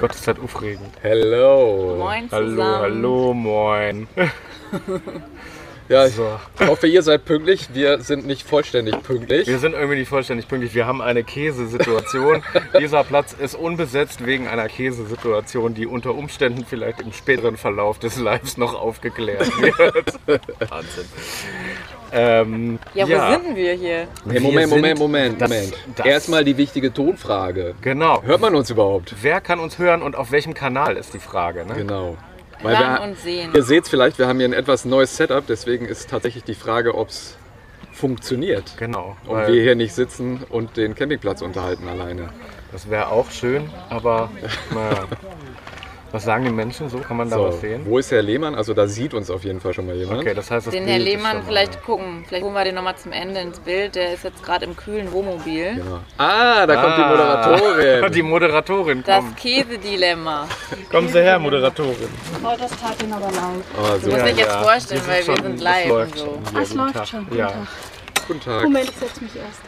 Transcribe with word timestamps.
Gott, 0.00 0.14
ist 0.14 0.26
das 0.26 0.38
aufregend. 0.38 0.88
Hello. 1.02 1.96
Moin 1.98 2.26
Hallo, 2.32 2.48
zusammen. 2.48 2.80
hallo, 2.80 3.34
moin. 3.34 4.08
Ja, 5.90 6.06
ich 6.06 6.14
So. 6.14 6.38
hoffe, 6.60 6.86
ihr 6.86 7.02
seid 7.02 7.24
pünktlich. 7.24 7.70
Wir 7.74 7.98
sind 8.00 8.24
nicht 8.24 8.46
vollständig 8.46 9.02
pünktlich. 9.02 9.48
Wir 9.48 9.58
sind 9.58 9.72
irgendwie 9.72 9.96
nicht 9.98 10.08
vollständig 10.08 10.46
pünktlich. 10.46 10.72
Wir 10.72 10.86
haben 10.86 11.02
eine 11.02 11.24
Käsesituation. 11.24 12.44
Dieser 12.78 13.02
Platz 13.02 13.32
ist 13.32 13.56
unbesetzt 13.56 14.24
wegen 14.24 14.46
einer 14.46 14.68
Käsesituation, 14.68 15.74
die 15.74 15.88
unter 15.88 16.14
Umständen 16.14 16.64
vielleicht 16.64 17.00
im 17.00 17.12
späteren 17.12 17.56
Verlauf 17.56 17.98
des 17.98 18.18
Lives 18.18 18.56
noch 18.56 18.80
aufgeklärt 18.80 19.50
wird. 19.60 20.14
Wahnsinn. 20.70 21.06
Ähm, 22.12 22.78
Ja, 22.94 23.04
wo 23.08 23.32
sind 23.32 23.46
denn 23.46 23.56
wir 23.56 23.72
hier? 23.74 24.08
Wir 24.24 24.40
Moment, 24.40 24.68
sind 24.68 24.78
Moment, 24.78 24.98
Moment, 24.98 25.40
das- 25.40 25.50
Moment. 25.50 25.74
das- 25.96 26.06
Erstmal 26.06 26.44
die 26.44 26.56
wichtige 26.56 26.92
Tonfrage. 26.92 27.74
Genau. 27.82 28.22
Hört 28.22 28.40
man 28.40 28.54
uns 28.54 28.70
überhaupt? 28.70 29.14
Wer 29.22 29.40
kann 29.40 29.60
uns 29.60 29.78
hören 29.78 30.02
und 30.02 30.16
auf 30.16 30.32
welchem 30.32 30.54
Kanal 30.54 30.96
ist 30.96 31.14
die 31.14 31.18
Frage? 31.20 31.64
Ne? 31.66 31.74
Genau. 31.74 32.16
Weil 32.62 32.78
Hören 32.78 32.94
wir, 32.94 33.02
und 33.02 33.18
sehen. 33.18 33.50
ihr 33.54 33.62
seht 33.62 33.84
es 33.84 33.88
vielleicht, 33.90 34.18
wir 34.18 34.26
haben 34.28 34.38
hier 34.38 34.48
ein 34.48 34.52
etwas 34.52 34.84
neues 34.84 35.16
Setup, 35.16 35.44
deswegen 35.46 35.86
ist 35.86 36.10
tatsächlich 36.10 36.44
die 36.44 36.54
Frage, 36.54 36.94
ob 36.94 37.08
es 37.08 37.36
funktioniert. 37.92 38.74
Genau. 38.78 39.16
Und 39.26 39.46
wir 39.46 39.62
hier 39.62 39.74
nicht 39.74 39.94
sitzen 39.94 40.42
und 40.50 40.76
den 40.76 40.94
Campingplatz 40.94 41.42
unterhalten 41.42 41.88
alleine. 41.88 42.28
das 42.72 42.88
wäre 42.90 43.08
auch 43.08 43.30
schön, 43.30 43.68
aber 43.88 44.30
naja. 44.74 45.04
Was 46.12 46.24
sagen 46.24 46.44
die 46.44 46.50
Menschen 46.50 46.88
so? 46.88 46.98
Kann 46.98 47.16
man 47.18 47.30
da 47.30 47.36
So, 47.36 47.44
was 47.46 47.60
sehen? 47.60 47.82
wo 47.86 47.96
ist 47.98 48.10
Herr 48.10 48.20
Lehmann? 48.22 48.56
Also 48.56 48.74
da 48.74 48.88
sieht 48.88 49.14
uns 49.14 49.30
auf 49.30 49.44
jeden 49.44 49.60
Fall 49.60 49.72
schon 49.72 49.86
mal 49.86 49.94
jemand. 49.94 50.20
Okay, 50.22 50.34
das 50.34 50.50
heißt, 50.50 50.66
das 50.66 50.74
Den 50.74 50.84
Bild 50.84 50.90
Herr 50.96 50.98
ist 50.98 51.04
Lehmann 51.04 51.30
schon 51.32 51.40
mal- 51.42 51.46
vielleicht 51.46 51.82
gucken. 51.84 52.24
Vielleicht 52.26 52.44
holen 52.44 52.54
wir 52.54 52.64
den 52.64 52.74
nochmal 52.74 52.96
zum 52.96 53.12
Ende 53.12 53.40
ins 53.40 53.60
Bild. 53.60 53.94
Der 53.94 54.14
ist 54.14 54.24
jetzt 54.24 54.42
gerade 54.42 54.64
im 54.64 54.76
kühlen 54.76 55.12
Wohnmobil. 55.12 55.76
Genau. 55.76 56.00
Ah, 56.18 56.66
da 56.66 56.74
kommt 56.82 56.96
die 56.98 57.02
Ah, 57.02 57.08
Moderatorin. 57.10 58.12
Die 58.12 58.22
Moderatorin 58.22 59.02
Das 59.06 59.18
kommt. 59.24 59.36
Käsedilemma. 59.36 60.48
Kommen 60.90 61.08
Sie 61.08 61.20
her, 61.22 61.38
Moderatorin. 61.38 62.08
Oh, 62.42 62.56
das 62.58 62.70
tat 62.72 63.00
ihn 63.02 63.12
aber 63.12 63.26
leid. 63.26 63.34
Oh, 63.78 63.82
Du 63.82 63.90
musst 63.92 64.04
super. 64.06 64.22
dich 64.24 64.36
jetzt 64.38 64.54
vorstellen, 64.56 65.00
Wir 65.06 65.12
weil 65.12 65.22
sind 65.22 65.28
wir 65.28 65.36
schon- 65.36 65.44
sind 65.44 65.54
das 65.54 65.62
live 65.64 65.88
läuft 65.88 66.12
und 66.12 66.18
so. 66.18 66.24
schon. 66.24 66.34
Ah, 66.44 66.50
Ja, 66.56 66.60
es 66.62 66.74
läuft 66.74 66.94
Tag. 66.94 67.06
schon. 67.06 67.24
Guten 67.26 67.38
Ja. 67.38 67.46
Tag. 67.46 67.56
Guten 68.26 68.40
Tag. 68.40 68.62
Moment, 68.64 68.88
ich 68.90 68.96
setze 68.96 69.22
mich 69.22 69.32
erst. 69.36 69.60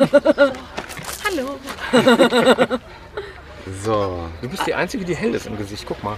Hallo. 1.24 2.78
So. 3.82 4.28
Du 4.42 4.48
bist 4.48 4.66
die 4.66 4.74
Einzige, 4.74 5.04
die 5.04 5.14
hell 5.14 5.34
ist 5.34 5.46
im 5.46 5.56
Gesicht. 5.56 5.84
Guck 5.86 6.02
mal. 6.02 6.16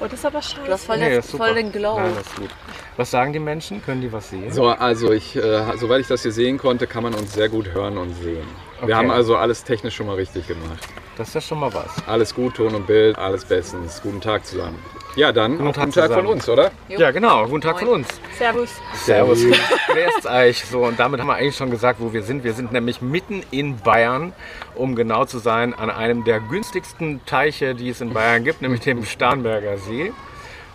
Oh, 0.00 0.04
das 0.04 0.14
ist 0.14 0.26
aber 0.26 0.42
scheiße. 0.42 0.66
Du 0.66 0.72
hast 0.72 0.84
voll, 0.84 0.98
Nee, 0.98 1.16
das, 1.16 1.24
ist 1.26 1.30
super. 1.32 1.46
voll 1.46 1.54
den 1.54 1.72
Glow. 1.72 1.98
Nein, 1.98 2.12
das 2.16 2.26
ist 2.26 2.36
gut. 2.36 2.50
Was 2.96 3.10
sagen 3.10 3.32
die 3.32 3.38
Menschen? 3.38 3.82
Können 3.84 4.00
die 4.00 4.12
was 4.12 4.30
sehen? 4.30 4.50
So, 4.52 4.68
also 4.68 5.12
ich, 5.12 5.36
äh, 5.36 5.76
soweit 5.76 6.00
ich 6.00 6.06
das 6.08 6.22
hier 6.22 6.32
sehen 6.32 6.58
konnte, 6.58 6.86
kann 6.86 7.02
man 7.02 7.14
uns 7.14 7.32
sehr 7.34 7.48
gut 7.48 7.68
hören 7.72 7.98
und 7.98 8.14
sehen. 8.14 8.46
Okay. 8.78 8.88
Wir 8.88 8.96
haben 8.96 9.10
also 9.10 9.36
alles 9.36 9.64
technisch 9.64 9.96
schon 9.96 10.06
mal 10.06 10.16
richtig 10.16 10.46
gemacht. 10.46 10.86
Das 11.20 11.28
ist 11.28 11.34
ja 11.34 11.40
schon 11.42 11.60
mal 11.60 11.74
was. 11.74 11.90
Alles 12.06 12.34
gut, 12.34 12.54
Ton 12.54 12.74
und 12.74 12.86
Bild, 12.86 13.18
alles 13.18 13.44
bestens. 13.44 14.00
Guten 14.02 14.22
Tag 14.22 14.46
zusammen. 14.46 14.78
Ja, 15.16 15.32
dann 15.32 15.58
Guten 15.58 15.74
Tag 15.74 15.84
guten 15.84 16.00
Tag 16.00 16.12
von 16.14 16.26
uns, 16.26 16.48
oder? 16.48 16.70
Jo. 16.88 16.98
Ja, 16.98 17.10
genau. 17.10 17.46
Guten 17.46 17.60
Tag 17.60 17.78
von 17.78 17.88
Moin. 17.88 18.00
uns. 18.00 18.08
Servus. 18.38 18.70
Servus. 18.94 19.44
Wer 19.92 20.08
ist 20.16 20.24
euch? 20.24 20.64
So, 20.64 20.86
und 20.86 20.98
damit 20.98 21.20
haben 21.20 21.26
wir 21.26 21.34
eigentlich 21.34 21.56
schon 21.56 21.70
gesagt, 21.70 22.00
wo 22.00 22.14
wir 22.14 22.22
sind. 22.22 22.42
Wir 22.42 22.54
sind 22.54 22.72
nämlich 22.72 23.02
mitten 23.02 23.42
in 23.50 23.76
Bayern, 23.76 24.32
um 24.74 24.96
genau 24.96 25.26
zu 25.26 25.36
sein, 25.40 25.74
an 25.74 25.90
einem 25.90 26.24
der 26.24 26.40
günstigsten 26.40 27.20
Teiche, 27.26 27.74
die 27.74 27.90
es 27.90 28.00
in 28.00 28.14
Bayern 28.14 28.42
gibt, 28.42 28.62
nämlich 28.62 28.80
dem 28.80 29.04
Starnberger 29.04 29.76
See. 29.76 30.14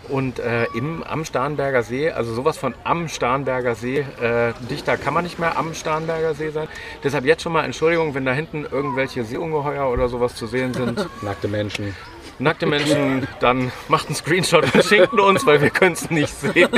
Und 0.08 0.38
äh, 0.38 0.64
im, 0.74 1.02
am 1.02 1.24
Starnberger 1.24 1.82
See, 1.82 2.10
also 2.10 2.34
sowas 2.34 2.56
von 2.58 2.74
am 2.84 3.08
Starnberger 3.08 3.74
See, 3.74 3.98
äh, 3.98 4.52
dichter 4.70 4.96
kann 4.96 5.14
man 5.14 5.24
nicht 5.24 5.38
mehr 5.38 5.56
am 5.56 5.74
Starnberger 5.74 6.34
See 6.34 6.50
sein. 6.50 6.68
Deshalb 7.02 7.24
jetzt 7.24 7.42
schon 7.42 7.52
mal 7.52 7.64
Entschuldigung, 7.64 8.14
wenn 8.14 8.24
da 8.24 8.32
hinten 8.32 8.66
irgendwelche 8.70 9.24
Seeungeheuer 9.24 9.90
oder 9.90 10.08
sowas 10.08 10.34
zu 10.34 10.46
sehen 10.46 10.74
sind. 10.74 11.06
Nackte 11.22 11.48
Menschen. 11.48 11.94
Nackte 12.38 12.66
Menschen, 12.66 13.26
dann 13.40 13.72
macht 13.88 14.06
einen 14.06 14.14
Screenshot 14.14 14.64
und 14.74 14.84
schickt 14.84 15.12
uns, 15.12 15.46
weil 15.46 15.60
wir 15.60 15.70
können 15.70 15.92
es 15.94 16.10
nicht 16.10 16.34
sehen. 16.34 16.68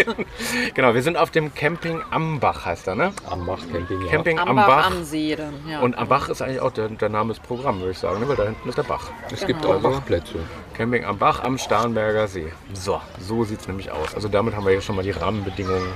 genau, 0.74 0.94
wir 0.94 1.02
sind 1.02 1.16
auf 1.16 1.30
dem 1.30 1.54
Camping 1.54 2.00
Ambach, 2.10 2.64
heißt 2.66 2.86
er, 2.88 2.94
ne? 2.94 3.12
Am 3.28 3.46
Bach 3.46 3.60
Camping, 3.72 4.02
ja. 4.02 4.10
Camping 4.10 4.38
am 4.38 4.48
Ambach 4.50 4.66
Bach. 4.66 4.86
am 4.86 5.04
See 5.04 5.34
dann. 5.36 5.54
Ja. 5.68 5.80
Und 5.80 5.96
am 5.98 6.08
Bach 6.08 6.28
ist 6.28 6.42
eigentlich 6.42 6.60
auch 6.60 6.72
der, 6.72 6.88
der 6.88 7.08
Name 7.08 7.32
des 7.34 7.40
Programms, 7.40 7.80
würde 7.80 7.92
ich 7.92 7.98
sagen, 7.98 8.20
ne? 8.20 8.28
weil 8.28 8.36
da 8.36 8.44
hinten 8.44 8.68
ist 8.68 8.78
der 8.78 8.82
Bach. 8.84 9.10
Es 9.32 9.46
gibt 9.46 9.62
Genau. 9.62 9.74
auch 9.74 9.80
Bachplätze. 9.80 10.36
Camping 10.74 11.04
am 11.04 11.18
Bach 11.18 11.42
am 11.42 11.58
Starnberger 11.58 12.28
See. 12.28 12.52
So, 12.72 13.00
so 13.20 13.44
sieht 13.44 13.60
es 13.60 13.68
nämlich 13.68 13.90
aus. 13.90 14.14
Also 14.14 14.28
damit 14.28 14.54
haben 14.54 14.64
wir 14.64 14.72
hier 14.72 14.80
schon 14.80 14.96
mal 14.96 15.02
die 15.02 15.10
Rahmenbedingungen 15.10 15.88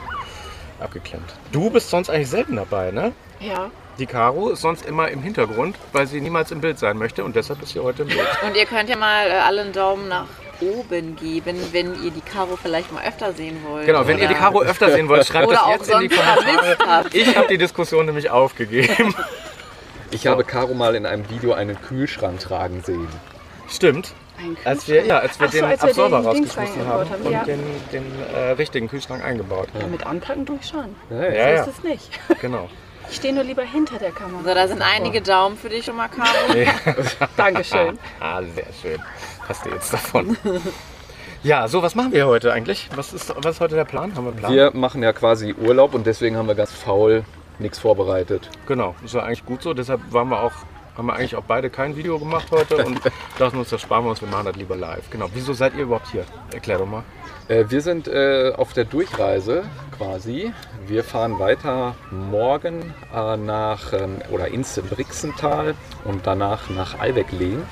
abgeklemmt. 0.80 1.32
Du 1.52 1.70
bist 1.70 1.90
sonst 1.90 2.10
eigentlich 2.10 2.28
selten 2.30 2.56
dabei, 2.56 2.90
ne? 2.90 3.12
Ja. 3.40 3.70
Die 4.02 4.06
Caro 4.06 4.48
ist 4.50 4.62
sonst 4.62 4.84
immer 4.84 5.12
im 5.12 5.22
Hintergrund, 5.22 5.76
weil 5.92 6.08
sie 6.08 6.20
niemals 6.20 6.50
im 6.50 6.60
Bild 6.60 6.76
sein 6.76 6.98
möchte 6.98 7.22
und 7.22 7.36
deshalb 7.36 7.62
ist 7.62 7.70
sie 7.70 7.78
heute 7.78 8.02
im 8.02 8.08
Bild. 8.08 8.26
Und 8.44 8.56
ihr 8.56 8.66
könnt 8.66 8.88
ja 8.88 8.96
mal 8.96 9.28
äh, 9.28 9.34
alle 9.34 9.60
einen 9.60 9.72
Daumen 9.72 10.08
nach 10.08 10.26
oben 10.60 11.14
geben, 11.14 11.56
wenn 11.70 11.94
ihr 12.02 12.10
die 12.10 12.20
Caro 12.20 12.58
vielleicht 12.60 12.90
mal 12.92 13.04
öfter 13.04 13.32
sehen 13.32 13.58
wollt. 13.64 13.86
Genau, 13.86 14.04
wenn 14.08 14.18
ihr 14.18 14.26
die 14.26 14.34
Caro 14.34 14.60
öfter 14.60 14.90
sehen 14.90 15.08
wollt, 15.08 15.24
schreibt 15.24 15.46
Oder 15.46 15.58
das 15.58 15.62
auch 15.62 15.70
jetzt 15.70 15.88
in 15.88 16.00
die 16.00 16.08
Kommentare. 16.08 17.10
Ich 17.12 17.36
habe 17.36 17.46
die 17.46 17.58
Diskussion 17.58 18.06
nämlich 18.06 18.28
aufgegeben. 18.28 19.14
Ich 20.10 20.26
habe 20.26 20.44
Caro 20.44 20.74
mal 20.74 20.94
in 20.94 21.06
einem 21.06 21.30
Video 21.30 21.54
einen 21.54 21.80
Kühlschrank 21.80 22.38
tragen 22.38 22.82
sehen. 22.84 23.08
Stimmt. 23.66 24.12
Ein 24.36 24.58
Als 24.62 24.86
wir, 24.86 25.06
ja, 25.06 25.20
als 25.20 25.40
wir 25.40 25.48
so, 25.48 25.56
den 25.56 25.64
als 25.64 25.80
wir 25.80 25.88
Absorber 25.88 26.18
den 26.18 26.26
rausgeschmissen 26.26 26.86
haben, 26.86 27.08
haben, 27.08 27.22
und 27.22 27.32
ja. 27.32 27.44
den, 27.44 27.60
den 27.92 28.04
äh, 28.34 28.50
richtigen 28.50 28.88
Kühlschrank 28.88 29.24
eingebaut. 29.24 29.68
Mit 29.90 30.04
anpacken 30.04 30.44
tue 30.44 30.58
ich 30.60 30.68
schon. 30.68 30.94
Ja, 31.08 31.16
Ja, 31.16 31.30
So 31.30 31.36
ja, 31.38 31.62
ist 31.62 31.78
es 31.78 31.82
nicht. 31.82 32.20
genau. 32.42 32.68
Ich 33.12 33.18
stehe 33.18 33.34
nur 33.34 33.44
lieber 33.44 33.62
hinter 33.62 33.98
der 33.98 34.10
Kamera. 34.10 34.42
So, 34.42 34.54
da 34.54 34.66
sind 34.66 34.80
einige 34.80 35.20
Daumen 35.20 35.58
für 35.58 35.68
dich 35.68 35.84
schon 35.84 35.96
mal, 35.96 36.08
Caro. 36.08 36.30
Dankeschön. 37.36 37.98
Ah, 38.18 38.40
sehr 38.42 38.64
schön. 38.80 38.98
Hast 39.46 39.66
du 39.66 39.70
jetzt 39.70 39.92
davon. 39.92 40.36
Ja, 41.44 41.66
so, 41.66 41.82
was 41.82 41.96
machen 41.96 42.12
wir 42.12 42.28
heute 42.28 42.52
eigentlich? 42.52 42.88
Was 42.94 43.12
ist, 43.12 43.34
was 43.36 43.56
ist 43.56 43.60
heute 43.60 43.74
der 43.74 43.84
Plan? 43.84 44.14
Haben 44.14 44.26
wir 44.26 44.30
einen 44.30 44.38
Plan? 44.38 44.52
Wir 44.54 44.70
machen 44.74 45.02
ja 45.02 45.12
quasi 45.12 45.52
Urlaub 45.52 45.92
und 45.92 46.06
deswegen 46.06 46.36
haben 46.36 46.46
wir 46.46 46.54
ganz 46.54 46.70
faul 46.70 47.24
nichts 47.58 47.80
vorbereitet. 47.80 48.48
Genau, 48.68 48.94
ist 49.04 49.14
ja 49.14 49.24
eigentlich 49.24 49.44
gut 49.44 49.60
so. 49.60 49.74
Deshalb 49.74 50.00
waren 50.12 50.28
wir 50.28 50.40
auch, 50.40 50.52
haben 50.96 51.06
wir 51.06 51.14
eigentlich 51.14 51.36
auch 51.36 51.44
beide 51.46 51.70
kein 51.70 51.96
Video 51.96 52.18
gemacht 52.18 52.46
heute 52.50 52.84
und 52.84 53.00
dachten 53.38 53.58
uns, 53.58 53.70
das 53.70 53.80
sparen 53.80 54.04
wir 54.04 54.10
uns, 54.10 54.20
wir 54.20 54.28
machen 54.28 54.46
das 54.46 54.56
lieber 54.56 54.76
live. 54.76 55.08
Genau. 55.10 55.26
Wieso 55.32 55.52
seid 55.52 55.74
ihr 55.74 55.82
überhaupt 55.84 56.08
hier? 56.12 56.24
Erklär 56.52 56.78
doch 56.78 56.86
mal. 56.86 57.02
Äh, 57.48 57.64
wir 57.68 57.80
sind 57.80 58.08
äh, 58.08 58.52
auf 58.56 58.72
der 58.72 58.84
Durchreise 58.84 59.64
quasi. 59.96 60.52
Wir 60.86 61.02
fahren 61.04 61.38
weiter 61.38 61.94
morgen 62.10 62.94
äh, 63.14 63.36
nach 63.36 63.92
ähm, 63.92 64.18
oder 64.30 64.48
ins 64.48 64.80
Brixental 64.90 65.74
und 66.04 66.26
danach 66.26 66.68
nach 66.70 66.98
Albeck-Lehn. 66.98 67.62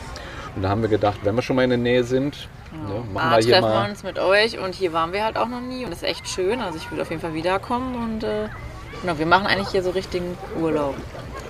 Und 0.57 0.63
da 0.63 0.69
haben 0.71 0.83
wir 0.83 0.89
gedacht, 0.89 1.21
wenn 1.23 1.35
wir 1.37 1.43
schon 1.43 1.57
mal 1.57 1.63
in 1.63 1.71
der 1.71 1.79
Nähe 1.79 2.03
sind, 2.05 2.49
ne, 2.73 3.05
machen 3.13 3.29
Ah, 3.33 3.37
wir 3.37 3.45
hier 3.45 3.53
treffen 3.55 3.69
wir 3.69 3.75
mal. 3.75 3.91
uns 3.91 4.03
mit 4.03 4.19
euch 4.19 4.59
und 4.59 4.75
hier 4.75 4.93
waren 4.93 5.13
wir 5.13 5.25
halt 5.25 5.37
auch 5.37 5.47
noch 5.49 5.61
nie 5.61 5.85
und 5.85 5.91
das 5.93 6.03
ist 6.03 6.09
echt 6.09 6.29
schön. 6.29 6.61
Also 6.61 6.77
ich 6.79 6.91
würde 6.91 7.03
auf 7.03 7.11
jeden 7.11 7.23
Fall 7.23 7.35
wiederkommen 7.35 7.95
und 7.95 8.25
äh, 8.25 8.49
genau, 9.03 9.19
wir 9.19 9.27
machen 9.27 9.47
eigentlich 9.47 9.69
hier 9.69 9.83
so 9.83 9.91
richtigen 9.91 10.37
Urlaub. 10.61 10.95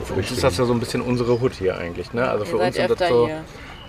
Für 0.04 0.14
uns 0.14 0.30
ist 0.30 0.42
das 0.42 0.56
ja 0.58 0.64
so 0.64 0.72
ein 0.72 0.80
bisschen 0.80 1.00
unsere 1.02 1.40
Hut 1.40 1.52
hier 1.54 1.76
eigentlich. 1.78 2.12
Ne? 2.12 2.28
Also 2.28 2.44
Ihr 2.44 2.50
für 2.50 2.56
uns 2.58 2.76
sind 2.76 2.90
das 3.00 3.08
so 3.08 3.26
hier. 3.26 3.44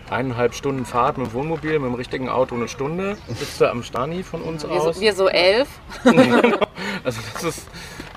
eineinhalb 0.09 0.53
Stunden 0.53 0.85
Fahrt 0.85 1.17
mit 1.17 1.27
dem 1.27 1.33
Wohnmobil, 1.33 1.79
mit 1.79 1.89
dem 1.89 1.95
richtigen 1.95 2.29
Auto 2.29 2.55
eine 2.55 2.67
Stunde. 2.67 3.17
Bist 3.27 3.59
du 3.61 3.69
am 3.69 3.83
Stani 3.83 4.23
von 4.23 4.41
uns 4.41 4.63
Wir 4.63 4.71
aus? 4.71 4.95
so, 4.95 5.01
wir 5.01 5.13
so 5.13 5.27
elf. 5.27 5.67
Also 7.03 7.19
das 7.33 7.43
ist 7.43 7.67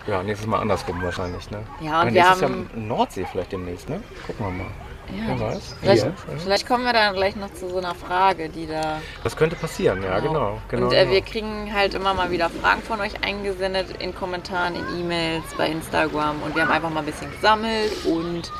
ja 0.06 0.22
nächstes 0.22 0.46
Mal 0.46 0.58
andersrum 0.60 1.02
wahrscheinlich. 1.02 1.50
Ne? 1.50 1.58
Ja, 1.80 2.00
und 2.02 2.12
wir 2.12 2.22
nächstes 2.22 2.42
haben- 2.42 2.68
Jahr 2.74 2.82
Nordsee 2.82 3.26
vielleicht 3.30 3.52
demnächst. 3.52 3.88
Ne? 3.88 4.02
Gucken 4.26 4.44
wir 4.46 4.52
mal. 4.64 4.70
Ja. 5.08 5.22
Wer 5.28 5.40
weiß. 5.40 5.76
Vielleicht, 5.80 6.06
vielleicht 6.38 6.66
kommen 6.66 6.84
wir 6.84 6.92
dann 6.92 7.14
gleich 7.14 7.36
noch 7.36 7.52
zu 7.52 7.68
so 7.68 7.78
einer 7.78 7.94
Frage, 7.94 8.48
die 8.48 8.66
da. 8.66 9.00
Das 9.22 9.36
könnte 9.36 9.56
passieren, 9.56 10.02
ja 10.02 10.18
genau. 10.20 10.58
genau, 10.68 10.86
und 10.86 10.92
äh, 10.92 11.00
genau. 11.02 11.12
wir 11.12 11.20
kriegen 11.22 11.72
halt 11.74 11.94
immer 11.94 12.14
mal 12.14 12.30
wieder 12.30 12.50
Fragen 12.50 12.82
von 12.82 13.00
euch 13.00 13.22
eingesendet 13.24 13.86
in 13.98 14.14
Kommentaren, 14.14 14.74
in 14.74 15.00
E-Mails, 15.00 15.44
bei 15.56 15.68
Instagram 15.68 16.42
und 16.42 16.54
wir 16.54 16.62
haben 16.62 16.72
einfach 16.72 16.90
mal 16.90 17.00
ein 17.00 17.06
bisschen 17.06 17.30
gesammelt 17.32 17.92
und 18.06 18.50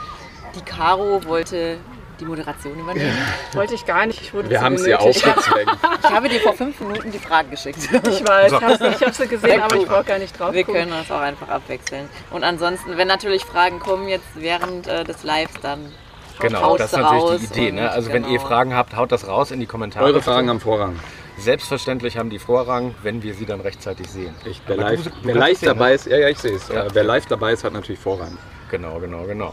die 0.54 0.62
Caro 0.64 1.24
wollte 1.24 1.78
die 2.20 2.24
Moderation 2.26 2.78
übernehmen. 2.78 3.16
Wollte 3.54 3.74
ich 3.74 3.84
gar 3.86 4.06
nicht. 4.06 4.20
Ich 4.20 4.32
wurde 4.32 4.48
Wir 4.48 4.60
haben 4.60 4.74
es 4.76 4.86
ja 4.86 4.98
genötigt. 4.98 5.26
aufgezwängt. 5.26 5.70
Ich 6.04 6.10
habe 6.10 6.28
dir 6.28 6.40
vor 6.40 6.52
fünf 6.54 6.78
Minuten 6.80 7.10
die 7.10 7.18
Frage 7.18 7.48
geschickt. 7.48 7.78
Ich 8.08 8.24
weiß, 8.26 8.50
So. 8.52 8.56
ich 8.86 9.00
habe 9.00 9.12
sie 9.12 9.26
gesehen, 9.26 9.60
aber 9.60 9.74
ich 9.76 9.86
brauche 9.86 10.04
gar 10.04 10.18
nicht 10.18 10.38
drauf 10.38 10.52
Wir 10.52 10.62
gucken. 10.64 10.82
können 10.82 10.92
das 10.92 11.10
auch 11.10 11.20
einfach 11.20 11.48
abwechseln. 11.48 12.08
Und 12.30 12.44
ansonsten, 12.44 12.96
wenn 12.96 13.08
natürlich 13.08 13.44
Fragen 13.44 13.80
kommen 13.80 14.06
jetzt 14.08 14.26
während 14.36 14.86
äh, 14.86 15.02
des 15.02 15.24
Lives, 15.24 15.54
dann 15.60 15.92
Genau, 16.40 16.62
haut 16.62 16.80
das 16.80 16.92
ist 16.92 16.98
natürlich 16.98 17.40
die 17.50 17.60
Idee. 17.60 17.72
Ne? 17.72 17.90
Also 17.90 18.12
wenn 18.12 18.24
ihr 18.24 18.38
genau. 18.38 18.46
Fragen 18.48 18.74
habt, 18.74 18.96
haut 18.96 19.12
das 19.12 19.26
raus 19.28 19.50
in 19.50 19.60
die 19.60 19.66
Kommentare. 19.66 20.04
Eure 20.04 20.20
Fragen 20.22 20.48
haben 20.48 20.60
Vorrang. 20.60 20.98
Selbstverständlich 21.36 22.16
haben 22.16 22.30
die 22.30 22.38
Vorrang, 22.38 22.94
wenn 23.02 23.22
wir 23.22 23.34
sie 23.34 23.44
dann 23.46 23.60
rechtzeitig 23.60 24.08
sehen. 24.08 24.34
Ich, 24.44 24.60
wer 24.66 24.78
Aber 24.78 24.90
live, 24.90 25.02
du- 25.04 25.10
du 25.10 25.16
wer 25.22 25.34
live 25.34 25.58
sehen, 25.58 25.66
dabei 25.66 25.94
ist, 25.94 26.06
ja, 26.06 26.16
ja, 26.16 26.28
ich 26.28 26.38
sehe 26.38 26.54
es. 26.56 26.68
Ja. 26.68 26.86
Wer 26.92 27.04
live 27.04 27.26
dabei 27.26 27.52
ist, 27.52 27.64
hat 27.64 27.72
natürlich 27.72 28.00
Vorrang. 28.00 28.38
Genau, 28.70 28.98
genau, 29.00 29.24
genau. 29.24 29.52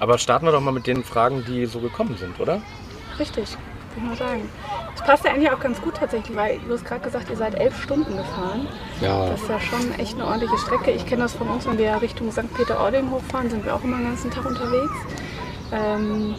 Aber 0.00 0.18
starten 0.18 0.44
wir 0.46 0.52
doch 0.52 0.60
mal 0.60 0.72
mit 0.72 0.86
den 0.86 1.02
Fragen, 1.04 1.44
die 1.46 1.66
so 1.66 1.80
gekommen 1.80 2.16
sind, 2.18 2.38
oder? 2.40 2.60
Richtig, 3.18 3.50
würde 3.52 3.56
ich 3.96 4.02
mal 4.02 4.16
sagen. 4.16 4.48
Es 4.94 5.02
passt 5.02 5.24
ja 5.24 5.32
eigentlich 5.32 5.50
auch 5.50 5.60
ganz 5.60 5.80
gut 5.80 5.94
tatsächlich, 5.96 6.36
weil 6.36 6.58
du 6.66 6.72
hast 6.74 6.84
gerade 6.84 7.00
gesagt, 7.02 7.30
ihr 7.30 7.36
seid 7.36 7.54
elf 7.54 7.80
Stunden 7.82 8.16
gefahren. 8.16 8.66
Ja, 9.00 9.26
Das 9.30 9.40
ist 9.42 9.48
ja 9.48 9.60
schon 9.60 9.94
echt 9.98 10.14
eine 10.14 10.26
ordentliche 10.26 10.58
Strecke. 10.58 10.90
Ich 10.90 11.06
kenne 11.06 11.22
das 11.22 11.34
von 11.34 11.48
uns, 11.48 11.66
wenn 11.66 11.78
wir 11.78 12.00
Richtung 12.02 12.30
St. 12.32 12.52
Peter-Ording 12.54 13.10
hochfahren, 13.10 13.50
sind 13.50 13.64
wir 13.64 13.74
auch 13.74 13.82
immer 13.82 13.96
den 13.96 14.06
ganzen 14.06 14.30
Tag 14.30 14.44
unterwegs. 14.46 14.92
Ähm, 15.74 16.34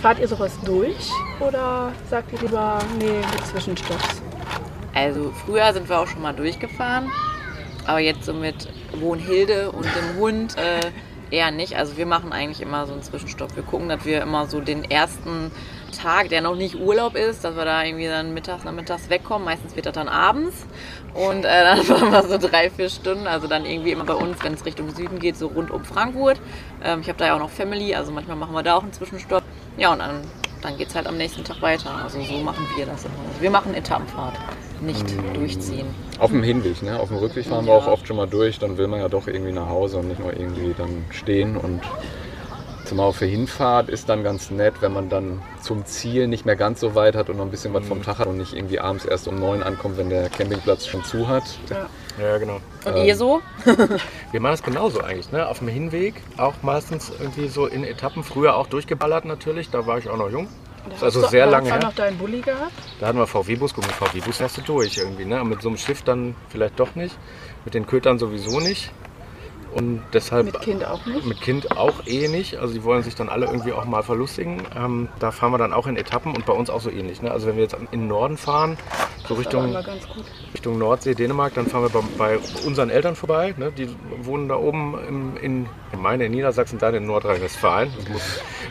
Fahrt 0.00 0.18
ihr 0.18 0.28
sowas 0.28 0.58
durch 0.64 1.10
oder 1.40 1.92
sagt 2.08 2.32
ihr 2.32 2.40
lieber, 2.40 2.78
nee, 2.98 3.20
mit 3.34 3.46
Zwischenstopps? 3.46 4.22
Also 4.94 5.30
früher 5.44 5.74
sind 5.74 5.90
wir 5.90 6.00
auch 6.00 6.06
schon 6.06 6.22
mal 6.22 6.32
durchgefahren, 6.32 7.10
aber 7.86 7.98
jetzt 7.98 8.24
so 8.24 8.32
mit 8.32 8.66
Wohnhilde 8.98 9.70
und 9.70 9.84
dem 9.84 10.18
Hund 10.18 10.56
äh, 10.56 10.90
eher 11.30 11.50
nicht. 11.50 11.76
Also 11.76 11.98
wir 11.98 12.06
machen 12.06 12.32
eigentlich 12.32 12.62
immer 12.62 12.86
so 12.86 12.94
einen 12.94 13.02
Zwischenstopp. 13.02 13.54
Wir 13.56 13.62
gucken, 13.62 13.90
dass 13.90 14.06
wir 14.06 14.22
immer 14.22 14.46
so 14.46 14.62
den 14.62 14.90
ersten 14.90 15.50
Tag, 15.90 16.28
der 16.30 16.40
noch 16.40 16.56
nicht 16.56 16.74
Urlaub 16.76 17.14
ist, 17.16 17.44
dass 17.44 17.56
wir 17.56 17.64
da 17.64 17.84
irgendwie 17.84 18.06
dann 18.06 18.32
mittags, 18.34 18.64
nachmittags 18.64 19.08
wegkommen. 19.10 19.44
Meistens 19.44 19.76
wird 19.76 19.86
das 19.86 19.94
dann 19.94 20.08
abends. 20.08 20.66
Und 21.14 21.44
äh, 21.44 21.64
dann 21.64 21.82
fahren 21.82 22.10
wir 22.12 22.22
so 22.22 22.38
drei, 22.38 22.70
vier 22.70 22.88
Stunden. 22.88 23.26
Also 23.26 23.46
dann 23.46 23.64
irgendwie 23.66 23.92
immer 23.92 24.04
bei 24.04 24.14
uns, 24.14 24.42
wenn 24.42 24.54
es 24.54 24.64
Richtung 24.64 24.90
Süden 24.94 25.18
geht, 25.18 25.36
so 25.36 25.48
rund 25.48 25.70
um 25.70 25.84
Frankfurt. 25.84 26.40
Ähm, 26.82 27.00
ich 27.00 27.08
habe 27.08 27.18
da 27.18 27.26
ja 27.26 27.34
auch 27.34 27.40
noch 27.40 27.50
Family, 27.50 27.94
also 27.94 28.12
manchmal 28.12 28.36
machen 28.36 28.54
wir 28.54 28.62
da 28.62 28.76
auch 28.76 28.82
einen 28.82 28.92
Zwischenstopp. 28.92 29.42
Ja, 29.76 29.92
und 29.92 29.98
dann, 30.00 30.20
dann 30.62 30.76
geht 30.76 30.88
es 30.88 30.94
halt 30.94 31.06
am 31.06 31.16
nächsten 31.16 31.44
Tag 31.44 31.62
weiter. 31.62 31.90
Also 32.02 32.20
so 32.22 32.34
machen 32.38 32.66
wir 32.76 32.86
das 32.86 33.04
immer. 33.04 33.14
Also 33.28 33.40
wir 33.40 33.50
machen 33.50 33.74
Etappenfahrt, 33.74 34.34
nicht 34.80 35.06
durchziehen. 35.34 35.86
Auf 36.18 36.30
dem 36.30 36.42
Hinweg, 36.42 36.82
ne? 36.82 36.98
Auf 37.00 37.08
dem 37.08 37.16
Rückweg 37.18 37.46
fahren 37.46 37.64
wir 37.66 37.72
Ja. 37.72 37.78
auch 37.78 37.86
oft 37.86 38.06
schon 38.06 38.16
mal 38.16 38.26
durch, 38.26 38.58
dann 38.58 38.76
will 38.76 38.88
man 38.88 39.00
ja 39.00 39.08
doch 39.08 39.26
irgendwie 39.26 39.52
nach 39.52 39.68
Hause 39.68 39.98
und 39.98 40.08
nicht 40.08 40.20
nur 40.20 40.32
irgendwie 40.32 40.74
dann 40.76 41.04
stehen 41.10 41.56
und 41.56 41.80
zumal 42.90 43.06
auf 43.06 43.18
der 43.20 43.28
Hinfahrt 43.28 43.88
ist 43.88 44.08
dann 44.08 44.22
ganz 44.24 44.50
nett, 44.50 44.74
wenn 44.80 44.92
man 44.92 45.08
dann 45.08 45.40
zum 45.62 45.86
Ziel 45.86 46.26
nicht 46.26 46.44
mehr 46.44 46.56
ganz 46.56 46.80
so 46.80 46.94
weit 46.96 47.14
hat 47.14 47.30
und 47.30 47.36
noch 47.36 47.44
ein 47.44 47.50
bisschen 47.50 47.72
was 47.72 47.86
vom 47.86 48.02
Tag 48.02 48.18
hat 48.18 48.26
und 48.26 48.36
nicht 48.36 48.52
irgendwie 48.52 48.80
abends 48.80 49.04
erst 49.04 49.28
um 49.28 49.36
neun 49.38 49.62
ankommt, 49.62 49.96
wenn 49.96 50.10
der 50.10 50.28
Campingplatz 50.28 50.86
schon 50.88 51.02
zu 51.04 51.28
hat. 51.28 51.44
Ja. 51.70 51.86
Ja, 52.20 52.36
genau. 52.38 52.60
Und 52.84 52.96
ihr 53.04 53.16
so? 53.16 53.40
Wir 54.32 54.40
machen 54.40 54.54
es 54.54 54.62
genauso 54.62 55.00
eigentlich, 55.00 55.30
ne? 55.32 55.46
Auf 55.48 55.60
dem 55.60 55.68
Hinweg 55.68 56.14
auch 56.36 56.54
meistens 56.62 57.10
irgendwie 57.18 57.46
so 57.48 57.66
in 57.66 57.84
Etappen. 57.84 58.24
Früher 58.24 58.56
auch 58.56 58.66
durchgeballert 58.66 59.24
natürlich, 59.24 59.70
da 59.70 59.86
war 59.86 59.96
ich 59.98 60.08
auch 60.10 60.16
noch 60.18 60.28
jung. 60.28 60.46
Da 60.46 60.90
Das 60.90 60.94
ist 60.94 60.96
hast 60.96 61.02
also 61.04 61.20
du- 61.22 61.28
sehr 61.28 61.44
da 61.46 61.50
lange 61.52 61.70
hast 61.70 61.76
du 61.76 61.80
her. 61.82 61.88
noch 61.88 61.94
deinen 61.94 62.18
Bulli 62.18 62.40
gehabt. 62.40 62.72
Da 62.98 63.06
hatten 63.06 63.18
wir 63.18 63.26
VW-Bus, 63.28 63.72
gut, 63.72 63.86
mit 63.86 63.94
VW-Bus 63.94 64.38
fährst 64.38 64.56
du 64.58 64.62
durch 64.62 64.98
irgendwie, 64.98 65.24
ne? 65.24 65.42
Mit 65.44 65.62
so 65.62 65.68
einem 65.68 65.78
Schiff 65.78 66.02
dann 66.02 66.34
vielleicht 66.48 66.78
doch 66.80 66.94
nicht. 66.96 67.16
Mit 67.64 67.74
den 67.74 67.86
Kötern 67.86 68.18
sowieso 68.18 68.58
nicht. 68.58 68.90
Und 69.74 70.02
deshalb 70.12 70.46
Mit 70.46 70.60
Kind 70.60 70.84
auch 70.84 71.04
nicht. 71.06 71.24
mit 71.26 71.40
Kind 71.40 71.76
auch 71.76 72.06
eh 72.06 72.28
nicht. 72.28 72.56
Also 72.58 72.74
die 72.74 72.82
wollen 72.84 73.02
sich 73.02 73.14
dann 73.14 73.28
alle 73.28 73.46
irgendwie 73.46 73.72
auch 73.72 73.84
mal 73.84 74.02
verlustigen. 74.02 74.62
Ähm, 74.76 75.08
da 75.18 75.30
fahren 75.30 75.52
wir 75.52 75.58
dann 75.58 75.72
auch 75.72 75.86
in 75.86 75.96
Etappen 75.96 76.34
und 76.34 76.44
bei 76.46 76.52
uns 76.52 76.70
auch 76.70 76.80
so 76.80 76.90
ähnlich. 76.90 77.22
Ne? 77.22 77.30
Also 77.30 77.46
wenn 77.46 77.56
wir 77.56 77.62
jetzt 77.62 77.76
in 77.92 78.00
den 78.00 78.08
Norden 78.08 78.36
fahren, 78.36 78.76
so 79.30 79.34
Richtung, 79.34 79.64
immer 79.68 79.82
ganz 79.82 80.08
gut. 80.08 80.24
Richtung 80.52 80.78
Nordsee, 80.78 81.14
Dänemark, 81.14 81.54
dann 81.54 81.66
fahren 81.66 81.84
wir 81.84 81.90
bei, 81.90 82.02
bei 82.18 82.38
unseren 82.66 82.90
Eltern 82.90 83.14
vorbei. 83.14 83.54
Ne? 83.56 83.70
Die 83.70 83.88
wohnen 84.22 84.48
da 84.48 84.56
oben 84.56 84.98
im, 85.06 85.36
in, 85.36 85.66
ich 85.92 85.98
meine 85.98 86.26
in 86.26 86.32
Niedersachsen, 86.32 86.78
dann 86.78 86.94
in 86.94 87.06
Nordrhein-Westfalen. 87.06 87.92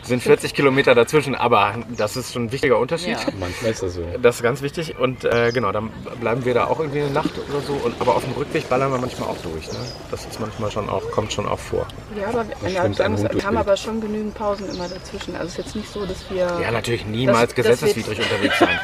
Sind 0.02 0.22
40 0.22 0.54
Kilometer 0.54 0.94
dazwischen, 0.94 1.34
aber 1.34 1.74
das 1.96 2.16
ist 2.16 2.34
schon 2.34 2.44
ein 2.44 2.52
wichtiger 2.52 2.78
Unterschied. 2.78 3.12
Ja. 3.12 3.32
Manchmal 3.38 3.70
ist 3.70 3.82
das 3.82 3.94
so. 3.94 4.02
Das 4.20 4.36
ist 4.36 4.42
ganz 4.42 4.60
wichtig 4.60 4.98
und 4.98 5.24
äh, 5.24 5.50
genau, 5.52 5.72
dann 5.72 5.90
bleiben 6.20 6.44
wir 6.44 6.52
da 6.52 6.66
auch 6.66 6.78
irgendwie 6.78 7.00
eine 7.00 7.10
Nacht 7.10 7.32
oder 7.48 7.60
so. 7.60 7.72
Und, 7.72 7.98
aber 8.00 8.14
auf 8.16 8.24
dem 8.24 8.34
Rückweg 8.34 8.68
ballern 8.68 8.92
wir 8.92 8.98
manchmal 8.98 9.30
auch 9.30 9.38
durch. 9.38 9.66
Ne? 9.72 9.78
Das 10.10 10.26
ist 10.26 10.40
manchmal 10.40 10.70
schon 10.70 10.90
auch, 10.90 11.10
kommt 11.10 11.32
schon 11.32 11.48
auch 11.48 11.58
vor. 11.58 11.86
Ja, 12.18 12.28
aber 12.28 12.44
ja, 12.68 12.92
sagen, 12.92 13.14
es 13.14 13.22
kam 13.22 13.54
Bild. 13.54 13.66
aber 13.66 13.76
schon 13.76 14.00
genügend 14.00 14.34
Pausen 14.34 14.68
immer 14.68 14.88
dazwischen. 14.88 15.34
Also 15.36 15.46
es 15.46 15.52
ist 15.52 15.58
jetzt 15.58 15.76
nicht 15.76 15.90
so, 15.90 16.04
dass 16.04 16.30
wir. 16.30 16.60
Ja, 16.60 16.70
natürlich 16.70 17.06
niemals 17.06 17.54
gesetzeswidrig 17.54 18.18
unterwegs 18.18 18.58
sein. 18.58 18.78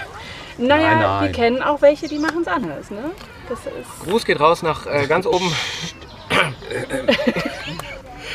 Naja, 0.58 0.90
Nein, 0.90 1.00
nein. 1.00 1.22
wir 1.24 1.32
kennen 1.32 1.62
auch 1.62 1.82
welche, 1.82 2.08
die 2.08 2.18
machen 2.18 2.42
es 2.42 2.48
anders, 2.48 2.90
ne? 2.90 3.10
Das 3.48 3.60
ist. 3.66 4.08
Gruß 4.08 4.24
geht 4.24 4.40
raus 4.40 4.62
nach 4.62 4.86
äh, 4.86 5.06
ganz 5.06 5.26
oben. 5.26 5.52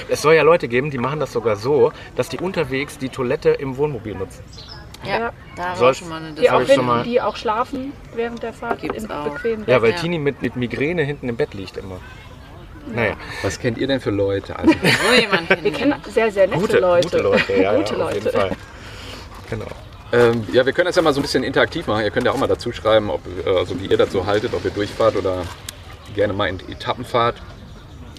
Es 0.09 0.21
soll 0.21 0.33
ja 0.35 0.44
Leute 0.44 0.68
geben, 0.68 0.91
die 0.91 0.97
machen 0.97 1.19
das 1.19 1.31
sogar 1.31 1.56
so, 1.56 1.91
dass 2.15 2.29
die 2.29 2.38
unterwegs 2.39 2.97
die 2.97 3.09
Toilette 3.09 3.50
im 3.50 3.77
Wohnmobil 3.77 4.15
nutzen. 4.15 4.44
Ja, 5.03 5.09
Ja. 5.19 5.31
da 5.56 5.63
haben 5.63 5.71
wir 5.71 5.75
Soll's- 5.77 5.97
schon 5.97 6.09
mal 6.09 6.21
eine 6.21 6.33
Die 6.33 6.50
auch, 6.50 6.65
schon 6.68 6.85
mal- 6.85 7.03
die 7.03 7.21
auch 7.21 7.35
schlafen 7.35 7.94
während 8.15 8.44
der 8.44 8.53
Fahrt 8.53 8.81
Gibt's 8.81 9.03
im 9.03 9.12
auch. 9.12 9.23
bequemen 9.29 9.63
Ja, 9.68 9.81
weil 9.81 9.91
Ja. 9.91 9.97
Tini 9.97 10.19
mit, 10.19 10.41
mit 10.41 10.56
Migräne 10.56 11.03
hinten 11.03 11.27
im 11.29 11.35
Bett 11.38 11.53
liegt 11.53 11.77
immer. 11.77 11.97
Naja, 12.88 13.13
Was 13.44 13.59
kennt 13.59 13.77
ihr 13.77 13.88
denn 13.88 14.00
für 14.00 14.09
Leute? 14.12 14.57
Also, 14.57 14.73
So 14.81 15.19
jemand 15.21 15.50
Wir 15.63 15.71
kennen 15.71 15.95
sehr, 16.09 16.31
sehr 16.31 16.47
nette 16.47 16.59
gute 16.59 16.79
Leute. 16.79 17.07
Gute 17.09 17.23
Leute, 17.23 17.53
ja, 17.62 17.75
Gute 17.75 17.95
ja, 17.95 18.06
auf 18.06 18.13
jeden 18.13 18.25
Leute. 18.25 18.38
Fall. 18.38 18.51
Genau. 19.50 19.65
Ähm, 20.11 20.43
ja, 20.51 20.65
wir 20.65 20.73
können 20.73 20.87
das 20.87 20.95
ja 20.95 21.01
mal 21.01 21.13
so 21.13 21.19
ein 21.19 21.23
bisschen 21.23 21.43
interaktiv 21.43 21.87
machen. 21.87 22.03
Ihr 22.03 22.11
könnt 22.11 22.25
ja 22.25 22.31
auch 22.31 22.37
mal 22.37 22.47
dazu 22.47 22.71
schreiben, 22.71 23.09
ob, 23.09 23.21
äh, 23.45 23.49
also 23.49 23.79
wie 23.79 23.85
ihr 23.87 23.97
das 23.97 24.11
so 24.11 24.25
haltet, 24.25 24.53
ob 24.53 24.63
ihr 24.65 24.71
durchfahrt 24.71 25.15
oder 25.15 25.43
gerne 26.15 26.33
mal 26.33 26.47
in 26.47 26.59
Etappen 26.69 27.05
fahrt. 27.05 27.35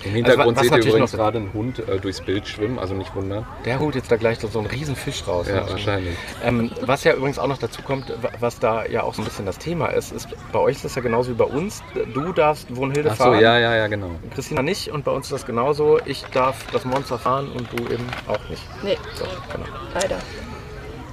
Im 0.05 0.15
Hintergrund 0.15 0.57
was 0.57 0.63
seht 0.65 0.73
ihr 0.73 0.77
natürlich 0.79 0.95
übrigens 0.95 1.13
gerade 1.13 1.39
einen 1.39 1.53
Hund 1.53 1.79
äh, 1.89 2.01
durchs 2.01 2.21
Bild 2.23 2.49
schwimmen, 2.49 2.81
also 2.81 2.93
nicht 2.93 3.15
wundern. 3.15 3.47
Der 3.65 3.79
holt 3.79 3.95
jetzt 3.95 4.11
da 4.11 4.17
gleich 4.17 4.41
so 4.41 4.59
einen 4.59 4.67
riesen 4.67 4.97
Fisch 4.97 5.23
raus. 5.29 5.47
Ja, 5.47 5.61
ne? 5.63 5.71
wahrscheinlich. 5.71 6.17
Ähm, 6.43 6.73
was 6.81 7.05
ja 7.05 7.13
übrigens 7.15 7.39
auch 7.39 7.47
noch 7.47 7.59
dazu 7.59 7.83
kommt, 7.83 8.09
wa- 8.21 8.31
was 8.41 8.59
da 8.59 8.85
ja 8.87 9.05
auch 9.05 9.15
so 9.15 9.23
ein 9.23 9.27
bisschen 9.27 9.47
das 9.47 9.59
Thema 9.59 9.87
ist, 9.89 10.11
ist, 10.11 10.27
bei 10.51 10.59
euch 10.59 10.75
ist 10.75 10.85
das 10.85 10.97
ja 10.97 11.03
genauso 11.03 11.31
wie 11.31 11.35
bei 11.35 11.45
uns. 11.45 11.85
Du 12.15 12.33
darfst 12.33 12.75
Wohnhilde 12.75 13.11
Ach 13.13 13.17
so, 13.17 13.25
fahren, 13.25 13.41
ja, 13.41 13.61
ja, 13.61 13.77
ja, 13.77 13.87
genau. 13.87 14.11
Christina 14.35 14.63
nicht 14.63 14.89
und 14.91 15.05
bei 15.05 15.13
uns 15.13 15.27
ist 15.27 15.33
das 15.33 15.47
genauso. 15.47 16.01
Ich 16.05 16.25
darf 16.35 16.67
das 16.73 16.85
Monster 16.85 17.17
fahren 17.21 17.53
und 17.53 17.69
du 17.73 17.85
eben 17.85 18.07
auch 18.27 18.49
nicht. 18.51 18.63
Nee, 18.83 18.99
So, 19.15 19.25
genau. 19.53 19.67
leider. 19.95 20.19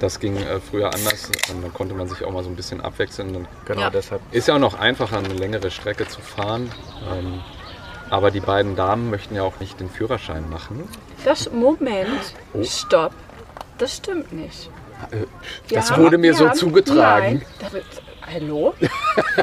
Das 0.00 0.18
ging 0.18 0.36
äh, 0.38 0.58
früher 0.60 0.92
anders 0.92 1.30
und 1.52 1.62
dann 1.62 1.72
konnte 1.74 1.94
man 1.94 2.08
sich 2.08 2.24
auch 2.24 2.32
mal 2.32 2.42
so 2.42 2.48
ein 2.50 2.56
bisschen 2.56 2.80
abwechseln. 2.80 3.32
Dann 3.34 3.48
genau 3.66 3.82
Ja. 3.82 3.90
deshalb. 3.90 4.20
ist 4.32 4.48
ja 4.48 4.54
auch 4.54 4.58
noch 4.58 4.78
einfacher, 4.78 5.18
eine 5.18 5.28
längere 5.28 5.70
Strecke 5.70 6.08
zu 6.08 6.20
fahren. 6.20 6.70
Ähm, 7.12 7.40
aber 8.08 8.30
die 8.30 8.40
beiden 8.40 8.74
Damen 8.76 9.10
möchten 9.10 9.36
ja 9.36 9.42
auch 9.42 9.60
nicht 9.60 9.78
den 9.78 9.88
Führerschein 9.90 10.48
machen. 10.50 10.88
Das 11.24 11.50
Moment, 11.52 12.34
Oh. 12.54 12.64
stopp. 12.64 13.12
Das 13.78 13.96
stimmt 13.98 14.32
nicht. 14.32 14.70
Äh, 15.10 15.16
Wir 15.68 15.78
das 15.78 15.90
haben- 15.92 16.02
wurde 16.02 16.18
mir 16.18 16.34
so 16.34 16.48
haben- 16.48 16.56
zugetragen. 16.56 17.42
Nein, 17.60 17.82
hallo? 18.32 18.74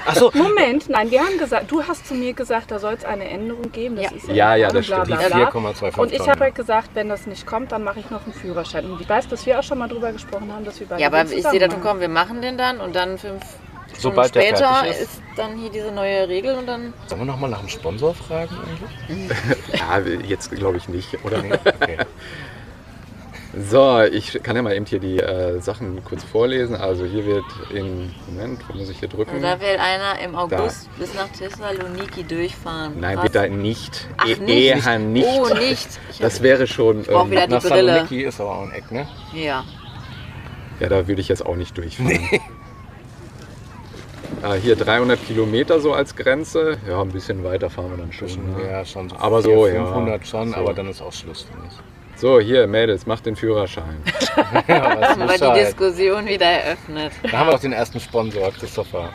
Achso, 0.05 0.31
Moment, 0.33 0.89
nein, 0.89 1.11
wir 1.11 1.21
haben 1.21 1.37
gesagt, 1.37 1.71
du 1.71 1.83
hast 1.83 2.07
zu 2.07 2.13
mir 2.13 2.33
gesagt, 2.33 2.71
da 2.71 2.79
soll 2.79 2.93
es 2.93 3.05
eine 3.05 3.29
Änderung 3.29 3.71
geben. 3.71 3.95
Das 3.95 4.05
Ja. 4.05 4.11
ist 4.17 4.27
Ja, 4.29 4.55
ja, 4.55 4.71
das 4.71 4.87
bla, 4.87 5.05
stimmt. 5.05 5.19
bla, 5.19 5.27
bla. 5.27 5.49
4,25 5.49 5.97
Und 5.99 6.11
ich 6.13 6.27
habe 6.27 6.39
halt 6.41 6.55
gesagt, 6.55 6.89
wenn 6.93 7.09
das 7.09 7.27
nicht 7.27 7.45
kommt, 7.45 7.71
dann 7.71 7.83
mache 7.83 7.99
ich 7.99 8.09
noch 8.09 8.23
einen 8.23 8.33
Führerschein. 8.33 8.89
Und 8.89 9.01
ich 9.01 9.09
weiß, 9.09 9.27
dass 9.27 9.45
wir 9.45 9.59
auch 9.59 9.63
schon 9.63 9.77
mal 9.77 9.87
drüber 9.87 10.11
gesprochen 10.11 10.51
haben, 10.53 10.65
dass 10.65 10.79
wir 10.79 10.87
beide 10.87 11.01
Ja, 11.01 11.07
aber 11.07 11.23
ich 11.23 11.45
sehe 11.45 11.59
da 11.59 11.67
kommen, 11.67 11.99
wir 12.01 12.09
machen 12.09 12.41
den 12.41 12.57
dann 12.57 12.79
und 12.79 12.95
dann 12.95 13.17
fünf 13.17 13.43
Stunden 13.43 14.01
Sobald 14.01 14.35
der 14.35 14.41
später 14.41 14.67
fertig 14.67 14.91
ist. 14.91 15.01
ist 15.01 15.21
dann 15.37 15.57
hier 15.57 15.69
diese 15.71 15.91
neue 15.91 16.27
Regel 16.27 16.55
und 16.55 16.67
dann. 16.67 16.93
Sollen 17.07 17.21
wir 17.21 17.25
nochmal 17.25 17.49
nach 17.49 17.59
dem 17.61 17.69
Sponsor 17.69 18.13
fragen 18.13 18.55
eigentlich? 19.09 19.31
Ja, 19.79 19.99
jetzt 20.27 20.51
glaube 20.51 20.77
ich 20.77 20.87
nicht, 20.89 21.23
oder? 21.23 21.37
Okay. 21.81 21.97
So, 23.59 24.01
ich 24.01 24.33
kann 24.43 24.55
ja 24.55 24.61
mal 24.61 24.75
eben 24.75 24.85
hier 24.85 24.99
die 24.99 25.17
äh, 25.19 25.59
Sachen 25.61 26.03
kurz 26.03 26.23
vorlesen. 26.23 26.75
Also 26.75 27.05
hier 27.05 27.25
wird 27.25 27.45
in, 27.73 28.13
Moment, 28.27 28.61
wo 28.67 28.77
muss 28.77 28.89
ich 28.89 28.99
hier 28.99 29.07
drücken? 29.07 29.41
Da 29.41 29.59
will 29.59 29.77
einer 29.79 30.19
im 30.23 30.35
August 30.35 30.89
bis 30.99 31.13
nach 31.13 31.29
Thessaloniki 31.29 32.23
durchfahren. 32.23 32.99
Nein, 32.99 33.19
bitte 33.21 33.49
nicht. 33.49 34.07
Ach, 34.17 34.27
E- 34.27 34.35
nicht? 34.35 34.85
Eher 34.85 34.99
nicht. 34.99 35.27
Oh, 35.27 35.47
nicht. 35.55 35.87
Ich 36.11 36.19
Das 36.19 36.43
wäre 36.43 36.67
schon. 36.67 37.03
brauch 37.03 37.25
Ähm, 37.25 37.31
wieder- 37.31 37.47
Die 37.47 37.53
Nach 37.53 37.61
Brille. 37.61 37.75
Saloniki 37.93 38.23
ist 38.23 38.39
aber 38.41 38.51
auch 38.57 38.61
ein 38.63 38.71
Eck, 38.71 38.91
ne? 38.91 39.07
Ja. 39.33 39.63
ja, 40.79 40.89
da 40.89 41.07
würde 41.07 41.21
ich 41.21 41.27
jetzt 41.29 41.45
auch 41.45 41.55
nicht 41.55 41.75
durchfahren. 41.77 42.19
Ah, 44.43 44.53
hier 44.53 44.75
300 44.75 45.25
Kilometer 45.25 45.79
so 45.79 45.93
als 45.93 46.15
Grenze. 46.15 46.77
Ja, 46.87 47.01
ein 47.01 47.09
bisschen 47.09 47.43
weiter 47.43 47.69
fahren 47.71 47.89
wir 47.91 47.97
dann 47.97 48.11
schon. 48.13 48.27
Ne? 48.27 48.69
Ja, 48.69 48.85
schon 48.85 49.09
so 49.09 49.15
Aber 49.15 49.41
400, 49.41 49.43
so, 49.43 49.67
ja. 49.67 49.85
500 49.85 50.27
schon, 50.27 50.49
So. 50.49 50.55
aber 50.57 50.73
dann 50.75 50.87
ist 50.89 51.01
auch 51.01 51.13
Schluss, 51.13 51.41
finde 51.43 51.63
ich. 51.69 51.96
So, 52.17 52.39
hier, 52.39 52.65
Mädels, 52.65 53.05
macht 53.05 53.25
den 53.25 53.35
Führerschein. 53.35 54.03
Ja, 54.67 54.99
Haben 55.01 55.19
wir 55.19 55.53
die. 55.53 55.65
Diskussion 55.65 56.25
wieder 56.27 56.45
eröffnet. 56.45 57.11
Da 57.23 57.39
haben 57.39 57.47
wir 57.47 57.55
auch 57.55 57.59
den 57.59 57.73
ersten 57.73 57.99
Sponsor, 57.99 58.51
Christopher. 58.51 59.09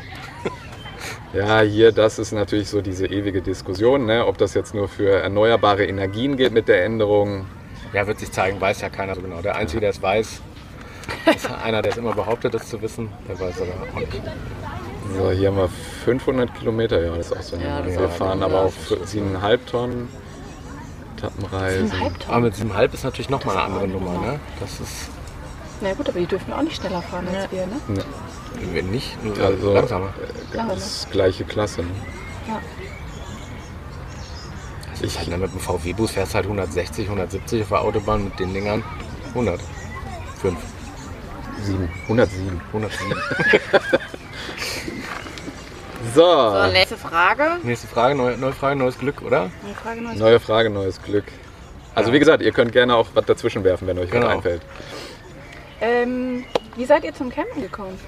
Ja, 1.32 1.60
hier, 1.60 1.92
das 1.92 2.18
ist 2.18 2.32
natürlich 2.32 2.68
so 2.68 2.80
diese 2.80 3.06
ewige 3.06 3.40
Diskussion, 3.40 4.04
ne? 4.04 4.26
ob 4.26 4.36
das 4.38 4.54
jetzt 4.54 4.74
nur 4.74 4.88
für 4.88 5.20
erneuerbare 5.22 5.84
Energien 5.84 6.36
geht 6.36 6.52
mit 6.52 6.66
der 6.68 6.84
Änderung. 6.84 7.46
Ja, 7.92 8.06
wird 8.06 8.18
sich 8.18 8.32
zeigen, 8.32 8.60
weiß 8.60 8.80
ja 8.80 8.88
keiner 8.88 9.14
so 9.14 9.22
genau. 9.22 9.40
Der 9.42 9.56
Einzige, 9.56 9.80
der 9.80 9.90
es 9.90 10.02
weiß, 10.02 10.40
ist 11.34 11.50
einer, 11.64 11.82
der 11.82 11.92
es 11.92 11.98
immer 11.98 12.14
behauptet, 12.14 12.54
es 12.54 12.68
zu 12.68 12.82
wissen. 12.82 13.08
Der 13.28 13.38
weiß 13.38 13.62
aber 13.62 13.72
auch 13.72 14.00
nicht. 14.00 14.20
So, 15.16 15.30
hier 15.30 15.48
haben 15.48 15.56
wir 15.56 15.68
500 16.04 16.54
Kilometer, 16.58 17.02
ja, 17.02 17.16
das 17.16 17.26
ist 17.26 17.36
auch 17.36 17.42
so. 17.42 17.56
eine 17.56 17.64
Ja, 17.64 17.82
das 17.82 17.98
wir 17.98 18.08
fahren 18.08 18.42
aber 18.42 18.62
auf 18.62 18.74
7,5 18.90 19.58
Tonnen 19.66 20.08
Etappenreisen. 21.22 21.92
Aber 22.28 22.40
mit 22.40 22.54
7,5 22.54 22.94
ist 22.94 23.04
natürlich 23.04 23.30
nochmal 23.30 23.56
eine 23.56 23.64
andere 23.66 23.88
Nummer, 23.88 24.12
ne? 24.20 24.40
Das 24.60 24.80
ist 24.80 25.10
Na 25.80 25.92
gut, 25.94 26.08
aber 26.08 26.18
die 26.18 26.26
dürfen 26.26 26.52
auch 26.52 26.62
nicht 26.62 26.76
schneller 26.76 27.02
fahren 27.02 27.26
als 27.28 27.50
wir, 27.52 27.66
ne? 27.66 27.76
Ne, 27.88 28.04
wir 28.72 28.82
nicht, 28.82 29.22
nur 29.24 29.38
Also, 29.38 29.72
langsamer. 29.72 30.12
Lange, 30.52 30.74
das 30.74 30.86
ist 30.86 31.10
gleiche 31.10 31.44
Klasse. 31.44 31.82
Ne? 31.82 31.88
Ja. 32.48 32.60
Das 34.90 35.00
ist 35.00 35.18
halt, 35.18 35.28
ne, 35.28 35.38
mit 35.38 35.52
dem 35.52 35.60
VW-Bus 35.60 36.12
fährst 36.12 36.32
du 36.32 36.36
halt 36.36 36.46
160, 36.46 37.06
170 37.06 37.62
auf 37.62 37.68
der 37.68 37.80
Autobahn 37.80 38.24
mit 38.24 38.38
den 38.38 38.52
Dingern 38.52 38.82
100. 39.28 39.60
5, 40.40 40.58
7, 41.62 41.88
107. 42.02 42.60
107. 42.72 43.16
So, 46.14 46.22
So, 46.24 46.72
nächste 46.72 46.96
Frage. 46.96 47.58
Nächste 47.62 47.86
Frage, 47.86 48.14
neue, 48.14 48.36
neue 48.36 48.52
Frage, 48.52 48.76
neues 48.76 48.98
Glück, 48.98 49.22
oder? 49.22 49.50
Eine 49.64 49.74
Frage 49.74 50.00
noch. 50.02 50.14
neue 50.14 50.40
Frage, 50.40 50.68
neues 50.70 51.00
Glück. 51.02 51.24
Also 51.94 52.12
wie 52.12 52.18
gesagt, 52.18 52.42
ihr 52.42 52.52
könnt 52.52 52.72
gerne 52.72 52.96
auch 52.96 53.08
was 53.14 53.24
dazwischen 53.26 53.62
werfen, 53.64 53.86
wenn 53.86 53.98
euch 53.98 54.10
Genau. 54.10 54.26
was 54.26 54.34
einfällt. 54.36 54.62
Ähm, 55.80 56.44
wie 56.76 56.84
seid 56.84 57.04
ihr 57.04 57.14
zum 57.14 57.30
Campen 57.30 57.60
gekommen? 57.62 57.98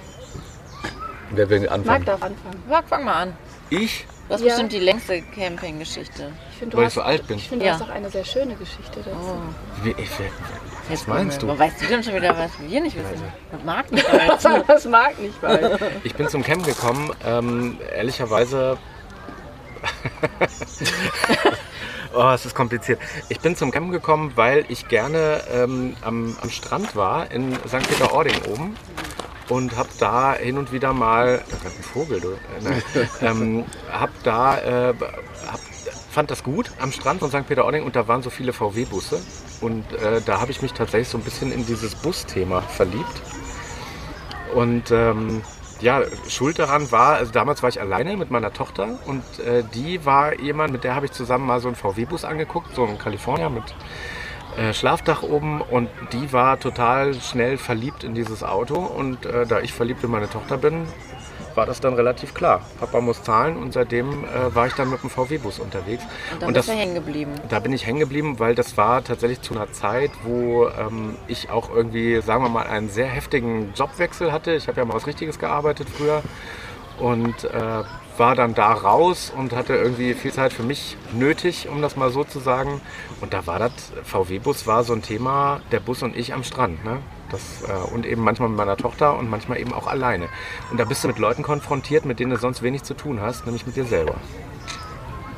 Wer 1.30 1.48
will 1.50 1.60
Marc 1.60 1.72
anfangen? 1.72 2.04
darf 2.04 2.22
anfangen. 2.22 2.62
Sag, 2.68 2.88
fang 2.88 3.04
mal 3.04 3.14
an. 3.14 3.36
Ich? 3.70 4.06
Das 4.28 4.40
ist 4.40 4.46
Ja. 4.46 4.52
bestimmt 4.54 4.72
die 4.72 4.78
längste 4.78 5.22
Campinggeschichte. 5.22 6.32
Ich 6.52 6.58
finde, 6.58 6.72
du 6.72 6.78
Weil 6.78 6.86
hast, 6.86 6.92
ich 6.92 6.94
so 6.94 7.02
alt 7.02 7.26
bin. 7.26 7.36
Ich 7.36 7.48
finde, 7.48 7.64
du 7.64 7.68
Ja. 7.70 7.74
hast 7.74 7.82
auch 7.82 7.90
eine 7.94 8.10
sehr 8.10 8.24
schöne 8.24 8.54
Geschichte 8.54 9.00
dazu. 9.00 9.10
Oh. 9.20 9.84
Wie, 9.84 9.90
ich, 10.88 11.00
Was 11.00 11.06
meinst 11.06 11.42
du? 11.42 11.58
Weißt 11.58 11.80
du 11.80 11.86
denn 11.86 12.02
schon 12.02 12.14
wieder, 12.14 12.36
was 12.36 12.50
wir 12.60 12.80
nicht 12.80 12.96
wissen? 12.96 13.22
Was 13.50 13.64
mag 13.64 13.92
nicht 13.92 14.12
weiß. 14.12 14.64
Das 14.66 14.84
mag 14.86 15.18
nicht 15.18 15.42
weil. 15.42 15.78
ich 16.04 16.14
bin 16.14 16.28
zum 16.28 16.42
Camp 16.42 16.64
gekommen, 16.64 17.12
ähm, 17.24 17.78
ehrlicherweise. 17.94 18.78
oh, 22.14 22.30
es 22.30 22.46
ist 22.46 22.54
kompliziert. 22.54 22.98
Ich 23.28 23.40
bin 23.40 23.56
zum 23.56 23.70
Camp 23.70 23.90
gekommen, 23.92 24.32
weil 24.34 24.64
ich 24.68 24.88
gerne 24.88 25.42
ähm, 25.52 25.96
am, 26.02 26.36
am 26.40 26.50
Strand 26.50 26.96
war 26.96 27.30
in 27.30 27.54
St. 27.66 27.86
Peter-Ording 27.88 28.36
oben 28.50 28.76
und 29.48 29.76
habe 29.76 29.88
da 29.98 30.34
hin 30.34 30.58
und 30.58 30.72
wieder 30.72 30.92
mal, 30.92 31.42
da 31.48 31.68
ist 31.68 31.76
ein 31.76 31.82
Vogel, 31.82 32.20
du, 32.20 32.36
nein, 32.62 32.82
ähm, 33.20 33.64
hab 33.92 34.10
da, 34.22 34.58
äh, 34.58 34.94
hab, 35.46 35.60
fand 36.14 36.30
das 36.30 36.42
gut 36.42 36.70
am 36.80 36.92
Strand 36.92 37.20
von 37.20 37.28
St. 37.28 37.46
Peter-Ording 37.46 37.82
und 37.82 37.96
da 37.96 38.08
waren 38.08 38.22
so 38.22 38.30
viele 38.30 38.52
VW-Busse 38.52 39.20
und 39.60 39.84
äh, 39.92 40.22
da 40.24 40.40
habe 40.40 40.52
ich 40.52 40.62
mich 40.62 40.72
tatsächlich 40.72 41.08
so 41.08 41.18
ein 41.18 41.24
bisschen 41.24 41.52
in 41.52 41.66
dieses 41.66 41.94
Busthema 41.96 42.62
verliebt. 42.62 43.22
Und 44.54 44.92
ähm, 44.92 45.42
ja, 45.80 46.02
schuld 46.28 46.60
daran 46.60 46.92
war, 46.92 47.16
also 47.16 47.32
damals 47.32 47.62
war 47.62 47.68
ich 47.68 47.80
alleine 47.80 48.16
mit 48.16 48.30
meiner 48.30 48.52
Tochter 48.52 48.98
und 49.06 49.24
äh, 49.40 49.64
die 49.74 50.06
war 50.06 50.40
jemand, 50.40 50.72
mit 50.72 50.84
der 50.84 50.94
habe 50.94 51.06
ich 51.06 51.12
zusammen 51.12 51.46
mal 51.46 51.60
so 51.60 51.68
einen 51.68 51.76
VW-Bus 51.76 52.24
angeguckt, 52.24 52.74
so 52.74 52.84
einen 52.84 52.98
California 52.98 53.48
mit 53.48 53.64
äh, 54.56 54.72
Schlafdach 54.72 55.22
oben. 55.22 55.60
Und 55.60 55.88
die 56.12 56.32
war 56.32 56.60
total 56.60 57.14
schnell 57.14 57.58
verliebt 57.58 58.04
in 58.04 58.14
dieses 58.14 58.44
Auto. 58.44 58.76
Und 58.76 59.26
äh, 59.26 59.46
da 59.46 59.60
ich 59.60 59.72
verliebt 59.72 60.04
in 60.04 60.10
meine 60.10 60.30
Tochter 60.30 60.58
bin, 60.58 60.86
war 61.54 61.66
das 61.66 61.80
dann 61.80 61.94
relativ 61.94 62.34
klar. 62.34 62.62
Papa 62.80 63.00
muss 63.00 63.22
zahlen 63.22 63.56
und 63.56 63.72
seitdem 63.72 64.24
äh, 64.24 64.54
war 64.54 64.66
ich 64.66 64.74
dann 64.74 64.90
mit 64.90 65.02
dem 65.02 65.10
VW-Bus 65.10 65.58
unterwegs. 65.58 66.02
Und 66.32 66.42
dann 66.42 66.48
Und 66.48 66.54
bist 66.54 66.68
das- 66.68 66.74
du 66.74 66.80
hängen 66.80 66.94
geblieben. 66.94 67.32
Da 67.48 67.58
bin 67.60 67.72
ich 67.72 67.86
hängen 67.86 68.00
geblieben, 68.00 68.38
weil 68.38 68.54
das 68.54 68.76
war 68.76 69.02
tatsächlich 69.04 69.40
zu 69.42 69.54
einer 69.54 69.72
Zeit, 69.72 70.10
wo 70.22 70.66
ähm, 70.68 71.16
ich 71.28 71.50
auch 71.50 71.74
irgendwie, 71.74 72.20
sagen 72.22 72.42
wir 72.44 72.48
mal, 72.48 72.66
einen 72.66 72.88
sehr 72.88 73.06
heftigen 73.06 73.72
Jobwechsel 73.74 74.32
hatte. 74.32 74.52
Ich 74.54 74.68
habe 74.68 74.80
ja 74.80 74.84
mal 74.84 74.94
was 74.94 75.06
Richtiges 75.06 75.38
gearbeitet 75.38 75.88
früher 75.88 76.22
und 76.98 77.44
äh, 77.44 77.82
war 78.16 78.36
dann 78.36 78.54
da 78.54 78.72
raus 78.72 79.32
und 79.36 79.52
hatte 79.56 79.74
irgendwie 79.74 80.14
viel 80.14 80.32
Zeit 80.32 80.52
für 80.52 80.62
mich 80.62 80.96
nötig, 81.12 81.68
um 81.68 81.82
das 81.82 81.96
mal 81.96 82.10
so 82.10 82.22
zu 82.22 82.38
sagen. 82.38 82.80
Und 83.20 83.34
da 83.34 83.46
war 83.48 83.58
das, 83.58 83.72
VW-Bus 84.04 84.66
war 84.68 84.84
so 84.84 84.92
ein 84.92 85.02
Thema, 85.02 85.60
der 85.72 85.80
Bus 85.80 86.02
und 86.04 86.16
ich 86.16 86.32
am 86.32 86.44
Strand. 86.44 86.84
Ne? 86.84 86.98
Das, 87.30 87.40
äh, 87.68 87.92
und 87.94 88.06
eben 88.06 88.22
manchmal 88.22 88.48
mit 88.48 88.58
meiner 88.58 88.76
Tochter 88.76 89.16
und 89.18 89.28
manchmal 89.30 89.58
eben 89.58 89.72
auch 89.72 89.86
alleine. 89.86 90.28
Und 90.70 90.78
da 90.78 90.84
bist 90.84 91.02
du 91.04 91.08
mit 91.08 91.18
Leuten 91.18 91.42
konfrontiert, 91.42 92.04
mit 92.04 92.20
denen 92.20 92.30
du 92.30 92.36
sonst 92.38 92.62
wenig 92.62 92.82
zu 92.82 92.94
tun 92.94 93.20
hast, 93.20 93.46
nämlich 93.46 93.66
mit 93.66 93.76
dir 93.76 93.84
selber. 93.84 94.14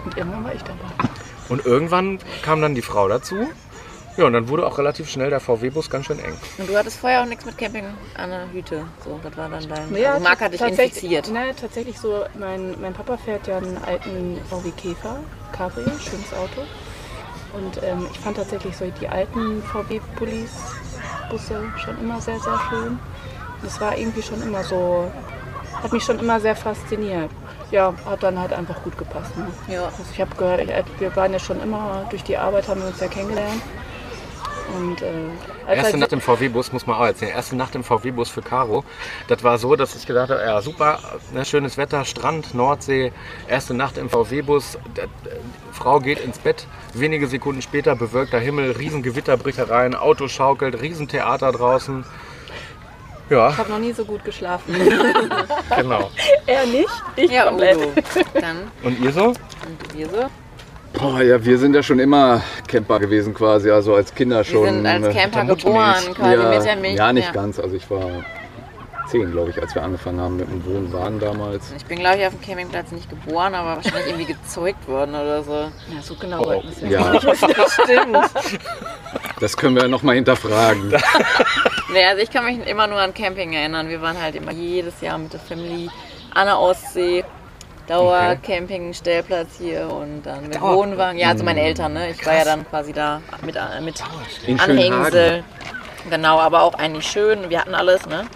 Und 0.04 0.16
irgendwann 0.16 0.44
war 0.44 0.54
ich 0.54 0.62
dabei. 0.62 1.08
Und 1.48 1.64
irgendwann 1.64 2.18
kam 2.42 2.60
dann 2.60 2.74
die 2.74 2.82
Frau 2.82 3.08
dazu. 3.08 3.46
Ja, 4.16 4.24
und 4.24 4.32
dann 4.32 4.48
wurde 4.48 4.66
auch 4.66 4.78
relativ 4.78 5.10
schnell 5.10 5.28
der 5.28 5.40
VW-Bus 5.40 5.90
ganz 5.90 6.06
schön 6.06 6.18
eng. 6.18 6.32
Und 6.56 6.68
du 6.70 6.76
hattest 6.76 6.98
vorher 6.98 7.20
auch 7.22 7.26
nichts 7.26 7.44
mit 7.44 7.58
Camping 7.58 7.84
an 8.16 8.30
der 8.30 8.50
Hüte. 8.50 8.84
So, 9.04 9.20
das 9.22 9.36
war 9.36 9.48
dann 9.50 9.68
dein. 9.68 9.94
Ja, 9.94 10.12
also 10.14 10.24
Marc 10.24 10.40
hat 10.40 10.52
dich 10.54 10.60
tatsächlich- 10.60 11.04
infiziert. 11.04 11.30
Ne, 11.30 11.54
tatsächlich 11.54 11.98
so. 12.00 12.24
Mein, 12.38 12.80
mein 12.80 12.94
Papa 12.94 13.18
fährt 13.18 13.46
ja 13.46 13.58
einen 13.58 13.76
alten 13.84 14.38
VW 14.48 14.70
Käfer, 14.70 15.20
Cabrio, 15.52 15.84
schönes 15.98 16.32
Auto. 16.32 16.62
Und 17.52 17.82
ähm, 17.82 18.06
ich 18.10 18.18
fand 18.18 18.38
tatsächlich 18.38 18.74
so 18.76 18.90
die 19.00 19.08
alten 19.08 19.62
VW-Police-Busse 21.28 21.72
schon 21.84 21.98
immer 22.00 22.20
sehr, 22.20 22.38
sehr 22.40 22.58
schön. 22.70 22.98
Das 23.62 23.80
war 23.80 23.96
irgendwie 23.96 24.22
schon 24.22 24.42
immer 24.42 24.62
so, 24.62 25.10
hat 25.82 25.92
mich 25.92 26.04
schon 26.04 26.18
immer 26.18 26.40
sehr 26.40 26.56
fasziniert. 26.56 27.30
Ja, 27.70 27.92
hat 28.08 28.22
dann 28.22 28.38
halt 28.38 28.52
einfach 28.52 28.82
gut 28.82 28.96
gepasst. 28.96 29.36
Ne? 29.36 29.46
Ja. 29.68 29.86
Also 29.86 30.04
ich 30.12 30.20
habe 30.20 30.34
gehört, 30.36 30.60
wir 30.98 31.16
waren 31.16 31.32
ja 31.32 31.38
schon 31.38 31.60
immer 31.60 32.06
durch 32.10 32.22
die 32.22 32.36
Arbeit, 32.36 32.68
haben 32.68 32.80
wir 32.80 32.88
uns 32.88 33.00
ja 33.00 33.08
kennengelernt. 33.08 33.62
Und 34.74 35.02
äh, 35.02 35.06
Erste 35.68 35.92
halt- 35.92 35.96
Nacht 36.00 36.12
im 36.12 36.20
VW-Bus, 36.20 36.72
muss 36.72 36.86
man 36.86 36.96
auch 36.96 37.04
erzählen. 37.06 37.32
Erste 37.32 37.56
Nacht 37.56 37.74
im 37.74 37.84
VW-Bus 37.84 38.28
für 38.30 38.42
Caro. 38.42 38.84
Das 39.28 39.42
war 39.44 39.58
so, 39.58 39.76
dass 39.76 39.94
ich 39.94 40.06
gedacht 40.06 40.30
habe, 40.30 40.40
ja 40.40 40.60
super, 40.60 40.98
ne, 41.32 41.44
schönes 41.44 41.76
Wetter, 41.76 42.04
Strand, 42.04 42.54
Nordsee. 42.54 43.12
Erste 43.48 43.74
Nacht 43.74 43.98
im 43.98 44.08
VW-Bus. 44.10 44.78
Frau 45.72 46.00
geht 46.00 46.20
ins 46.20 46.38
Bett. 46.38 46.66
Wenige 46.94 47.26
Sekunden 47.26 47.62
später 47.62 47.94
bewölkter 47.96 48.38
Himmel, 48.38 48.72
riesen 48.72 49.02
Gewitterbrüchereien, 49.02 49.94
Auto 49.94 50.28
schaukelt, 50.28 50.80
Riesentheater 50.80 51.52
draußen. 51.52 52.04
Ja, 53.28 53.50
ich 53.50 53.58
habe 53.58 53.70
noch 53.70 53.78
nie 53.80 53.92
so 53.92 54.04
gut 54.04 54.24
geschlafen. 54.24 54.74
genau. 55.76 56.10
er 56.46 56.64
nicht, 56.66 56.88
ich 57.16 57.30
Ja, 57.30 57.46
komplett. 57.48 57.76
Udo. 57.76 57.92
Dann, 58.34 58.70
Und 58.84 59.00
ihr 59.00 59.12
so? 59.12 59.24
und 59.26 59.94
wir 59.94 60.08
so. 60.08 60.26
Oh, 61.00 61.18
ja, 61.18 61.44
wir 61.44 61.58
sind 61.58 61.74
ja 61.74 61.82
schon 61.82 61.98
immer 61.98 62.42
Camper 62.66 62.98
gewesen 62.98 63.34
quasi, 63.34 63.70
also 63.70 63.94
als 63.94 64.14
Kinder 64.14 64.42
schon. 64.44 64.64
Wir 64.64 64.72
sind 64.72 64.86
als 64.86 65.06
äh, 65.06 65.12
Camper 65.12 65.44
Muttermilch. 65.44 65.64
geboren, 65.64 66.14
quasi 66.14 66.42
ja, 66.42 66.48
mit 66.50 66.64
der 66.64 66.76
Milch. 66.76 66.96
ja, 66.96 67.12
nicht 67.12 67.26
ja. 67.26 67.32
ganz. 67.32 67.58
Also 67.58 67.76
ich 67.76 67.90
war 67.90 68.24
zehn, 69.08 69.30
glaube 69.30 69.50
ich, 69.50 69.60
als 69.62 69.74
wir 69.74 69.82
angefangen 69.82 70.20
haben 70.20 70.36
mit 70.38 70.48
dem 70.48 70.64
Wohnwagen 70.64 71.20
damals. 71.20 71.72
Ich 71.76 71.84
bin, 71.84 71.98
glaube 71.98 72.18
ich, 72.18 72.26
auf 72.26 72.32
dem 72.32 72.40
Campingplatz 72.40 72.90
nicht 72.92 73.08
geboren, 73.08 73.54
aber 73.54 73.76
wahrscheinlich 73.76 74.06
irgendwie 74.06 74.32
gezeugt 74.32 74.88
worden 74.88 75.14
oder 75.14 75.42
so. 75.44 75.52
Ja, 75.52 76.02
so 76.02 76.14
genau 76.16 76.40
Oh, 76.42 76.46
wollten 76.46 76.68
wir 76.80 76.88
Ja, 76.88 77.20
Stimmt. 77.84 78.16
das 79.38 79.56
können 79.56 79.76
wir 79.76 79.86
nochmal 79.88 80.14
hinterfragen. 80.16 80.92
Nee, 81.92 82.04
also 82.04 82.20
ich 82.20 82.30
kann 82.30 82.44
mich 82.44 82.66
immer 82.66 82.88
nur 82.88 82.98
an 82.98 83.14
Camping 83.14 83.52
erinnern. 83.52 83.88
Wir 83.88 84.02
waren 84.02 84.20
halt 84.20 84.34
immer 84.34 84.50
jedes 84.50 85.00
Jahr 85.00 85.16
mit 85.18 85.32
der 85.32 85.38
Family 85.40 85.88
an 86.34 86.46
der 86.46 86.58
Ostsee. 86.58 87.24
Dauercamping, 87.86 88.92
Stellplatz 88.94 89.58
hier 89.58 89.88
und 89.90 90.22
dann 90.24 90.42
mit 90.48 90.56
Dauer- 90.56 90.76
Wohnwagen. 90.76 91.18
Ja, 91.18 91.30
also 91.30 91.44
meine 91.44 91.60
Eltern, 91.60 91.92
ne? 91.92 92.10
Ich 92.10 92.24
war 92.26 92.34
ja 92.34 92.44
dann 92.44 92.68
quasi 92.68 92.92
da 92.92 93.20
mit, 93.44 93.56
äh, 93.56 93.80
mit 93.80 94.02
In 94.46 94.58
Anhängsel. 94.60 95.44
Genau, 96.10 96.38
aber 96.40 96.62
auch 96.62 96.74
eigentlich 96.74 97.06
schön. 97.06 97.48
Wir 97.50 97.60
hatten 97.60 97.74
alles, 97.74 98.06
ne? 98.06 98.26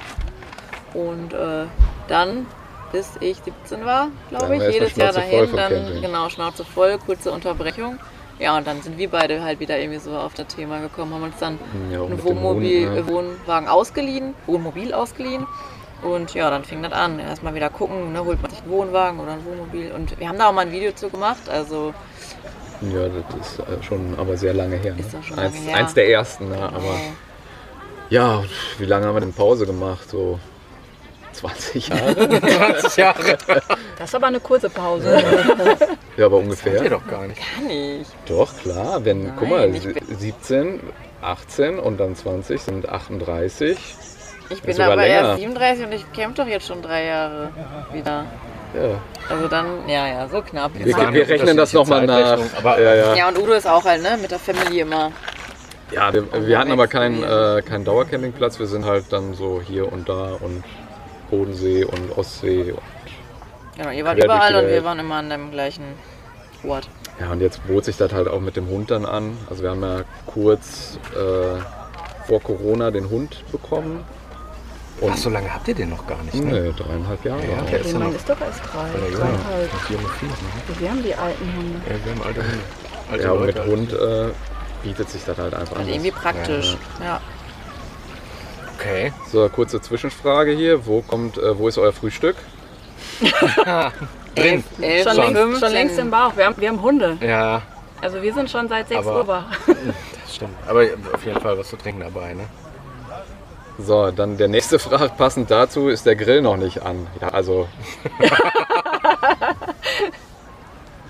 Und 0.94 1.32
äh, 1.32 1.66
dann, 2.08 2.46
bis 2.92 3.10
ich 3.20 3.38
17 3.38 3.84
war, 3.84 4.08
glaube 4.28 4.56
ich, 4.56 4.62
jedes 4.74 4.96
Jahr 4.96 5.12
dahin. 5.12 5.48
Dann, 5.54 5.72
Camping. 5.72 6.02
genau, 6.02 6.28
Schnauze 6.28 6.64
voll, 6.64 6.98
kurze 6.98 7.30
Unterbrechung. 7.30 7.98
Ja, 8.40 8.56
und 8.56 8.66
dann 8.66 8.80
sind 8.82 8.96
wir 8.98 9.10
beide 9.10 9.42
halt 9.42 9.60
wieder 9.60 9.78
irgendwie 9.78 9.98
so 10.00 10.16
auf 10.16 10.32
das 10.34 10.46
Thema 10.46 10.80
gekommen, 10.80 11.12
haben 11.14 11.24
uns 11.24 11.36
dann 11.38 11.58
Ja, 11.92 12.00
auch 12.00 12.04
ein 12.04 12.10
mit 12.10 12.18
dem 12.20 12.24
Wohnmobil, 12.24 12.88
ne? 12.88 12.96
äh, 13.00 13.06
Wohnwagen 13.06 13.68
ausgeliehen, 13.68 14.34
Wohnmobil 14.46 14.94
ausgeliehen. 14.94 15.46
Und 16.02 16.32
ja, 16.34 16.50
dann 16.50 16.64
fing 16.64 16.82
das 16.82 16.92
an. 16.92 17.18
Erstmal 17.18 17.54
wieder 17.54 17.68
gucken, 17.70 18.12
ne, 18.12 18.24
holt 18.24 18.40
man 18.40 18.50
sich 18.50 18.62
einen 18.62 18.70
Wohnwagen 18.70 19.20
oder 19.20 19.32
ein 19.32 19.44
Wohnmobil. 19.44 19.92
Und 19.92 20.18
wir 20.18 20.28
haben 20.28 20.38
da 20.38 20.48
auch 20.48 20.52
mal 20.52 20.62
ein 20.62 20.72
Video 20.72 20.92
zu 20.92 21.08
gemacht. 21.10 21.48
Also 21.48 21.92
Ja, 22.80 23.08
das 23.08 23.48
ist 23.50 23.58
äh, 23.60 23.82
schon 23.82 24.14
aber 24.18 24.36
sehr 24.36 24.54
lange 24.54 24.76
her. 24.76 24.94
Ne? 24.94 25.04
Schon 25.22 25.38
eins, 25.38 25.54
lange 25.56 25.66
her. 25.68 25.76
eins 25.76 25.94
der 25.94 26.08
ersten, 26.08 26.48
ne? 26.48 26.56
aber 26.62 26.94
äh, 26.94 27.12
ja, 28.08 28.42
wie 28.78 28.86
lange 28.86 29.06
haben 29.06 29.14
wir 29.14 29.20
denn 29.20 29.32
Pause 29.34 29.66
gemacht? 29.66 30.08
So 30.10 30.38
20 31.32 31.88
Jahre? 31.88 32.28
20 32.40 32.96
Jahre. 32.96 33.38
Das 33.98 34.08
ist 34.08 34.14
aber 34.14 34.26
eine 34.28 34.40
kurze 34.40 34.68
Pause. 34.70 35.22
ja, 36.16 36.26
aber 36.26 36.36
ihr 36.38 36.42
ungefähr. 36.42 36.88
doch 36.90 37.06
gar 37.06 37.26
nicht. 37.26 37.40
kann 37.40 37.70
ich. 37.70 38.08
Doch, 38.26 38.56
klar. 38.58 39.04
Wenn, 39.04 39.24
Nein, 39.24 39.34
guck 39.38 39.48
mal, 39.50 39.74
ich 39.74 39.84
bin- 39.84 40.16
17, 40.18 40.80
18 41.22 41.78
und 41.78 41.98
dann 42.00 42.16
20 42.16 42.60
sind 42.60 42.88
38. 42.88 43.78
Ich 44.50 44.62
bin 44.62 44.80
aber 44.80 44.96
länger. 44.96 45.28
erst 45.30 45.40
37 45.40 45.84
und 45.86 45.92
ich 45.92 46.12
camp 46.12 46.34
doch 46.34 46.46
jetzt 46.46 46.66
schon 46.66 46.82
drei 46.82 47.04
Jahre 47.04 47.50
wieder. 47.92 48.24
Ja. 48.74 49.00
Also 49.28 49.48
dann, 49.48 49.88
ja, 49.88 50.06
ja, 50.06 50.28
so 50.28 50.42
knapp. 50.42 50.72
Wir, 50.74 50.96
eine 50.96 51.12
wir 51.12 51.28
rechnen 51.28 51.56
das 51.56 51.72
nochmal 51.72 52.06
nach. 52.06 52.38
aber- 52.58 52.80
ja, 52.80 52.94
ja. 52.94 53.14
Ja, 53.14 53.28
und 53.28 53.38
Udo 53.38 53.52
ist 53.52 53.66
auch 53.66 53.84
halt, 53.84 54.02
ne, 54.02 54.18
mit 54.20 54.30
der 54.30 54.38
Family 54.38 54.80
immer. 54.80 55.12
ja 55.92 56.12
wir, 56.12 56.46
wir 56.46 56.58
hatten 56.58 56.72
aber 56.72 56.86
keinen 56.86 57.22
äh, 57.22 57.62
keinen 57.62 57.84
Dauercampingplatz. 57.84 58.58
Wir 58.58 58.66
sind 58.66 58.84
halt 58.84 59.06
dann 59.10 59.34
so 59.34 59.60
hier 59.60 59.92
und 59.92 60.08
da 60.08 60.36
und 60.40 60.62
Bodensee 61.30 61.84
und 61.84 62.16
Ostsee. 62.16 62.74
Genau, 63.76 63.90
ihr 63.90 64.04
wart 64.04 64.18
überall 64.22 64.56
und 64.56 64.68
wir 64.68 64.84
waren 64.84 64.98
immer 64.98 65.16
an 65.16 65.30
dem 65.30 65.50
gleichen 65.52 65.84
Ort. 66.66 66.88
Ja, 67.20 67.30
und 67.32 67.40
jetzt 67.40 67.66
bot 67.66 67.84
sich 67.84 67.96
das 67.96 68.12
halt 68.12 68.28
auch 68.28 68.40
mit 68.40 68.56
dem 68.56 68.68
Hund 68.68 68.90
dann 68.90 69.04
an. 69.04 69.36
Also 69.48 69.62
wir 69.62 69.70
haben 69.70 69.82
ja 69.82 70.02
kurz 70.26 70.98
äh, 71.14 71.60
vor 72.26 72.40
Corona 72.42 72.90
den 72.90 73.10
Hund 73.10 73.44
bekommen. 73.50 74.04
Ach, 75.08 75.16
so 75.16 75.30
lange 75.30 75.52
habt 75.52 75.66
ihr 75.68 75.74
den 75.74 75.90
noch 75.90 76.06
gar 76.06 76.22
nicht, 76.24 76.34
ne? 76.34 76.60
Nee, 76.62 76.72
dreieinhalb 76.76 77.24
Jahre. 77.24 77.40
Ja, 77.42 77.62
der 77.62 77.80
ist 77.80 77.92
ja 77.92 77.98
noch 77.98 78.12
ist 78.14 78.28
doch 78.28 78.40
erst 78.40 78.60
drei. 78.72 78.88
Junge. 78.98 79.16
Zweieinhalb. 79.16 79.72
Noch 79.72 79.80
vier, 79.82 79.96
ne? 79.98 80.04
Wir 80.78 80.90
haben 80.90 81.02
die 81.02 81.14
alten 81.14 81.52
Hunde. 81.56 81.80
Ja, 81.88 82.04
wir 82.04 82.12
haben 82.12 82.22
alte 82.22 82.42
Hunde. 82.42 82.58
Alte 83.10 83.24
Ja, 83.24 83.32
und 83.32 83.46
mit. 83.46 83.66
Hund 83.66 83.92
äh, 83.92 84.32
bietet 84.82 85.10
sich 85.10 85.24
das 85.24 85.38
halt 85.38 85.54
einfach 85.54 85.76
Also 85.76 85.82
an. 85.82 85.88
irgendwie 85.88 86.10
praktisch. 86.10 86.76
Ja. 87.02 87.20
Okay. 88.78 89.12
So, 89.30 89.48
kurze 89.48 89.80
Zwischenfrage 89.80 90.52
hier. 90.52 90.86
Wo 90.86 91.02
kommt, 91.02 91.38
äh, 91.38 91.58
wo 91.58 91.68
ist 91.68 91.78
euer 91.78 91.92
Frühstück? 91.92 92.36
Drin. 94.34 94.64
Elf, 94.80 95.04
Schon, 95.04 95.14
Schon. 95.16 95.34
längst, 95.34 95.60
schon 95.60 95.72
längst 95.72 95.98
im 95.98 96.10
Bauch. 96.10 96.36
Wir 96.36 96.46
haben, 96.46 96.54
wir 96.58 96.68
haben 96.68 96.80
Hunde. 96.82 97.18
Ja, 97.20 97.62
Also 98.00 98.22
wir 98.22 98.32
sind 98.32 98.50
schon 98.50 98.68
seit 98.68 98.88
6 98.88 99.06
Aber- 99.06 99.16
Uhr 99.20 99.26
wach. 99.26 99.44
das 99.66 100.34
stimmt. 100.36 100.54
Aber 100.68 100.84
auf 101.12 101.24
jeden 101.26 101.40
Fall 101.40 101.58
was 101.58 101.68
zu 101.68 101.76
trinken 101.76 102.00
dabei, 102.00 102.34
ne? 102.34 102.44
So, 103.82 104.10
dann 104.10 104.36
der 104.36 104.48
nächste 104.48 104.78
Frage 104.86 105.12
passend 105.16 105.50
dazu 105.50 105.88
ist 105.88 106.06
der 106.06 106.16
Grill 106.16 106.42
noch 106.42 106.56
nicht 106.56 106.82
an. 106.82 107.06
Ja, 107.20 107.28
also 107.28 107.68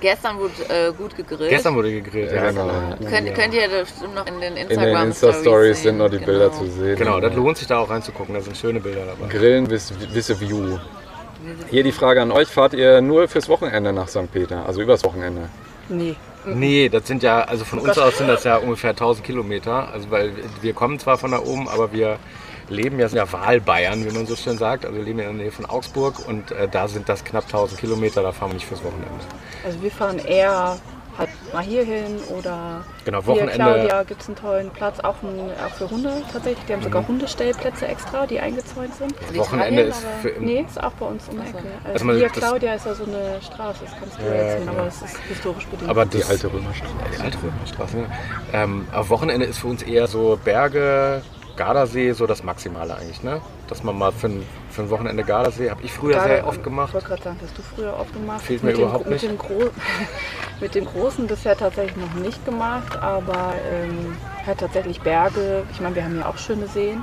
Gestern 0.01 0.39
wurde 0.39 0.53
äh, 0.71 0.93
gut 0.93 1.15
gegrillt. 1.15 1.51
Gestern 1.51 1.75
wurde 1.75 1.91
gegrillt. 1.93 2.31
Ja, 2.33 2.45
Ja, 2.45 2.51
genau. 2.51 2.71
Könnt, 3.07 3.35
könnt 3.35 3.53
ihr 3.55 3.69
das 3.69 3.91
bestimmt 3.91 4.15
noch 4.15 4.27
in 4.27 4.41
den 4.41 4.57
in 4.57 4.69
Instagram 4.69 4.95
den 4.95 5.09
Insta-Stories 5.09 5.83
sind 5.83 5.99
noch 5.99 6.09
die 6.09 6.17
sehen. 6.17 6.25
Bilder 6.27 6.49
Genau. 6.49 6.59
zu 6.63 6.71
sehen. 6.71 6.97
Genau, 6.97 7.21
das 7.21 7.35
lohnt 7.35 7.59
sich 7.59 7.67
da 7.69 7.79
auch 7.81 7.91
reinzugucken. 7.91 8.35
Da 8.35 8.41
sind 8.41 8.57
schöne 8.57 8.81
Bilder 8.81 9.05
dabei. 9.05 9.27
Grillen 9.31 9.67
bis 9.69 9.93
wisse 10.15 10.41
View. 10.41 10.79
Hier 11.69 11.83
die 11.83 11.93
Frage 11.93 12.23
an 12.23 12.33
euch, 12.33 12.49
fahrt 12.49 12.73
ihr 12.73 13.03
nur 13.03 13.29
fürs 13.29 13.49
Wochenende 13.51 13.93
nach 13.93 14.09
St. 14.09 14.33
Peter? 14.33 14.65
Also 14.67 14.81
übers 14.81 15.05
Wochenende? 15.05 15.49
Nee. 15.91 16.17
Nee, 16.47 16.89
das 16.89 17.07
sind 17.07 17.23
ja, 17.23 17.43
also 17.43 17.67
von 17.67 17.81
uns 17.81 17.99
aus 17.99 18.17
sind 18.17 18.29
das 18.29 18.45
ja 18.45 18.57
ungefähr 18.57 18.91
1000 18.91 19.27
Kilometer. 19.27 19.93
Also 19.93 20.11
weil 20.11 20.33
wir 20.63 20.73
kommen 20.73 20.99
zwar 20.99 21.19
von 21.19 21.33
da 21.33 21.41
oben, 21.41 21.69
aber 21.69 21.93
wir 21.93 22.19
leben 22.71 22.99
ja, 22.99 23.09
sind 23.09 23.19
ja 23.19 23.31
Wahlbayern, 23.33 24.05
wie 24.05 24.11
man 24.11 24.27
so 24.27 24.37
schön 24.37 24.57
sagt. 24.59 24.85
Also 24.85 24.97
wir 24.97 25.05
leben 25.05 25.19
ja 25.19 25.27
in 25.29 25.37
der 25.37 25.43
Nähe 25.45 25.53
von 25.53 25.67
Augsburg 25.67 26.27
und 26.27 26.51
äh, 26.53 26.69
da 26.69 26.89
sind 26.89 27.09
das 27.09 27.25
knapp 27.25 27.45
1000 27.45 27.79
Kilometer, 27.81 28.23
da 28.23 28.33
fahren 28.33 28.51
wir 28.51 28.55
nicht 28.55 28.67
fürs 28.67 28.83
Wochenende. 28.83 29.09
Also 29.65 29.83
wir 29.83 29.91
fahren 29.91 30.19
eher 30.19 30.79
halt 31.19 31.29
mal 31.53 31.63
hier 31.63 31.85
hin 31.85 32.19
oder 32.39 32.83
Genau, 33.05 33.19
hier 33.19 33.27
Wochenende. 33.27 33.55
Claudia 33.57 34.03
gibt 34.05 34.23
es 34.23 34.29
einen 34.29 34.37
tollen 34.37 34.71
Platz, 34.71 35.01
auch, 35.01 35.17
ein, 35.23 35.51
auch 35.67 35.75
für 35.75 35.91
Hunde 35.91 36.23
tatsächlich. 36.33 36.65
Die 36.67 36.73
haben 36.73 36.81
Mhm. 36.81 36.85
sogar 36.85 37.09
Hundestellplätze 37.09 37.89
extra, 37.89 38.27
die 38.27 38.39
eingezäunt 38.41 38.95
sind. 38.95 39.13
Wochenende 39.37 39.83
Italien, 39.83 39.89
ist 39.89 40.05
aber- 40.05 40.35
für 40.35 40.41
Nee, 40.41 40.65
ist 40.67 40.83
auch 40.83 40.93
bei 40.93 41.07
uns 41.07 41.29
um 41.29 41.35
die 41.43 41.49
Ecke. 41.49 41.59
Also 41.93 42.07
Also 42.09 42.19
hier 42.19 42.29
das- 42.29 42.37
Claudia 42.39 42.75
ist 42.75 42.87
ja 42.87 42.95
so 42.95 43.05
eine 43.05 43.43
Straße, 43.43 43.81
das 43.85 43.95
kannst 43.99 44.19
du 44.19 44.23
Ja, 44.23 44.29
erzählen, 44.31 44.61
genau. 44.67 44.79
aber 44.79 44.87
es 44.87 45.03
ist 45.03 45.17
historisch 45.29 45.67
bedingt. 45.67 45.91
aber 45.91 46.07
Die 46.07 46.19
das, 46.19 46.31
alte 46.31 46.53
Römerstraße. 46.53 46.93
Die 47.19 47.21
alte 47.23 47.39
Römerstraße. 47.43 47.97
ne? 47.97 48.07
Ähm, 48.53 48.87
auf 48.95 49.11
Wochenende 49.11 49.47
ist 49.47 49.59
für 49.59 49.67
uns 49.67 49.83
eher 49.83 50.07
so 50.07 50.39
Berge, 50.43 51.23
Gardasee, 51.61 52.13
so 52.13 52.27
das 52.27 52.43
Maximale 52.43 52.97
eigentlich, 52.97 53.23
ne? 53.23 53.43
Dass 53.69 53.83
man 53.83 53.99
mal 53.99 54.13
für 54.13 54.29
ein, 54.29 54.47
für 54.71 54.81
ein 54.81 54.89
Wochenende 54.89 55.23
Gardasee, 55.25 55.69
habe 55.69 55.83
ich 55.83 55.93
früher 55.93 56.15
Gerade- 56.15 56.29
sehr 56.37 56.47
oft 56.47 56.63
gemacht. 56.63 56.89
Ich 56.89 56.95
wollte 56.95 57.09
gerade 57.09 57.23
sagen, 57.23 57.37
hast 57.43 57.59
du 57.59 57.63
früher 57.63 57.93
oft 58.01 58.15
gemacht. 58.15 58.41
Fehlt 58.41 58.63
mit 58.63 58.73
mir 58.73 58.79
dem, 58.79 58.89
überhaupt 58.89 59.05
mit 59.05 59.23
nicht. 59.23 59.31
Dem 59.31 59.37
Gro 59.37 59.69
mit 60.61 60.75
dem 60.75 60.87
Großen 60.87 61.27
bisher 61.27 61.55
tatsächlich 61.59 61.97
noch 61.99 62.15
nicht 62.15 62.43
gemacht, 62.47 62.97
aber 63.03 63.53
ähm, 63.71 64.17
halt 64.47 64.59
tatsächlich 64.59 65.03
Berge. 65.03 65.65
Ich 65.71 65.83
meine, 65.83 65.95
wir 65.97 66.05
haben 66.05 66.19
ja 66.19 66.25
auch 66.27 66.39
schöne 66.39 66.67
Seen. 66.67 67.03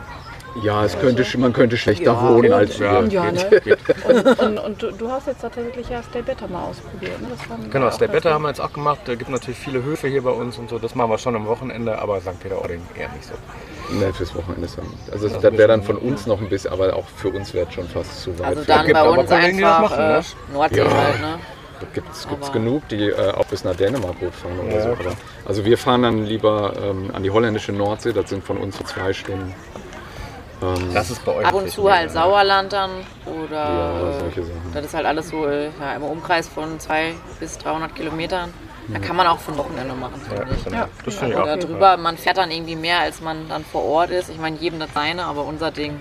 Ja, 0.63 0.83
es 0.85 0.97
könnte, 0.99 1.25
man 1.37 1.53
könnte 1.53 1.77
schlechter 1.77 2.13
Ja. 2.13 2.29
wohnen 2.29 2.51
als 2.53 2.77
Ja. 2.79 3.03
wir. 3.03 3.09
Ja, 3.09 3.31
ne? 3.31 3.61
Geht. 3.63 3.77
Und, 4.07 4.39
und, 4.39 4.57
und 4.59 4.81
du, 4.81 4.91
du 4.91 5.09
hast 5.11 5.27
jetzt 5.27 5.41
tatsächlich 5.41 5.89
ja 5.89 6.01
Stay 6.03 6.21
Better 6.21 6.47
mal 6.47 6.63
ausprobiert. 6.65 7.21
Ne? 7.21 7.27
Genau, 7.71 7.91
Stay 7.91 8.07
Better 8.07 8.33
haben 8.33 8.43
wir 8.43 8.49
jetzt 8.49 8.61
auch 8.61 8.73
gemacht. 8.73 8.99
Da 9.05 9.15
gibt 9.15 9.29
natürlich 9.29 9.59
viele 9.59 9.83
Höfe 9.83 10.07
hier 10.07 10.23
bei 10.23 10.31
uns 10.31 10.57
und 10.57 10.69
so. 10.69 10.79
Das 10.79 10.95
machen 10.95 11.11
wir 11.11 11.17
schon 11.17 11.35
am 11.35 11.45
Wochenende, 11.47 11.99
aber 11.99 12.19
St. 12.21 12.39
Peter-Ording 12.39 12.81
eher 12.95 13.09
nicht 13.09 13.25
so. 13.25 13.33
Nee, 13.89 14.11
fürs 14.11 14.35
Wochenende 14.35 14.65
ist 14.65 14.77
ja 14.77 14.83
nicht. 14.83 15.11
Also 15.11 15.29
das, 15.29 15.39
Das 15.41 15.53
wäre 15.53 15.67
dann 15.67 15.83
von 15.83 15.97
uns 15.97 16.25
noch 16.27 16.41
ein 16.41 16.49
bisschen, 16.49 16.71
aber 16.73 16.93
auch 16.95 17.05
für 17.15 17.29
uns 17.29 17.53
wäre 17.53 17.67
es 17.67 17.73
schon 17.73 17.87
fast 17.87 18.21
zu 18.21 18.37
weit. 18.39 18.47
Also 18.47 18.63
dann 18.65 18.85
gibt 18.85 18.93
bei 18.99 19.09
uns 19.09 19.31
einfach 19.31 19.79
machen, 19.81 19.99
äh, 19.99 20.07
ne? 20.17 20.21
Nordsee 20.53 20.77
Ja. 20.79 20.91
halt, 20.93 21.21
ne? 21.21 21.39
Da 21.79 21.85
gibt 21.93 22.07
es 22.11 22.51
genug, 22.51 22.87
die 22.89 23.09
äh, 23.09 23.31
auch 23.33 23.45
bis 23.45 23.63
nach 23.63 23.75
Dänemark 23.75 24.19
gut 24.19 24.33
fahren 24.33 24.59
oder 24.65 24.75
Ja, 24.75 24.81
so. 24.81 24.89
Aber, 24.89 25.11
also 25.45 25.63
wir 25.63 25.77
fahren 25.77 26.01
dann 26.01 26.25
lieber 26.25 26.73
ähm, 26.81 27.11
an 27.13 27.21
die 27.21 27.29
holländische 27.29 27.71
Nordsee, 27.71 28.13
das 28.13 28.29
sind 28.29 28.43
von 28.43 28.57
uns 28.57 28.77
so 28.79 28.83
zwei 28.83 29.13
Stunden. 29.13 29.53
Ähm, 30.61 30.93
Das 30.93 31.09
ist 31.11 31.23
bei 31.23 31.33
euch 31.35 31.45
Ab 31.45 31.53
und 31.53 31.69
zu 31.69 31.91
halt. 31.91 32.11
Sauerland 32.11 32.73
dann 32.73 32.89
oder 33.25 33.55
Ja, 33.55 34.19
solche 34.19 34.43
Sachen. 34.43 34.71
das 34.73 34.85
ist 34.85 34.93
halt 34.93 35.05
alles 35.05 35.29
so 35.29 35.47
ja, 35.47 35.93
im 35.95 36.03
Umkreis 36.03 36.47
von 36.47 36.79
200 36.79 37.15
bis 37.39 37.57
300 37.59 37.93
Kilometern. 37.95 38.53
Da 38.89 38.99
kann 38.99 39.17
man 39.17 39.27
auch 39.27 39.37
ein 39.49 39.57
Wochenende 39.57 39.93
machen, 39.95 40.13
Ja, 40.31 40.37
finde 40.37 40.55
ich. 40.55 40.63
genau. 40.63 40.77
Ja. 40.77 40.87
das 41.03 41.15
finde 41.15 41.33
ich 41.33 41.39
auch. 41.39 41.59
drüber, 41.59 41.97
man 41.97 42.17
fährt 42.17 42.37
dann 42.37 42.49
irgendwie 42.51 42.77
mehr, 42.77 42.99
als 43.01 43.19
man 43.19 43.49
dann 43.49 43.65
vor 43.65 43.83
Ort 43.83 44.11
ist. 44.11 44.29
Ich 44.29 44.37
meine, 44.39 44.55
jedem 44.57 44.79
das 44.79 44.89
seine, 44.93 45.25
aber 45.25 45.43
unser 45.43 45.71
Ding 45.71 45.99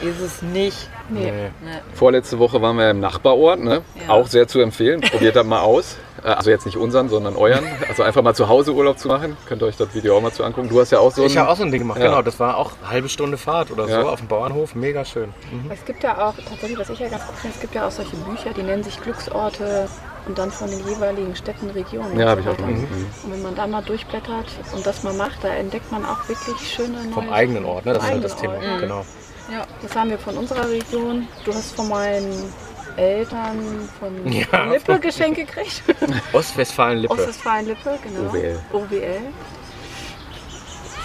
ist 0.00 0.20
es 0.20 0.40
nicht. 0.40 0.88
Nee. 1.08 1.20
Nee. 1.20 1.30
Ne? 1.30 1.80
Vorletzte 1.94 2.38
Woche 2.38 2.60
waren 2.62 2.76
wir 2.78 2.90
im 2.90 3.00
Nachbarort, 3.00 3.60
ne? 3.60 3.82
Ja. 4.06 4.12
auch 4.14 4.26
sehr 4.26 4.48
zu 4.48 4.60
empfehlen. 4.60 5.00
Probiert 5.02 5.36
das 5.36 5.46
mal 5.46 5.60
aus. 5.60 5.96
Äh, 6.24 6.28
Also 6.28 6.50
jetzt 6.50 6.64
nicht 6.64 6.76
unseren, 6.78 7.08
sondern 7.08 7.36
euren. 7.36 7.64
Also 7.88 8.02
einfach 8.02 8.22
mal 8.22 8.34
zu 8.34 8.48
Hause 8.48 8.72
Urlaub 8.72 8.98
zu 8.98 9.08
machen. 9.08 9.36
Könnt 9.46 9.62
ihr 9.62 9.66
euch 9.66 9.76
das 9.76 9.94
Video 9.94 10.16
auch 10.16 10.22
mal 10.22 10.32
zu 10.32 10.44
angucken. 10.44 10.68
Du 10.70 10.80
hast 10.80 10.90
ja 10.90 10.98
auch 11.00 11.10
so 11.12 11.22
ein... 11.22 11.26
Ich 11.26 11.36
habe 11.36 11.50
auch 11.50 11.56
so 11.56 11.62
ein 11.64 11.70
Ding 11.70 11.80
gemacht, 11.80 11.98
Ja. 11.98 12.06
genau. 12.06 12.22
Das 12.22 12.40
war 12.40 12.56
auch 12.56 12.72
eine 12.82 12.90
halbe 12.90 13.08
Stunde 13.08 13.36
Fahrt 13.36 13.70
oder 13.70 13.86
Ja. 13.88 14.02
so 14.02 14.08
auf 14.08 14.18
dem 14.20 14.28
Bauernhof. 14.28 14.74
Mega 14.74 15.04
schön. 15.04 15.34
Mhm. 15.52 15.70
Es 15.70 15.84
gibt 15.84 16.02
ja 16.02 16.26
auch, 16.26 16.34
tatsächlich, 16.36 16.78
was 16.78 16.88
ich 16.90 16.98
ja 17.00 17.08
ganz 17.08 17.26
gut 17.26 17.36
finde, 17.36 17.54
es 17.56 17.60
gibt 17.60 17.74
ja 17.74 17.86
auch 17.86 17.90
solche 17.90 18.16
Bücher, 18.16 18.50
die 18.56 18.62
nennen 18.62 18.82
sich 18.82 18.98
Glücksorte 19.00 19.88
und 20.26 20.38
dann 20.38 20.50
von 20.50 20.70
den 20.70 20.80
jeweiligen 20.88 21.36
Städten, 21.36 21.68
Regionen. 21.70 22.18
Ja, 22.18 22.24
und 22.24 22.30
habe 22.30 22.40
ich 22.40 22.48
auch 22.48 22.58
mal. 22.58 22.70
Mhm. 22.70 22.86
Und 23.24 23.32
wenn 23.32 23.42
man 23.42 23.54
da 23.54 23.66
mal 23.66 23.82
durchblättert 23.82 24.46
und 24.74 24.86
das 24.86 25.02
mal 25.02 25.12
macht, 25.12 25.44
da 25.44 25.48
entdeckt 25.48 25.92
man 25.92 26.04
auch 26.06 26.26
wirklich 26.28 26.56
schöne 26.66 27.04
neue 27.04 27.12
Vom 27.12 27.30
eigenen. 27.30 27.66
Ort, 27.66 27.84
ne? 27.84 27.92
Das 27.92 28.02
ist 28.04 28.10
halt 28.10 28.24
das 28.24 28.36
Thema. 28.36 28.54
eigenen 28.54 28.70
Ort. 28.72 28.80
Genau. 28.80 29.04
Ja. 29.50 29.66
Das 29.82 29.94
haben 29.94 30.10
wir 30.10 30.18
von 30.18 30.36
unserer 30.36 30.68
Region. 30.68 31.28
Du 31.44 31.54
hast 31.54 31.74
von 31.76 31.88
meinen 31.88 32.52
Eltern 32.96 33.88
von 33.98 34.32
Ja. 34.32 34.64
Lippe 34.72 34.98
Geschenke 35.00 35.44
gekriegt. 35.44 35.82
Ostwestfalen-Lippe. 36.32 37.12
Ostwestfalen-Lippe, 37.12 37.98
genau. 38.02 38.30
OWL. 38.30 38.60
OWL. 38.72 39.20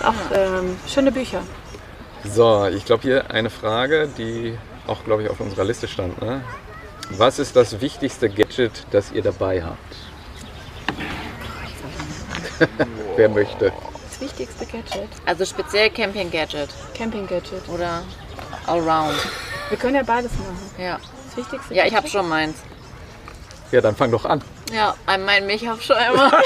Auch 0.04 0.14
ähm, 0.34 0.78
schöne 0.88 1.12
Bücher. 1.12 1.42
So, 2.24 2.68
ich 2.68 2.86
glaube 2.86 3.04
hier 3.04 3.32
eine 3.32 3.50
Frage, 3.50 4.08
die 4.18 4.58
auch, 4.88 5.04
glaube 5.04 5.24
ich, 5.24 5.30
auf 5.30 5.40
unserer 5.40 5.66
Liste 5.66 5.88
stand. 5.88 6.22
Ne? 6.22 6.42
Was 7.12 7.40
ist 7.40 7.56
das 7.56 7.82
wichtigste 7.82 8.30
Gadget, 8.30 8.86
das 8.92 9.12
ihr 9.12 9.22
dabei 9.22 9.64
habt? 9.64 9.96
Wer 13.16 13.30
möchte? 13.30 13.72
Das 14.10 14.22
wichtigste 14.22 14.66
Gadget, 14.66 15.10
Also 15.26 15.46
speziell 15.46 15.90
Camping 15.90 16.30
Gadget 16.30 16.70
Camping-Gadget. 16.94 17.68
oder 17.70 18.04
Allround. 18.70 19.16
Wir 19.70 19.78
können 19.78 19.96
ja 19.96 20.04
beides 20.04 20.32
machen. 20.34 20.58
Ja, 20.78 20.98
Das 21.28 21.38
wichtigste 21.38 21.74
ja 21.74 21.86
ich 21.86 21.96
habe 21.96 22.08
schon 22.08 22.28
meins. 22.30 22.58
Ja, 23.72 23.82
dann 23.82 23.96
fang 23.96 24.10
doch 24.12 24.26
an. 24.26 24.42
Ja, 24.74 24.96
mein 25.26 25.46
Milchaufschäumer. 25.46 26.32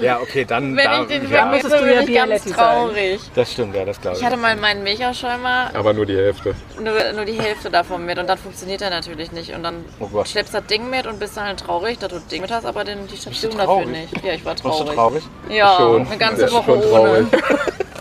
Ja, 0.00 0.18
okay, 0.20 0.44
dann. 0.44 0.76
Wenn 0.76 0.84
da, 0.84 1.02
ich 1.02 1.06
den 1.08 1.30
ja, 1.30 1.48
vergesse, 1.50 1.68
bin 1.78 1.86
ja 1.86 1.92
ich 1.92 1.94
ganz 1.98 2.06
Bialetti 2.06 2.48
sein. 2.48 2.58
traurig. 2.58 3.20
Das 3.36 3.52
stimmt, 3.52 3.76
ja, 3.76 3.84
das 3.84 4.00
glaube 4.00 4.16
ich. 4.16 4.22
Ich 4.22 4.26
hatte 4.26 4.36
mal 4.36 4.56
meinen 4.56 4.82
Milchaufschäumer, 4.82 5.70
Aber 5.72 5.92
nur 5.92 6.04
die 6.04 6.16
Hälfte. 6.16 6.56
nur, 6.80 6.94
nur 7.14 7.24
die 7.24 7.40
Hälfte 7.40 7.70
davon 7.70 8.04
mit 8.04 8.18
und 8.18 8.26
dann 8.26 8.36
funktioniert 8.36 8.82
er 8.82 8.90
natürlich 8.90 9.30
nicht. 9.30 9.54
Und 9.54 9.62
dann 9.62 9.84
Oh 10.00 10.24
schleppst 10.24 10.52
du 10.52 10.58
das 10.58 10.66
Ding 10.66 10.90
mit 10.90 11.06
und 11.06 11.20
bist 11.20 11.36
dann 11.36 11.44
halt 11.46 11.60
traurig, 11.60 11.98
dass 12.00 12.08
du 12.08 12.16
das 12.16 12.26
Ding 12.26 12.42
mit 12.42 12.50
hast, 12.50 12.66
aber 12.66 12.82
den, 12.82 13.06
die 13.06 13.16
Station 13.16 13.52
du 13.52 13.56
dafür 13.58 13.66
traurig? 13.72 13.88
nicht. 13.88 14.24
Ja, 14.24 14.32
ich 14.32 14.44
war 14.44 14.52
Warst 14.52 14.64
du 14.64 14.68
traurig. 14.70 14.94
traurig? 14.94 15.24
Ja, 15.48 15.76
Schon. 15.76 16.06
eine 16.08 16.18
ganze 16.18 16.50
Woche 16.50 16.64
schon 16.72 16.80
traurig. 16.82 17.26
ohne. 17.32 17.42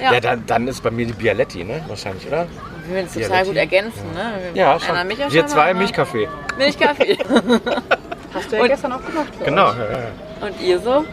Ja. 0.00 0.12
Ja, 0.14 0.20
dann, 0.20 0.44
dann 0.46 0.68
ist 0.68 0.82
bei 0.82 0.90
mir 0.90 1.06
die 1.06 1.12
Bialetti, 1.12 1.64
ne? 1.64 1.82
Wahrscheinlich, 1.88 2.26
oder? 2.26 2.46
Wir 2.86 2.96
würden 2.96 3.06
es 3.06 3.14
total 3.14 3.44
gut 3.44 3.56
ergänzen, 3.56 4.02
ne? 4.14 4.32
Ja, 4.54 4.72
Einer 4.72 4.80
schon. 4.80 5.06
Milchaufschäumer, 5.06 5.32
Wir 5.32 5.46
zwei 5.46 5.74
Milchkaffee. 5.74 6.28
Milchkaffee. 6.58 7.18
Hast 8.34 8.50
du 8.52 8.56
ja 8.56 8.62
Und- 8.62 8.68
gestern 8.68 8.92
auch 8.92 9.04
gemacht. 9.04 9.28
Genau. 9.44 9.68
Ja, 9.72 9.76
ja. 9.76 10.46
Und 10.46 10.60
ihr 10.60 10.78
so? 10.80 11.04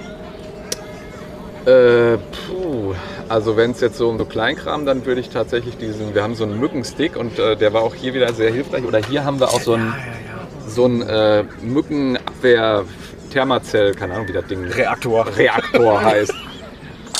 Äh, 1.66 2.18
puh. 2.48 2.96
Also 3.30 3.56
wenn 3.56 3.72
es 3.72 3.82
jetzt 3.82 3.98
so 3.98 4.10
um 4.10 4.18
so 4.18 4.26
Kleinkram, 4.26 4.86
dann 4.86 5.06
würde 5.06 5.22
ich 5.22 5.30
tatsächlich 5.30 5.78
diesen, 5.78 6.16
wir 6.16 6.24
haben 6.24 6.34
so 6.36 6.44
einen 6.44 6.60
Mückenstick 6.60 7.16
und 7.16 7.38
äh, 7.38 7.56
der 7.56 7.72
war 7.74 7.84
auch 7.84 7.94
hier 7.94 8.14
wieder 8.16 8.34
sehr 8.34 8.52
hilfreich. 8.52 8.84
Oder 8.84 9.00
hier 9.00 9.24
haben 9.24 9.40
wir 9.40 9.50
auch 9.50 9.62
so 9.62 9.74
einen, 9.76 9.94
so 10.68 10.86
einen 10.86 11.02
äh, 11.04 11.44
Mückenabwehr 11.62 12.84
Thermazell, 13.32 13.94
keine 13.94 14.16
Ahnung 14.16 14.28
wie 14.28 14.34
das 14.34 14.46
Ding 14.48 14.66
Reaktor. 14.66 15.26
Reaktor 15.38 16.02
heißt. 16.04 16.34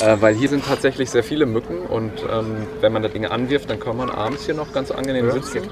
Äh, 0.02 0.20
weil 0.20 0.34
hier 0.34 0.48
sind 0.48 0.66
tatsächlich 0.66 1.10
sehr 1.10 1.22
viele 1.22 1.46
Mücken 1.46 1.78
und 1.78 2.12
ähm, 2.30 2.66
wenn 2.80 2.92
man 2.92 3.02
das 3.02 3.12
Ding 3.12 3.24
anwirft, 3.24 3.70
dann 3.70 3.78
kann 3.78 3.96
man 3.96 4.10
abends 4.10 4.46
hier 4.46 4.54
noch 4.54 4.72
ganz 4.72 4.90
angenehm 4.90 5.26
Ja, 5.26 5.32
sitzen. 5.32 5.70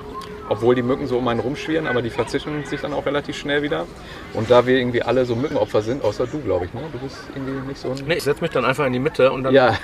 Obwohl 0.49 0.75
die 0.75 0.83
Mücken 0.83 1.07
so 1.07 1.19
um 1.19 1.29
einen 1.29 1.39
rumschwirren, 1.41 1.87
aber 1.87 2.03
die 2.03 2.11
verzischen 2.11 2.65
sich 2.65 2.81
dann 2.81 2.93
auch 2.93 3.07
relativ 3.07 3.37
schnell 3.37 3.63
wieder. 3.63 3.87
Und 4.35 4.51
da 4.51 4.67
wir 4.67 4.79
irgendwie 4.79 5.01
alle 5.01 5.25
so 5.25 5.37
Mückenopfer 5.37 5.81
sind, 5.81 6.03
außer 6.03 6.27
du, 6.27 6.41
glaube 6.41 6.65
ich, 6.65 6.75
ne? 6.75 6.81
Du 6.93 6.99
bist 6.99 7.19
irgendwie 7.35 7.69
nicht 7.69 7.81
so 7.81 7.91
ein. 7.91 7.99
Nee, 8.05 8.15
ich 8.15 8.25
setze 8.25 8.41
mich 8.41 8.51
dann 8.51 8.65
einfach 8.65 8.85
in 8.85 8.93
die 8.93 8.99
Mitte 8.99 9.31
und 9.31 9.45
dann. 9.45 9.55
Ja, 9.55 9.79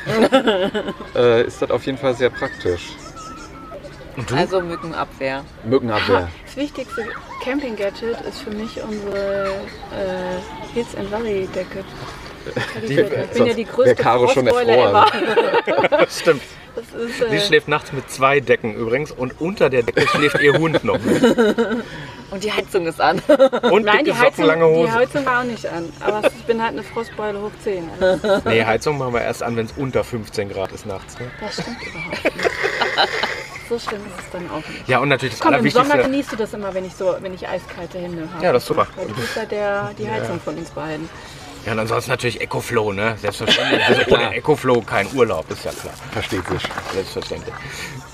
äh, 1.15 1.45
ist 1.47 1.63
das 1.63 1.71
auf 1.71 1.87
jeden 1.87 1.99
Fall 1.99 2.15
sehr 2.15 2.31
praktisch. 2.31 2.95
Also 4.35 4.61
Mückenabwehr. 4.61 5.45
Mückenabwehr. 5.65 6.29
Das 6.47 6.57
wichtigste 6.57 7.03
Camping-Gadget 7.45 8.21
ist 8.23 8.41
für 8.41 8.51
mich 8.51 8.83
unsere 8.83 9.47
äh, 9.93 10.73
Hills 10.73 10.97
and 10.97 11.13
Valley 11.13 11.49
Decke. 12.53 13.25
Ich 13.31 13.39
bin 13.39 13.47
ja 13.47 13.55
die 13.55 13.65
größte 13.65 13.95
Caro 13.95 14.29
schon 14.29 14.47
erfroren. 14.47 14.69
ever. 14.69 15.07
Stimmt. 16.11 16.43
Das 16.75 16.85
ist, 17.01 17.19
Sie 17.19 17.37
äh, 17.37 17.41
schläft 17.41 17.69
nachts 17.69 17.93
mit 17.93 18.11
zwei 18.11 18.41
Decken 18.41 18.75
übrigens 18.75 19.11
und 19.11 19.41
unter 19.41 19.71
der 19.71 19.83
Decke 19.83 20.07
schläft 20.09 20.41
ihr 20.43 20.59
Hund 20.59 20.85
noch 20.85 20.99
mit. 21.01 21.23
Und 22.29 22.43
die 22.43 22.53
Heizung 22.53 22.89
ist 22.89 23.01
an. 23.01 23.21
Und 23.71 23.85
Nein, 23.85 24.05
die 24.05 24.11
Socken, 24.11 24.27
Heizung, 24.27 24.45
lange 24.47 24.65
die 24.65 24.71
Hose. 24.75 24.93
Heizung 24.93 25.25
war 25.27 25.41
auch 25.41 25.45
nicht 25.45 25.65
an. 25.65 25.93
Aber 26.01 26.27
ich 26.27 26.45
bin 26.45 26.61
halt 26.61 26.73
eine 26.73 26.83
Frostbeule 26.83 27.41
hoch 27.41 27.53
10. 27.63 27.89
Also, 28.01 28.43
Nee, 28.45 28.65
Heizung 28.65 28.99
machen 28.99 29.15
wir 29.15 29.23
erst 29.23 29.45
an, 29.45 29.57
wenn 29.57 29.67
es 29.67 29.73
unter 29.77 30.03
15 30.03 30.49
Grad 30.49 30.73
ist 30.73 30.87
nachts. 30.87 31.17
Ne? 31.21 31.31
das 31.41 31.53
stimmt 31.53 31.77
überhaupt 31.87 32.25
nicht. 32.25 32.51
So 33.69 33.79
schlimm 33.79 34.01
ist 34.07 34.25
es 34.25 34.31
dann 34.33 34.51
auch 34.51 34.57
nicht. 34.69 34.89
Ja, 34.89 34.99
und 34.99 35.09
natürlich 35.09 35.37
das 35.37 35.41
Komm, 35.41 35.55
im 35.55 35.71
Sommer 35.71 35.99
genießt 35.99 36.33
du 36.33 36.37
das 36.37 36.53
immer, 36.53 36.75
wenn 36.75 36.85
ich 36.85 36.95
so, 36.95 37.17
wenn 37.21 37.33
ich 37.33 37.49
eiskalte 37.49 37.99
Hände 37.99 38.29
habe. 38.33 38.45
Ja, 38.45 38.53
das 38.53 38.65
ist 38.65 38.69
super. 38.69 38.89
Weil 38.97 39.07
du 39.07 39.15
bist 39.15 39.37
ja 39.37 39.45
der, 39.45 39.91
die 39.99 40.09
Heizung 40.11 40.41
von 40.41 40.57
uns 40.57 40.71
beiden. 40.71 41.09
Ja, 41.67 41.73
und 41.73 41.81
ansonsten 41.81 42.13
natürlich 42.13 42.41
Ecoflow, 42.41 42.93
ne? 42.93 43.17
Selbstverständlich. 43.21 43.85
Also 43.85 44.03
ohne 44.13 44.35
Ecoflow 44.35 44.81
kein 44.83 45.13
Urlaub, 45.15 45.51
ist 45.51 45.65
ja 45.65 45.73
klar. 45.73 45.95
Versteht 46.13 46.47
sich. 46.47 46.63
Selbstverständlich. 46.95 47.55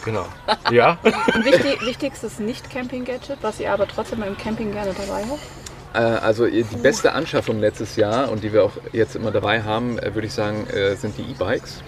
Genau. 0.04 0.24
Ja? 0.70 0.96
Ein 1.34 1.44
wichtig, 1.44 1.80
wichtigstes 1.82 2.38
Nicht-Camping-Gadget, 2.38 3.38
was 3.42 3.60
ihr 3.60 3.70
aber 3.70 3.86
trotzdem 3.86 4.20
beim 4.20 4.36
Camping 4.38 4.72
gerne 4.72 4.94
dabei 4.94 5.22
habt? 5.28 5.40
Äh, 5.94 5.98
Also 6.24 6.46
die 6.46 6.62
beste 6.62 7.12
Anschaffung 7.12 7.60
letztes 7.60 7.96
Jahr 7.96 8.30
und 8.30 8.42
die 8.42 8.52
wir 8.54 8.64
auch 8.64 8.72
jetzt 8.92 9.16
immer 9.16 9.30
dabei 9.30 9.62
haben, 9.62 9.98
äh, 9.98 10.14
würde 10.14 10.26
ich 10.28 10.32
sagen, 10.32 10.66
äh, 10.68 10.96
sind 10.96 11.18
die 11.18 11.22
E-Bikes. 11.22 11.82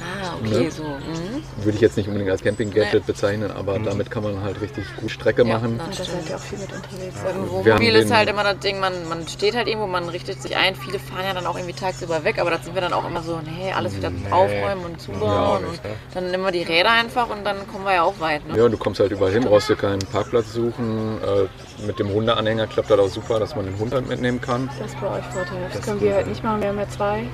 Ah, 0.00 0.34
okay, 0.40 0.64
Ne? 0.64 0.70
so. 0.70 0.82
Mhm. 0.84 1.42
Würde 1.64 1.76
ich 1.76 1.80
jetzt 1.80 1.96
nicht 1.96 2.06
unbedingt 2.08 2.30
als 2.30 2.42
Camping-Gadget 2.42 2.94
Nee. 2.94 3.00
bezeichnen, 3.06 3.50
aber 3.50 3.78
damit 3.78 4.10
kann 4.10 4.22
man 4.22 4.42
halt 4.42 4.60
richtig 4.60 4.84
gut 4.96 5.10
Strecke 5.10 5.42
Ja, 5.46 5.54
machen. 5.54 5.78
Und 5.78 5.98
da 5.98 6.04
seid 6.04 6.28
ihr 6.28 6.36
auch 6.36 6.40
viel 6.40 6.58
mit 6.58 6.72
unterwegs. 6.72 7.16
Beim 7.22 7.24
Wir 7.24 7.32
haben 7.34 7.50
Wohnmobil 7.50 7.94
ist 7.96 8.10
halt 8.12 8.28
immer 8.28 8.44
das 8.44 8.58
Ding, 8.60 8.80
man, 8.80 8.92
man 9.08 9.28
steht 9.28 9.54
halt 9.54 9.68
irgendwo, 9.68 9.86
man 9.86 10.08
richtet 10.08 10.40
sich 10.42 10.56
ein. 10.56 10.74
Viele 10.74 10.98
fahren 10.98 11.24
ja 11.26 11.34
dann 11.34 11.46
auch 11.46 11.56
irgendwie 11.56 11.74
tagsüber 11.74 12.24
weg, 12.24 12.38
aber 12.38 12.50
da 12.50 12.58
sind 12.58 12.74
wir 12.74 12.80
dann 12.80 12.92
auch 12.92 13.06
immer 13.06 13.22
so, 13.22 13.40
nee, 13.44 13.72
alles 13.72 13.96
wieder 13.96 14.10
aufräumen 14.30 14.84
und 14.84 14.92
Ja, 14.92 14.98
zubauen. 14.98 15.62
nicht, 15.70 15.84
und 15.84 15.90
ne? 15.90 15.96
dann 16.14 16.30
nehmen 16.30 16.44
wir 16.44 16.52
die 16.52 16.62
Räder 16.62 16.90
einfach 16.92 17.28
und 17.28 17.44
dann 17.44 17.66
kommen 17.68 17.84
wir 17.84 17.94
ja 17.94 18.02
auch 18.02 18.18
weit. 18.20 18.46
Ne? 18.48 18.56
Ja, 18.56 18.64
und 18.64 18.72
du 18.72 18.78
kommst 18.78 19.00
halt 19.00 19.12
überall 19.12 19.32
hin, 19.32 19.44
brauchst 19.44 19.68
dir 19.68 19.76
keinen 19.76 20.00
Parkplatz 20.00 20.52
suchen. 20.52 21.18
Äh, 21.22 21.86
mit 21.86 21.98
dem 21.98 22.08
Hundeanhänger 22.10 22.66
klappt 22.66 22.90
das 22.90 22.98
auch 22.98 23.08
super, 23.08 23.38
dass 23.40 23.54
man 23.56 23.66
den 23.66 23.78
Hund 23.78 23.92
halt 23.92 24.08
mitnehmen 24.08 24.40
kann. 24.40 24.68
Das 24.78 24.90
ist 24.92 25.00
bei 25.00 25.06
euch 25.08 25.24
Vorteil. 25.26 25.68
Das, 25.72 25.82
können 25.82 26.00
wir 26.00 26.14
halt 26.14 26.26
nicht 26.26 26.42
machen. 26.42 26.60
Wir 26.62 26.68
haben 26.70 26.78
ja 26.78 26.88
zwei. 26.88 27.24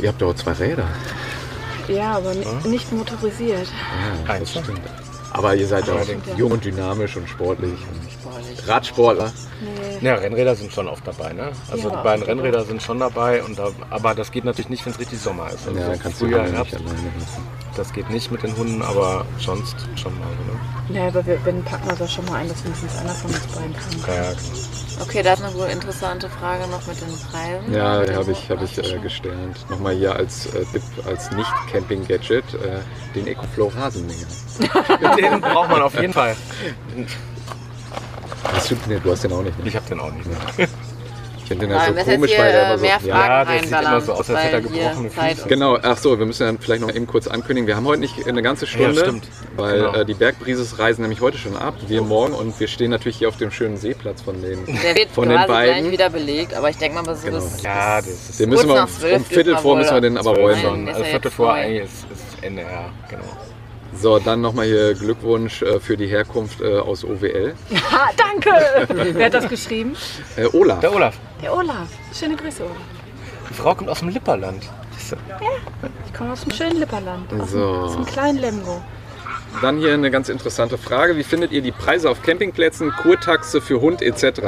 Ihr 0.00 0.08
habt 0.08 0.22
doch 0.22 0.34
zwei 0.34 0.52
Räder. 0.52 0.84
Ja, 1.88 2.12
aber 2.16 2.34
ni- 2.34 2.46
nicht 2.68 2.92
motorisiert. 2.92 3.66
Ja, 4.28 4.38
das 4.38 4.50
stimmt. 4.50 4.70
Aber 5.32 5.54
ihr 5.54 5.66
seid 5.66 5.86
ja 5.86 5.94
auch 5.94 6.36
jung 6.38 6.52
und 6.52 6.64
dynamisch 6.64 7.16
und 7.16 7.26
sportlich. 7.28 7.70
Und 7.72 8.12
Sportlich. 8.12 8.68
Radsportler. 8.68 9.32
Nee. 10.00 10.06
Ja, 10.06 10.14
Rennräder 10.16 10.54
sind 10.54 10.72
schon 10.72 10.88
oft 10.88 11.06
dabei, 11.06 11.32
ne? 11.32 11.52
Also 11.70 11.88
Ja, 11.88 11.96
die 11.96 12.02
beiden. 12.02 12.22
Rennräder 12.24 12.64
sind 12.64 12.82
schon 12.82 12.98
dabei, 12.98 13.42
und 13.42 13.58
da, 13.58 13.70
aber 13.90 14.14
das 14.14 14.30
geht 14.30 14.44
natürlich 14.44 14.68
nicht, 14.68 14.84
wenn 14.84 14.92
es 14.92 14.98
richtig 14.98 15.20
Sommer 15.20 15.48
ist. 15.48 15.66
Also 15.66 15.78
Ja, 15.78 15.86
so 15.86 15.90
dann 15.92 16.00
kannst 16.00 16.20
du 16.20 16.26
Frühjahr, 16.26 16.44
Hunde 16.46 16.58
nicht 16.58 16.70
Herbst, 16.72 16.86
alleine 16.86 17.08
lassen. 17.18 17.61
Das 17.76 17.92
geht 17.92 18.10
nicht 18.10 18.30
mit 18.30 18.42
den 18.42 18.56
Hunden, 18.56 18.82
aber 18.82 19.24
sonst 19.38 19.76
schon 19.96 20.12
mal, 20.18 20.28
ne? 20.28 20.98
Ja, 20.98 21.08
aber 21.08 21.24
wir, 21.26 21.44
wenn 21.44 21.62
packen 21.64 21.88
wir 21.88 21.96
das 21.96 22.12
schon 22.12 22.24
mal 22.26 22.36
ein, 22.36 22.48
dass 22.48 22.62
mindestens 22.64 22.96
einer 22.98 23.10
von 23.10 23.30
uns 23.30 23.46
beiden 23.46 23.74
kann. 23.74 24.14
Ja, 24.14 24.22
ja, 24.24 24.30
genau. 24.30 24.82
Okay, 25.00 25.22
da 25.22 25.32
ist 25.32 25.42
eine 25.42 25.54
wohl 25.54 25.68
interessante 25.68 26.28
Frage 26.28 26.68
noch 26.68 26.86
mit 26.86 27.00
den 27.00 27.08
Preisen. 27.30 27.72
Ja, 27.72 28.02
den 28.02 28.14
habe 28.14 28.32
ich, 28.32 28.50
hab 28.50 28.62
ich 28.62 28.78
äh, 28.78 28.98
gesternt. 28.98 29.68
Nochmal 29.68 29.94
hier 29.94 30.14
als 30.14 30.46
äh, 30.46 30.64
Tipp, 30.72 30.82
als 31.06 31.30
Nicht-Camping-Gadget, 31.32 32.54
äh, 32.54 32.78
den 33.14 33.26
Ecoflow 33.26 33.68
Rasenmäher. 33.68 34.26
Den 35.16 35.40
braucht 35.40 35.70
man 35.70 35.82
auf 35.82 35.98
jeden 35.98 36.12
Fall. 36.12 36.36
Hast 38.44 38.70
du, 38.70 38.76
nee, 38.86 39.00
du 39.02 39.10
hast 39.10 39.24
den 39.24 39.32
auch 39.32 39.42
nicht. 39.42 39.58
Ne? 39.58 39.68
Ich 39.68 39.76
habe 39.76 39.88
den 39.88 39.98
auch 39.98 40.12
nicht. 40.12 40.26
Ne? 40.26 40.68
Ich 41.52 41.58
finde 41.58 41.66
den 41.66 41.70
Ja, 41.76 41.86
ja 41.88 41.96
wir 41.96 42.04
so 42.04 42.10
komisch, 42.12 42.30
hier 42.30 42.38
weil 42.40 42.52
der 42.52 42.66
immer 42.66 42.78
so. 42.78 42.82
mehr 42.84 42.90
ja, 42.92 42.98
Fragen 42.98 43.08
Ja, 43.30 43.44
das 43.44 43.62
sieht 43.62 43.80
immer 43.80 44.00
so 44.00 44.12
aus, 44.12 44.30
als 44.30 44.42
hätte 44.44 44.54
er 44.56 44.60
gebrochene 44.62 45.10
Zeit 45.10 45.34
Füße. 45.36 45.48
Genau, 45.48 45.78
ach 45.82 45.96
so, 45.98 46.18
wir 46.18 46.26
müssen 46.26 46.46
dann 46.46 46.58
vielleicht 46.58 46.82
noch 46.82 46.94
eben 46.94 47.06
kurz 47.06 47.26
ankündigen. 47.28 47.66
Wir 47.66 47.76
haben 47.76 47.86
heute 47.86 48.00
nicht 48.00 48.26
eine 48.26 48.42
ganze 48.42 48.66
Stunde, 48.66 49.00
stimmt. 49.00 49.28
weil 49.56 49.78
Genau. 49.80 49.94
äh, 49.94 50.04
die 50.04 50.14
Bergbrises 50.14 50.78
reisen 50.78 51.02
nämlich 51.02 51.20
heute 51.20 51.38
schon 51.38 51.56
ab, 51.56 51.74
wir 51.86 52.02
morgen 52.02 52.34
und 52.34 52.58
wir 52.58 52.68
stehen 52.68 52.90
natürlich 52.90 53.16
hier 53.18 53.28
auf 53.28 53.36
dem 53.36 53.50
schönen 53.50 53.76
Seeplatz 53.76 54.22
von 54.22 54.40
denen. 54.40 54.64
Der 54.66 54.94
wird 54.96 55.10
Von 55.14 55.28
den 55.28 55.38
beiden. 55.46 55.80
gleich 55.82 55.92
wieder 55.92 56.10
belegt, 56.10 56.54
aber 56.54 56.70
ich 56.70 56.76
denke 56.78 57.02
mal, 57.02 57.12
bis 57.12 57.22
Genau. 57.22 57.38
bis- 57.38 57.62
Ja, 57.62 57.96
das 57.96 58.06
ist 58.08 58.40
Den 58.40 58.48
müssen 58.50 58.68
wir 58.68 58.74
nach 58.76 58.88
um, 58.88 59.12
um 59.16 59.24
Viertel 59.24 59.56
vor 59.58 59.76
müssen 59.76 59.94
wir 59.94 60.00
den 60.00 60.16
aber 60.18 60.34
räumen. 60.36 60.88
Ist 60.88 60.94
Also 60.94 61.02
ja 61.04 61.10
Viertel 61.10 61.30
vor 61.30 61.52
eigentlich 61.52 61.82
ist, 61.84 61.92
ist 62.10 62.42
Ende, 62.44 62.62
ja, 62.62 62.90
genau. 63.08 63.22
So, 63.94 64.18
dann 64.18 64.40
nochmal 64.40 64.66
hier 64.66 64.94
Glückwunsch 64.94 65.62
äh, 65.62 65.78
für 65.78 65.96
die 65.96 66.06
Herkunft 66.06 66.60
äh, 66.60 66.78
aus 66.78 67.04
OWL. 67.04 67.54
Ha, 67.90 68.10
danke! 68.16 68.50
Wer 69.14 69.26
hat 69.26 69.34
das 69.34 69.48
geschrieben? 69.48 69.94
Äh, 70.36 70.46
Olaf. 70.52 70.80
Der 70.80 70.92
Olaf, 70.94 71.14
Der 71.42 71.54
Olaf. 71.54 71.88
Schöne 72.12 72.36
Grüße, 72.36 72.64
Olaf. 72.64 72.76
die 73.50 73.54
Frau 73.54 73.74
kommt 73.74 73.90
aus 73.90 73.98
dem 74.00 74.08
Lipperland. 74.08 74.62
Du? 75.10 75.16
Ich 76.06 76.14
komme 76.14 76.32
aus 76.32 76.42
dem 76.42 76.52
schönen 76.52 76.78
Lipperland. 76.78 77.30
Aus, 77.34 77.50
So. 77.50 77.58
dem, 77.58 77.80
aus 77.82 77.92
dem 77.96 78.06
kleinen 78.06 78.38
Lemgo. 78.38 78.82
Dann 79.60 79.78
hier 79.78 79.92
eine 79.92 80.10
ganz 80.10 80.30
interessante 80.30 80.78
Frage. 80.78 81.16
Wie 81.16 81.22
findet 81.24 81.52
ihr 81.52 81.60
die 81.60 81.72
Preise 81.72 82.08
auf 82.08 82.22
Campingplätzen, 82.22 82.90
Kurtaxe 83.02 83.60
für 83.60 83.80
Hund 83.82 84.00
etc.? 84.00 84.40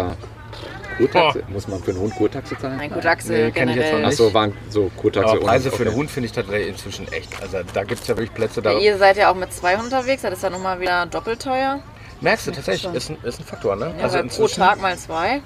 Kurtaxe? 0.96 1.42
Muss 1.48 1.68
man 1.68 1.82
für 1.82 1.90
einen 1.92 2.00
Hund 2.00 2.14
Kurtaxe 2.16 2.56
zahlen? 2.58 2.76
Mein 2.76 2.90
Kurtaxe 2.90 3.32
Nee, 3.32 3.50
kenn 3.50 3.68
ich 3.68 3.76
jetzt 3.76 3.84
noch 3.86 3.90
generell. 3.98 4.10
nicht. 4.10 4.20
Achso, 4.20 4.34
waren 4.34 4.52
so 4.70 4.90
Kurtaxe. 4.96 5.30
Aber 5.32 5.40
Preise 5.40 5.70
für 5.70 5.76
okay. 5.76 5.88
einen 5.88 5.96
Hund 5.96 6.10
finde 6.10 6.26
ich 6.26 6.32
tatsächlich 6.32 6.68
inzwischen 6.68 7.08
echt. 7.12 7.30
Also 7.42 7.58
da 7.72 7.84
gibt 7.84 8.00
es 8.02 8.06
ja 8.06 8.16
wirklich 8.16 8.34
Plätze, 8.34 8.62
da 8.62 8.72
Ja, 8.72 8.78
ihr 8.78 8.98
seid 8.98 9.16
ja 9.16 9.30
auch 9.30 9.34
mit 9.36 9.52
zwei 9.52 9.76
unterwegs, 9.78 10.22
das 10.22 10.32
ist 10.34 10.42
ja 10.42 10.50
nochmal 10.50 10.80
wieder 10.80 11.06
doppelt 11.06 11.42
teuer. 11.42 11.80
merkst 12.20 12.46
du 12.46 12.52
tatsächlich, 12.52 12.92
ist 12.94 13.10
ein, 13.10 13.18
ist 13.22 13.40
ein 13.40 13.44
Faktor, 13.44 13.76
ne? 13.76 13.94
Ja, 13.98 14.04
also 14.04 14.18
pro 14.28 14.48
Tag 14.48 14.80
mal 14.80 14.96
zwei. 14.96 15.42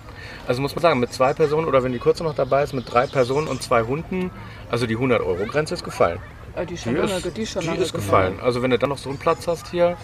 also 0.47 0.61
muss 0.61 0.75
man 0.75 0.83
sagen, 0.83 1.01
mit 1.01 1.13
zwei 1.13 1.33
Personen 1.35 1.67
oder 1.67 1.83
wenn 1.83 1.93
die 1.93 1.99
kurze 1.99 2.23
noch 2.25 2.35
dabei 2.35 2.63
ist, 2.63 2.73
mit 2.73 2.93
drei 2.93 3.07
Personen 3.07 3.49
und 3.49 3.63
zwei 3.63 3.83
Hunden, 3.83 4.31
also 4.71 4.87
die 4.87 4.95
100 4.95 5.21
Euro 5.23 5.45
Grenze 5.47 5.75
ist 5.75 5.85
gefallen. 5.85 6.19
Äh, 6.57 6.67
die, 6.67 6.77
schon 6.77 6.95
Die 6.95 7.01
lange, 7.01 7.13
ist, 7.13 7.35
die 7.37 7.43
ist 7.83 7.93
gefallen. 7.95 8.39
Also 8.43 8.63
wenn 8.63 8.71
du 8.71 8.79
dann 8.79 8.91
noch 8.91 8.99
so 8.99 9.09
einen 9.09 9.19
Platz 9.19 9.47
hast 9.47 9.69
hier, 9.71 9.97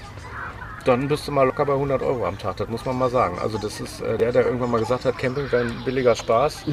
dann 0.84 1.08
bist 1.08 1.26
du 1.26 1.32
mal 1.32 1.44
locker 1.44 1.64
bei 1.64 1.72
100 1.72 2.02
Euro 2.02 2.26
am 2.26 2.38
Tag. 2.38 2.56
Das 2.58 2.68
muss 2.68 2.84
man 2.84 2.98
mal 2.98 3.10
sagen. 3.10 3.38
Also 3.42 3.58
das 3.58 3.80
ist 3.80 4.00
äh, 4.00 4.16
der, 4.18 4.32
der 4.32 4.44
irgendwann 4.46 4.70
mal 4.70 4.80
gesagt 4.80 5.04
hat, 5.04 5.16
Camping 5.18 5.50
wäre 5.50 5.64
ein 5.64 5.82
billiger 5.84 6.14
Spaß. 6.14 6.64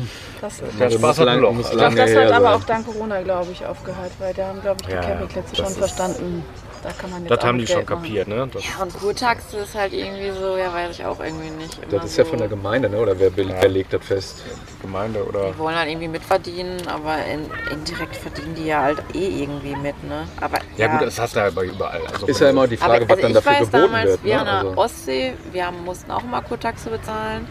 Das, 0.41 0.61
Der 0.79 0.89
Spaß 0.89 1.19
hat 1.19 1.25
lang- 1.25 1.39
Loch. 1.39 1.53
muss 1.53 1.69
das 1.71 1.81
hat 1.81 2.31
aber 2.31 2.45
sein. 2.45 2.45
auch 2.45 2.63
dank 2.63 2.85
Corona, 2.85 3.21
glaube 3.21 3.51
ich, 3.51 3.65
aufgehört, 3.65 4.11
weil 4.19 4.33
da 4.33 4.47
haben, 4.47 4.61
glaube 4.61 4.77
ich, 4.81 4.87
die 4.87 4.93
Ja, 4.93 5.01
Campingplätze 5.01 5.55
schon 5.55 5.65
verstanden. 5.67 6.43
Da 6.83 6.89
kann 6.93 7.11
man 7.11 7.27
das 7.27 7.39
haben 7.43 7.59
die 7.59 7.67
schon 7.67 7.77
Geld 7.77 7.89
machen. 7.89 8.03
kapiert, 8.03 8.27
ne? 8.27 8.49
Das, 8.51 8.63
Ja, 8.65 8.83
und 8.83 8.93
Kurtaxe 8.93 9.57
ist 9.57 9.75
halt 9.75 9.93
irgendwie 9.93 10.31
so, 10.31 10.57
ja, 10.57 10.73
weiß 10.73 10.97
ich 10.99 11.05
auch 11.05 11.19
irgendwie 11.19 11.49
nicht. 11.51 11.77
Immer 11.77 11.99
Das 11.99 12.05
ist 12.05 12.17
ja 12.17 12.23
so. 12.23 12.31
von 12.31 12.39
der 12.39 12.47
Gemeinde, 12.47 12.89
ne? 12.89 12.97
oder 12.97 13.19
wer, 13.19 13.29
be- 13.29 13.47
wer 13.47 13.69
legt 13.69 13.93
das 13.93 14.03
fest? 14.05 14.43
die 14.77 14.81
Gemeinde 14.81 15.23
oder 15.23 15.51
Die 15.51 15.57
wollen 15.59 15.75
halt 15.75 15.89
irgendwie 15.89 16.07
mitverdienen, 16.07 16.87
aber 16.87 17.23
in, 17.25 17.45
indirekt 17.71 18.15
verdienen 18.15 18.55
die 18.55 18.65
ja 18.65 18.81
halt 18.81 18.97
eh 19.13 19.43
irgendwie 19.43 19.75
mit, 19.75 20.03
ne? 20.03 20.27
Aber 20.39 20.57
ja, 20.77 20.87
gut, 20.87 21.01
das 21.07 21.19
hast 21.19 21.35
du 21.35 21.39
ja 21.39 21.47
aber 21.47 21.63
überall. 21.63 22.01
Also 22.11 22.25
Ist 22.25 22.41
ja 22.41 22.49
immer 22.49 22.67
die 22.67 22.77
Frage, 22.77 23.05
aber, 23.05 23.09
was 23.09 23.09
also 23.09 23.21
dann 23.21 23.29
ich 23.29 23.35
dafür 23.35 23.51
weiß 23.51 23.71
geboten 23.71 23.83
damals, 23.83 24.09
wird. 24.09 24.23
wir 24.23 24.35
Ne? 24.35 24.39
an 24.41 24.45
der 24.47 24.55
Also, 24.69 24.81
Ostsee, 24.81 25.33
wir 25.51 25.65
haben, 25.67 25.83
mussten 25.83 26.11
auch 26.11 26.23
mal 26.23 26.41
Kurtaxe 26.41 26.89
bezahlen 26.89 27.47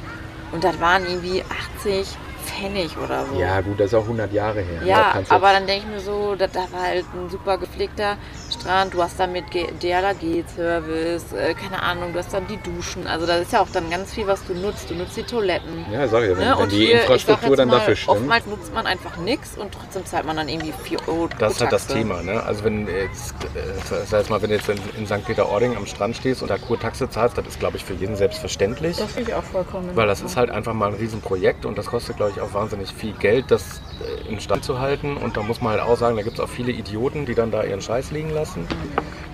und 0.53 0.65
das 0.65 0.81
waren 0.81 1.07
irgendwie 1.07 1.45
80 1.77 2.09
Pfennig 2.45 2.97
oder 2.99 3.27
so. 3.27 3.39
ja, 3.39 3.61
gut, 3.61 3.79
das 3.79 3.87
ist 3.89 3.95
auch 3.95 4.03
100 4.05 4.33
Jahre 4.33 4.61
her. 4.61 4.81
Da 4.81 4.87
Ja, 4.87 5.13
aber 5.29 5.53
dann 5.53 5.67
denke 5.67 5.87
ich 5.87 5.93
mir 5.95 6.01
so, 6.01 6.35
da, 6.37 6.47
da 6.47 6.61
war 6.73 6.83
halt 6.83 7.05
ein 7.15 7.29
super 7.31 7.59
gepflegter 7.59 8.17
Strand, 8.61 8.93
du 8.93 9.03
hast 9.03 9.19
dann 9.19 9.33
mit 9.33 9.45
DLRG-Service, 9.55 11.33
äh, 11.33 11.55
keine 11.55 11.83
Ahnung, 11.83 12.13
du 12.13 12.19
hast 12.19 12.33
dann 12.33 12.47
die 12.47 12.59
Duschen, 12.59 13.07
also 13.07 13.27
das 13.27 13.41
ist 13.43 13.53
ja 13.53 13.61
auch 13.61 13.69
dann 13.73 13.89
ganz 13.91 14.13
viel, 14.13 14.27
was 14.27 14.45
du 14.45 14.55
nutzt. 14.55 14.91
Du 14.91 14.95
nutzt 14.95 15.17
die 15.17 15.23
Toiletten. 15.23 15.87
Ja, 15.91 16.07
sag 16.09 16.23
ich 16.25 16.31
ja, 16.31 16.37
wenn, 16.37 16.45
Ne? 16.45 16.55
wenn 16.57 16.63
Und 16.65 16.73
die 16.73 16.87
hier, 16.87 17.01
Infrastruktur 17.01 17.49
jetzt 17.51 17.59
dann 17.59 17.69
mal, 17.69 17.79
dafür 17.79 17.97
stimmt. 17.97 18.19
Oftmals 18.19 18.47
nutzt 18.47 18.75
man 18.75 18.87
einfach 18.87 19.17
nichts 19.17 19.57
und 19.57 19.73
trotzdem 19.73 20.05
zahlt 20.05 20.27
man 20.27 20.37
dann 20.37 20.49
irgendwie 20.49 20.73
4 20.73 21.09
Euro. 21.09 21.29
Das 21.39 21.55
ist 21.55 21.61
halt 21.61 21.73
das. 21.73 21.87
Thema, 21.87 22.23
ne? 22.23 22.43
Also 22.43 22.63
wenn 22.65 22.87
jetzt, 22.87 23.35
äh, 23.55 24.05
sag 24.07 24.21
jetzt 24.21 24.31
mal, 24.31 24.41
wenn 24.43 24.51
du 24.51 24.57
jetzt 24.57 24.69
in, 24.69 24.79
in 24.97 25.07
St. 25.07 25.25
Peter-Ording 25.25 25.77
am 25.77 25.87
Strand 25.87 26.15
stehst 26.17 26.43
und 26.43 26.49
da 26.51 26.59
Kurtaxe 26.59 27.09
zahlst, 27.11 27.37
das 27.39 27.47
ist, 27.47 27.59
glaube 27.59 27.79
ich, 27.79 27.85
für 27.85 27.95
jeden 27.95 28.15
selbstverständlich. 28.15 28.99
Das 28.99 29.13
finde 29.13 29.31
ich 29.31 29.35
auch 29.37 29.43
vollkommen. 29.43 29.91
Weil 29.97 30.07
das 30.07 30.21
ist 30.21 30.37
halt 30.37 30.51
einfach 30.51 30.75
mal 30.75 30.89
ein 30.89 30.95
Riesenprojekt 30.95 31.65
und 31.65 31.79
das 31.79 31.87
kostet, 31.87 32.19
glaube 32.19 32.33
ich, 32.37 32.41
auch 32.41 32.53
wahnsinnig 32.55 32.93
viel 32.93 33.13
Geld, 33.15 33.47
das 33.51 33.81
äh, 34.27 34.29
in 34.31 34.39
Stand 34.41 34.65
zu 34.65 34.79
halten. 34.79 35.17
Und 35.17 35.37
da 35.37 35.43
muss 35.43 35.61
man 35.61 35.73
halt 35.73 35.83
auch 35.83 35.97
sagen, 35.97 36.17
da 36.17 36.23
gibt 36.23 36.39
es 36.39 36.45
auch 36.45 36.49
viele 36.49 36.71
Idioten, 36.73 37.27
die 37.27 37.35
dann 37.35 37.51
da 37.51 37.65
ihren 37.65 37.81
Scheiß 37.81 38.11
liegen 38.13 38.31
lassen. 38.31 38.50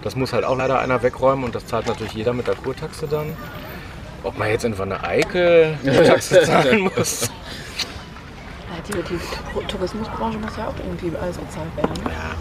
Das 0.03 0.17
muss 0.17 0.33
halt 0.33 0.45
auch 0.45 0.57
leider 0.57 0.79
einer 0.79 1.03
wegräumen 1.03 1.45
und 1.45 1.55
das 1.55 1.67
zahlt 1.67 1.87
natürlich 1.87 2.15
jeder 2.15 2.33
mit 2.33 2.47
der 2.47 2.55
Kurtaxe 2.55 3.07
dann. 3.09 3.37
Ob 4.23 4.39
man 4.39 4.49
jetzt 4.49 4.65
in 4.65 4.77
Wanne 4.79 5.03
Eickel 5.03 5.79
die 5.83 5.91
Taxe 5.91 6.43
zahlen 6.45 6.91
muss. 6.97 7.23
Ja, 7.23 8.77
die, 8.89 9.03
die 9.03 9.67
Tourismusbranche 9.67 10.39
muss 10.39 10.57
ja 10.57 10.69
auch 10.69 10.75
irgendwie 10.79 11.17
alles 11.17 11.37
bezahlt 11.39 11.77
werden. 11.77 11.95
Ja, 12.05 12.35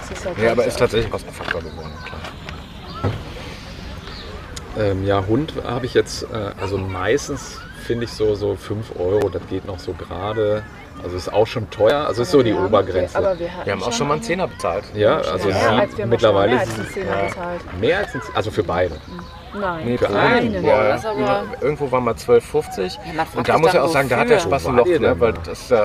Das 0.00 0.10
ist 0.10 0.24
ja, 0.24 0.44
ja 0.44 0.52
aber 0.52 0.64
ist 0.64 0.78
tatsächlich 0.78 1.06
ein 1.06 1.12
Kostenfaktor 1.12 1.60
geworden, 1.60 1.92
klar. 2.04 3.12
Ähm, 4.76 5.04
ja, 5.04 5.24
Hund 5.26 5.54
habe 5.64 5.86
ich 5.86 5.94
jetzt, 5.94 6.24
äh, 6.24 6.50
also 6.60 6.78
meistens 6.78 7.60
finde 7.86 8.04
ich 8.04 8.10
so, 8.10 8.34
so 8.34 8.56
5 8.56 8.96
Euro, 8.98 9.28
das 9.28 9.46
geht 9.48 9.66
noch 9.66 9.78
so 9.78 9.92
gerade. 9.92 10.64
Also 11.02 11.16
ist 11.16 11.32
auch 11.32 11.46
schon 11.46 11.68
teuer, 11.70 12.06
also 12.06 12.22
ist 12.22 12.30
so 12.30 12.42
die 12.42 12.54
Obergrenze. 12.54 13.16
aber 13.18 13.38
wir, 13.38 13.52
hatten 13.52 13.66
Wir 13.66 13.72
haben 13.74 13.82
auch 13.82 13.92
schon 13.92 14.08
mal 14.08 14.14
einen 14.14 14.20
eine- 14.22 14.26
Zehner 14.28 14.48
bezahlt. 14.48 14.84
ja, 14.94 15.16
also 15.18 15.48
mehr, 15.48 15.54
sie 15.60 15.66
als, 15.68 15.98
wir 15.98 16.06
mittlerweile 16.06 16.50
mehr 16.52 16.60
als 16.60 16.70
sind- 16.70 16.80
einen 16.84 16.94
Zehner 16.94 17.16
ja. 17.20 17.26
bezahlt. 17.26 17.80
mehr 17.80 17.98
als 17.98 18.14
ein, 18.14 18.22
also 18.34 18.50
für 18.50 18.62
beide. 18.62 18.94
Nein, 19.60 19.84
Nee, 19.84 19.98
Für 19.98 20.08
einen? 20.08 20.54
einen. 20.54 20.64
Ja, 20.64 20.88
Das 20.88 21.04
aber- 21.06 21.44
irgendwo 21.60 21.92
waren 21.92 22.04
wir 22.04 22.16
12,50. 22.16 22.98
Ja, 23.06 23.12
man 23.14 23.26
fragt 23.26 23.36
und 23.36 23.48
da 23.48 23.52
sich 23.54 23.62
muss 23.62 23.72
dann, 23.72 23.82
ich 23.82 23.88
auch 23.88 23.92
sagen, 23.92 24.08
da 24.08 24.16
hat 24.16 24.28
der 24.30 24.36
wofür? 24.38 24.50
Spaß 24.50 24.66
ein 24.66 24.76
wart 24.76 24.86
Loch, 24.86 24.92
ihr 24.92 25.00
ne? 25.00 25.08
denn 25.08 25.20
weil 25.20 25.32
da? 25.34 25.40
das, 25.44 25.70
äh, 25.70 25.78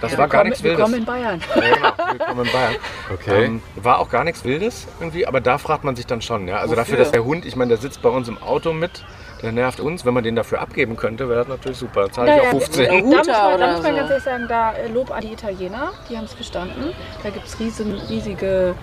das 0.00 0.12
Ja, 0.12 0.18
war 0.18 0.28
gar 0.28 0.44
nichts 0.44 0.62
Wildes. 0.62 0.78
Willkommen 0.78 0.98
in 0.98 1.04
Bayern. 1.06 1.40
Ja, 1.54 1.60
genau. 1.74 2.12
Willkommen 2.18 2.46
in 2.46 2.52
Bayern. 2.52 2.74
Okay. 3.14 3.44
Ähm, 3.44 3.62
war 3.76 3.98
auch 4.00 4.10
gar 4.10 4.24
nichts 4.24 4.44
Wildes 4.44 4.86
irgendwie, 5.00 5.26
aber 5.26 5.40
da 5.40 5.56
fragt 5.58 5.84
man 5.84 5.94
sich 5.96 6.06
dann 6.06 6.20
schon. 6.20 6.48
Ja? 6.48 6.56
Also 6.56 6.70
Wofür? 6.72 6.76
dafür, 6.76 6.96
dass 6.98 7.12
der 7.12 7.24
Hund, 7.24 7.46
ich 7.46 7.54
meine, 7.56 7.68
der 7.70 7.78
sitzt 7.78 8.02
bei 8.02 8.08
uns 8.10 8.28
im 8.28 8.42
Auto 8.42 8.72
mit, 8.74 9.04
der 9.42 9.52
nervt 9.52 9.80
uns. 9.80 10.04
Wenn 10.04 10.14
man 10.14 10.24
den 10.24 10.36
dafür 10.36 10.60
abgeben 10.60 10.96
könnte, 10.96 11.28
wäre 11.28 11.40
das 11.40 11.48
natürlich 11.48 11.78
super. 11.78 12.04
Da 12.06 12.12
zahle 12.12 12.34
ich 12.34 12.40
auch 12.40 12.44
ja, 12.44 12.50
15. 12.50 12.86
Da 12.86 12.92
muss 12.94 13.26
man, 13.26 13.60
da 13.60 13.72
muss 13.72 13.82
man 13.82 13.96
ganz 13.96 14.10
ehrlich 14.10 14.24
sagen, 14.24 14.46
da 14.48 14.72
äh, 14.72 14.88
Lob 14.88 15.10
an 15.10 15.20
die 15.22 15.32
Italiener, 15.32 15.92
die 16.08 16.16
haben 16.16 16.24
es 16.24 16.34
verstanden. 16.34 16.92
Da 17.22 17.30
gibt 17.30 17.46
es 17.46 17.58
riesen, 17.60 17.92
riesige 18.08 18.74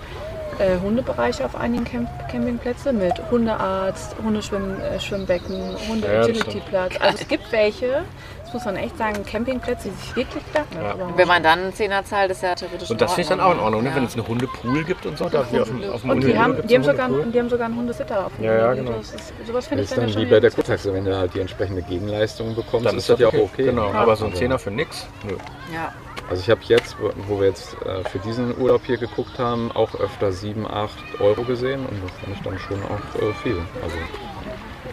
äh, 0.58 0.78
Hundebereiche 0.80 1.44
auf 1.44 1.56
einigen 1.56 1.84
Camp 1.84 2.08
Campingplätzen 2.30 2.98
mit 2.98 3.14
Hundearzt, 3.30 4.14
Hundeschwimmbecken, 4.22 5.56
äh, 5.56 5.88
Hunde-Agility-Platz. 5.88 6.94
also 7.00 7.18
es 7.20 7.28
gibt 7.28 7.50
welche, 7.52 8.04
das 8.52 8.64
muss 8.64 8.64
man 8.64 8.76
echt 8.76 8.98
sagen, 8.98 9.24
Campingplätze, 9.24 9.88
die 9.88 9.94
sich 9.94 10.16
wirklich 10.16 10.44
klappen. 10.52 10.76
Ja. 10.82 10.94
Wenn 11.16 11.28
man 11.28 11.42
dann 11.42 11.58
einen 11.60 11.74
Zehner 11.74 12.04
zahlt, 12.04 12.30
ist 12.30 12.42
ja 12.42 12.54
theoretisch 12.54 12.90
Und 12.90 13.00
das 13.00 13.12
finde 13.12 13.22
ich 13.22 13.28
dann 13.28 13.40
auch 13.40 13.52
in 13.52 13.60
Ordnung, 13.60 13.82
ne? 13.82 13.88
Ja. 13.90 13.96
wenn 13.96 14.04
es 14.04 14.14
einen 14.14 14.28
Hundepool 14.28 14.84
gibt 14.84 15.06
und 15.06 15.16
so. 15.18 15.28
Da 15.28 15.44
wie 15.50 15.60
auf 15.60 15.68
dem, 15.68 15.90
auf 15.90 16.00
dem 16.02 16.10
Und 16.10 16.20
die 16.24 16.38
haben, 16.38 16.66
die, 16.66 16.82
sogar, 16.82 17.08
Hundepool. 17.08 17.32
die 17.32 17.38
haben 17.38 17.48
sogar 17.48 17.66
einen 17.66 17.76
Hundesitter 17.76 18.26
auf 18.26 18.32
dem 18.36 18.44
Ja, 18.44 18.54
ja, 18.54 18.74
genau. 18.74 18.92
Das 18.92 19.14
ist, 19.14 19.32
sowas 19.46 19.66
finde 19.66 19.84
ich 19.84 19.90
dann, 19.90 20.14
wie 20.14 20.26
bei 20.26 20.40
der 20.40 20.50
Kurtaxe, 20.50 20.92
wenn 20.92 21.04
du 21.04 21.16
halt 21.16 21.34
die 21.34 21.40
entsprechende 21.40 21.82
Gegenleistung 21.82 22.54
bekommst, 22.54 22.86
Dann 22.86 22.96
ist 22.98 23.08
das 23.08 23.18
ja 23.18 23.28
auch 23.28 23.34
okay. 23.34 23.64
Genau, 23.64 23.90
aber 23.92 24.16
so 24.16 24.26
ein 24.26 24.34
Zehner 24.34 24.58
für 24.58 24.70
nix. 24.70 25.06
Nö. 25.26 25.36
Ja. 25.72 25.92
Also 26.30 26.40
ich 26.42 26.50
habe 26.50 26.60
jetzt, 26.64 26.96
wo- 27.28 27.40
wir 27.40 27.48
jetzt 27.48 27.74
äh, 27.84 28.08
für 28.08 28.18
diesen 28.20 28.56
Urlaub 28.58 28.82
hier 28.86 28.96
geguckt 28.96 29.38
haben, 29.38 29.70
auch 29.72 29.94
öfter 29.96 30.32
7, 30.32 30.66
8 30.66 30.90
Euro 31.20 31.42
gesehen 31.42 31.80
und 31.80 32.00
das 32.04 32.12
fand 32.20 32.36
ich 32.36 32.42
dann 32.42 32.58
schon 32.58 32.82
auch 32.84 33.20
äh, 33.22 33.32
viel. 33.42 33.56
Also 33.82 33.96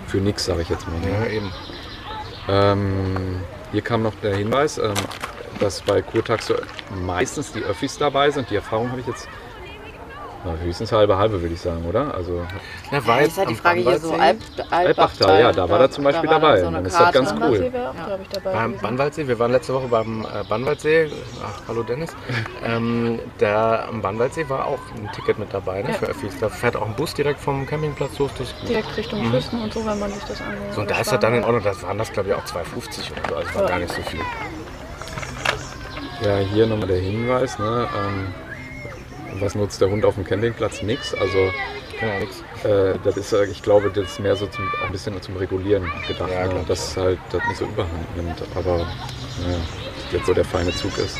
für 0.07 0.17
nix, 0.17 0.45
sage 0.45 0.63
ich 0.63 0.69
jetzt 0.69 0.87
mal. 0.87 0.99
Ne? 0.99 1.25
Ja, 1.25 1.31
eben. 1.31 1.51
Ähm, 2.49 3.41
hier 3.71 3.81
kam 3.81 4.01
noch 4.01 4.15
der 4.23 4.35
Hinweis, 4.35 4.79
ähm, 4.79 4.93
dass 5.59 5.81
bei 5.81 6.01
Kurtaxe 6.01 6.63
meistens 7.05 7.51
die 7.51 7.61
Öffis 7.61 7.97
dabei 7.97 8.31
sind. 8.31 8.49
Die 8.49 8.55
Erfahrung 8.55 8.89
habe 8.89 9.01
ich 9.01 9.07
jetzt 9.07 9.27
na, 10.45 10.55
höchstens 10.63 10.91
halbe 10.91 11.17
halbe, 11.17 11.41
würde 11.41 11.53
ich 11.53 11.59
sagen, 11.61 11.83
oder? 11.85 12.13
Also 12.13 12.45
Ja, 12.91 13.05
war 13.05 13.17
Das 13.17 13.25
jetzt 13.25 13.31
ist 13.31 13.37
halt 13.39 13.49
die 13.49 13.55
Frage 13.55 13.79
hier 13.81 13.99
so. 13.99 14.13
Alp, 14.13 14.37
Albachtal, 14.69 15.39
ja, 15.41 15.51
da 15.51 15.69
war 15.69 15.79
er 15.81 15.91
zum 15.91 16.03
Beispiel 16.05 16.29
war 16.29 16.39
dann 16.39 16.41
dabei. 16.41 16.63
So 16.63 16.71
Dann 16.71 16.85
ist 16.85 16.99
das 16.99 17.11
ganz 17.11 17.33
cool. 17.41 17.59
Wäre 17.73 17.89
auch, 17.89 17.95
Ja. 17.95 18.05
glaube 18.05 18.21
ich, 18.23 18.29
dabei. 18.29 18.53
Beim. 18.53 18.77
Bannwaldsee, 18.77 19.27
wir 19.27 19.37
waren 19.39 19.51
letzte 19.51 19.73
Woche 19.73 19.87
beim 19.87 20.21
äh, 20.25 20.43
Bannwaldsee. 20.47 21.11
Ach, 21.43 21.61
hallo 21.67 21.83
Dennis. 21.83 22.15
ähm, 22.65 23.19
der, 23.39 23.85
am 23.89 24.01
Bannwaldsee 24.01 24.47
war 24.49 24.65
auch 24.65 24.79
ein 24.95 25.11
Ticket 25.13 25.39
mit 25.39 25.53
dabei 25.53 25.81
ne, 25.81 25.89
Ja. 25.89 25.95
für 25.95 26.05
Öffis. 26.05 26.37
Da 26.39 26.49
fährt 26.49 26.75
auch 26.77 26.85
ein 26.85 26.95
Bus 26.95 27.13
direkt 27.13 27.39
vom 27.41 27.65
Campingplatz 27.65 28.17
los. 28.19 28.31
Gut. 28.37 28.47
Direkt 28.69 28.95
Richtung 28.95 29.25
Mhm. 29.27 29.31
Küsten 29.31 29.61
und 29.61 29.73
so, 29.73 29.85
wenn 29.85 29.99
man 29.99 30.11
sich 30.11 30.23
das 30.23 30.39
anschaut. 30.41 30.73
So, 30.73 30.81
und 30.81 30.89
da 30.91 30.99
ist 30.99 31.11
er 31.11 31.17
dann 31.17 31.33
in 31.35 31.43
Ordnung. 31.43 31.63
Das 31.63 31.83
waren 31.83 31.97
das, 31.97 32.11
glaube 32.13 32.29
ich, 32.29 32.35
auch 32.35 32.45
2,50 32.45 33.11
oder 33.11 33.21
so. 33.29 33.35
Also 33.35 33.55
war 33.55 33.61
Ja. 33.63 33.67
gar 33.67 33.79
nicht 33.79 33.93
so 33.93 34.01
viel. 34.03 34.21
Ja, 36.21 36.37
hier 36.37 36.67
nochmal 36.67 36.87
der 36.87 36.97
Hinweis, 36.99 37.57
ne? 37.59 37.87
Ähm, 37.97 38.33
was 39.39 39.55
nutzt 39.55 39.81
der 39.81 39.89
Hund 39.89 40.05
auf 40.05 40.15
dem 40.15 40.23
Campingplatz? 40.23 40.81
Nix. 40.81 41.13
Also 41.13 41.37
ja 42.01 42.19
nichts. 42.19 42.43
äh, 42.63 42.97
das 43.03 43.17
ist, 43.17 43.33
äh, 43.33 43.45
ich 43.45 43.61
glaube, 43.61 43.89
das 43.91 44.11
ist 44.11 44.19
mehr 44.19 44.35
so 44.35 44.47
zum, 44.47 44.65
auch 44.81 44.85
ein 44.87 44.91
bisschen 44.91 45.21
zum 45.21 45.35
Regulieren 45.37 45.83
gedacht, 46.07 46.29
Ja, 46.31 46.47
ne? 46.47 46.63
dass 46.67 46.95
halt 46.97 47.19
das 47.31 47.41
nicht 47.47 47.57
so 47.57 47.65
überhand 47.65 48.15
nimmt. 48.15 48.41
Aber 48.55 48.77
ja, 48.79 49.57
jetzt 50.11 50.25
so 50.25 50.33
der 50.33 50.45
feine 50.45 50.73
Zug 50.75 50.97
ist. 50.97 51.17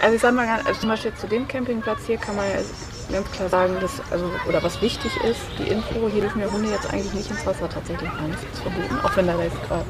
Also 0.00 0.14
ich 0.14 0.20
sag 0.22 0.34
mal, 0.34 0.46
also 0.64 0.80
zum 0.80 0.88
Beispiel 0.88 1.12
zu 1.14 1.26
dem 1.26 1.46
Campingplatz 1.48 1.98
hier 2.06 2.16
kann 2.16 2.36
man 2.36 2.46
ja 2.48 2.56
ganz 3.12 3.30
klar 3.32 3.48
sagen, 3.48 3.74
dass, 3.80 4.00
also, 4.10 4.30
oder 4.48 4.62
was 4.62 4.80
wichtig 4.80 5.12
ist, 5.24 5.40
die 5.58 5.68
Info, 5.68 6.08
hier 6.10 6.22
dürfen 6.22 6.40
ja 6.40 6.50
Hunde 6.50 6.70
jetzt 6.70 6.90
eigentlich 6.92 7.12
nicht 7.12 7.30
ins 7.30 7.44
Wasser 7.44 7.68
tatsächlich 7.68 8.08
rein. 8.08 8.30
Das 8.32 8.40
ist 8.42 8.62
verboten, 8.62 8.98
auch 9.04 9.16
wenn 9.16 9.26
da 9.26 9.38
jetzt 9.42 9.62
gerade 9.68 9.84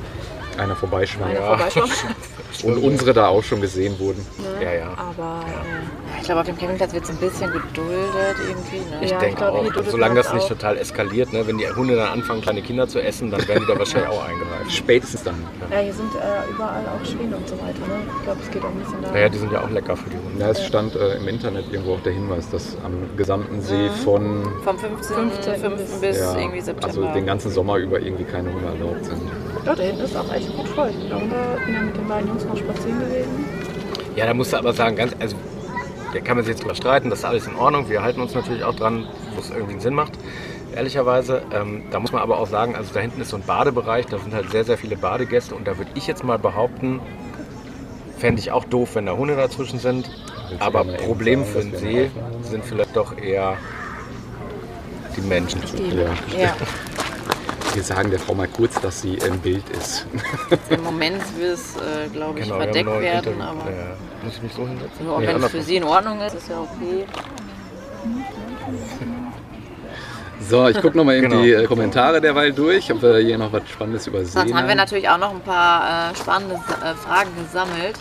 Einer 0.59 0.75
vorbeischwimmt. 0.75 1.27
einer 1.31 1.41
Ja. 1.41 1.47
vorbeischwimmt. 1.57 1.93
Und 2.62 2.79
unsere 2.79 3.12
da 3.12 3.29
auch 3.29 3.43
schon 3.43 3.61
gesehen 3.61 3.99
wurden. 3.99 4.25
Ne? 4.38 4.64
Ja, 4.64 4.73
ja. 4.75 4.87
Aber 4.97 5.40
äh, 5.47 6.19
Ich 6.21 6.25
glaube, 6.27 6.40
auf 6.43 6.47
dem 6.47 6.57
Campingplatz 6.57 6.93
wird 6.93 7.05
es 7.05 7.11
ein 7.11 7.17
bisschen 7.17 7.51
geduldet 7.53 8.37
irgendwie. 8.49 8.77
Ne? 8.90 8.99
Ich 9.03 9.11
Ja, 9.11 9.17
ich 9.17 9.21
denke 9.23 9.37
glaube, 9.37 9.59
hier 9.61 9.69
auch, 9.69 9.73
duldet 9.75 9.90
solange 9.90 10.14
man 10.14 10.23
das 10.23 10.33
nicht 10.33 10.45
auch. 10.45 10.49
total 10.49 10.77
eskaliert, 10.79 11.33
ne, 11.33 11.47
wenn 11.47 11.59
die 11.59 11.67
Hunde 11.69 11.97
dann 11.97 12.09
anfangen, 12.12 12.40
kleine 12.43 12.62
Kinder 12.62 12.87
zu 12.87 13.01
essen, 13.03 13.31
dann 13.31 13.47
werden 13.49 13.64
die 13.67 13.73
da 13.73 13.79
wahrscheinlich 13.79 14.09
auch 14.11 14.23
eingreifen. 14.25 14.71
Spätestens 14.71 15.23
dann. 15.25 15.35
ja, 15.71 15.79
hier 15.79 15.93
sind 15.93 16.14
äh, 16.14 16.51
überall 16.51 16.85
auch 16.87 17.05
Schwäne 17.05 17.37
und 17.37 17.49
so 17.49 17.55
weiter. 17.57 17.81
Ne? 17.88 18.03
Ich 18.19 18.25
glaube, 18.25 18.40
es 18.45 18.51
geht 18.51 18.62
auch 18.62 18.69
ein 18.69 18.79
bisschen 18.79 19.03
da. 19.03 19.11
Naja, 19.11 19.29
die 19.29 19.38
sind 19.38 19.53
ja 19.53 19.61
auch 19.64 19.71
lecker 19.71 19.97
für 19.97 20.11
die 20.11 20.17
Hunde. 20.17 20.40
Ja, 20.40 20.51
es 20.51 20.64
stand 20.64 20.95
äh, 20.97 21.17
im 21.17 21.29
Internet 21.29 21.64
irgendwo 21.73 21.95
auch 21.95 22.01
der 22.03 22.12
Hinweis, 22.12 22.49
dass 22.51 22.77
am 22.85 23.17
gesamten 23.17 23.61
See 23.61 23.88
von 24.05 24.45
Vom 24.64 24.79
15. 24.79 25.17
15. 25.17 25.55
15. 25.61 26.01
bis 26.01 26.19
ja, 26.19 26.37
irgendwie 26.38 26.61
September. 26.61 26.87
also 26.87 27.12
den 27.14 27.27
ganzen 27.27 27.51
Sommer 27.51 27.77
über 27.79 28.01
irgendwie 28.01 28.25
keine 28.25 28.53
Hunde 28.53 28.67
erlaubt 28.69 29.05
sind. 29.05 29.21
Ja, 29.64 29.75
da 29.75 29.83
hinten 29.83 30.03
ist 30.03 30.17
auch 30.17 30.33
echt 30.33 30.55
gut 30.57 30.69
voll. 30.69 30.93
Darunter 31.09 31.57
bin 31.64 31.75
ja 31.75 31.81
mit 31.81 31.97
den 31.97 32.09
beiden 32.09 32.29
Jungs 32.29 32.45
noch 32.45 32.57
spazieren 32.57 33.01
gewesen. 33.01 33.45
Ja, 34.17 34.27
da 34.27 34.35
musst 34.35 34.53
du 34.53 34.57
aber 34.57 34.73
sagen, 34.73 34.97
ganz, 34.97 35.14
also 35.19 35.37
da 36.12 36.21
kann 36.21 36.37
man 36.37 36.45
sich 36.45 36.53
jetzt 36.55 36.62
drüber 36.62 36.75
streiten, 36.75 37.11
das 37.11 37.21
ist 37.21 37.25
alles 37.25 37.47
in 37.47 37.57
Ordnung. 37.57 37.88
Wir 37.88 38.03
halten 38.03 38.21
uns 38.21 38.35
natürlich 38.35 38.62
auch 38.62 38.75
dran, 38.75 39.07
wo 39.35 39.40
es 39.40 39.51
irgendwie 39.51 39.73
einen 39.73 39.81
Sinn 39.81 39.95
macht. 39.95 40.12
Ehrlicherweise, 40.75 41.43
ähm, 41.53 41.85
da 41.90 42.01
muss 42.01 42.12
man 42.12 42.23
aber 42.23 42.38
auch 42.38 42.47
sagen, 42.47 42.77
also 42.77 42.93
da 42.95 43.01
hinten 43.01 43.21
ist 43.21 43.31
so 43.31 43.37
ein 43.37 43.43
Badebereich, 43.43 44.07
da 44.07 44.19
sind 44.19 44.35
halt 44.35 44.51
sehr, 44.51 44.64
sehr 44.64 44.79
viele 44.79 44.97
Badegäste 44.97 45.55
und 45.55 45.67
da 45.67 45.79
würde 45.79 45.90
ich 45.95 46.07
jetzt 46.07 46.25
mal 46.25 46.38
behaupten, 46.38 47.01
fände 48.19 48.40
ich 48.40 48.53
auch 48.53 48.64
doof, 48.64 48.95
wenn 48.95 49.07
da 49.07 49.17
Hunde 49.17 49.37
dazwischen 49.37 49.79
sind. 49.79 50.11
Aber 50.61 50.85
Problem 50.85 51.45
sagen, 51.45 51.53
für 51.53 51.61
den 51.61 51.77
See 51.77 52.11
sind 52.43 52.64
vielleicht 52.64 52.97
doch 52.97 53.17
eher 53.19 53.57
die 55.17 55.21
Menschen. 55.23 55.61
Ja. 55.90 56.38
ja, 56.38 56.57
Wir 57.75 57.83
sagen 57.83 58.11
der 58.11 58.21
Frau 58.21 58.35
mal 58.35 58.47
kurz, 58.47 58.81
dass 58.81 59.03
sie 59.03 59.15
im 59.15 59.41
Bild 59.41 59.69
ist. 59.71 60.07
im 60.71 60.83
Moment 60.85 61.21
will 61.37 61.49
es, 61.51 61.75
äh, 61.77 62.09
glaube 62.13 62.39
ich, 62.39 62.45
Genau, 62.47 62.59
verdeckt 62.59 62.89
werden. 63.01 63.33
Interview. 63.35 63.43
Aber 63.43 63.71
Ja, 63.71 63.97
muss 64.23 64.35
ich 64.37 64.43
mich 64.43 64.53
so 64.53 64.67
hinsetzen? 64.69 65.05
nur 65.07 65.21
Nee, 65.21 65.27
wenn 65.27 65.43
es 65.43 65.51
für. 65.51 65.63
Sie 65.63 65.77
in 65.77 65.85
Ordnung 65.85 66.21
ist, 66.21 66.35
ist 66.35 66.49
ja 66.49 66.61
okay. 66.61 67.05
So, 70.49 70.69
ich 70.69 70.81
gucke 70.81 70.97
nochmal 70.97 71.17
eben 71.17 71.31
Genau. 71.31 71.43
die 71.43 71.53
äh, 71.53 71.65
Kommentare 71.67 72.21
derweil 72.21 72.53
durch, 72.53 72.93
ob 72.93 73.03
wir 73.03 73.17
hier 73.19 73.39
noch 73.39 73.53
was 73.53 73.63
Spannendes 73.69 74.07
übersehen 74.07 74.31
Sonst 74.31 74.55
haben 74.55 74.69
wir 74.69 74.75
natürlich 74.75 75.09
auch 75.09 75.19
noch 75.19 75.31
ein 75.31 75.41
paar 75.41 76.11
äh, 76.13 76.17
spannende 76.17 76.55
äh, 76.55 76.95
Fragen 76.95 77.31
gesammelt. 77.43 77.99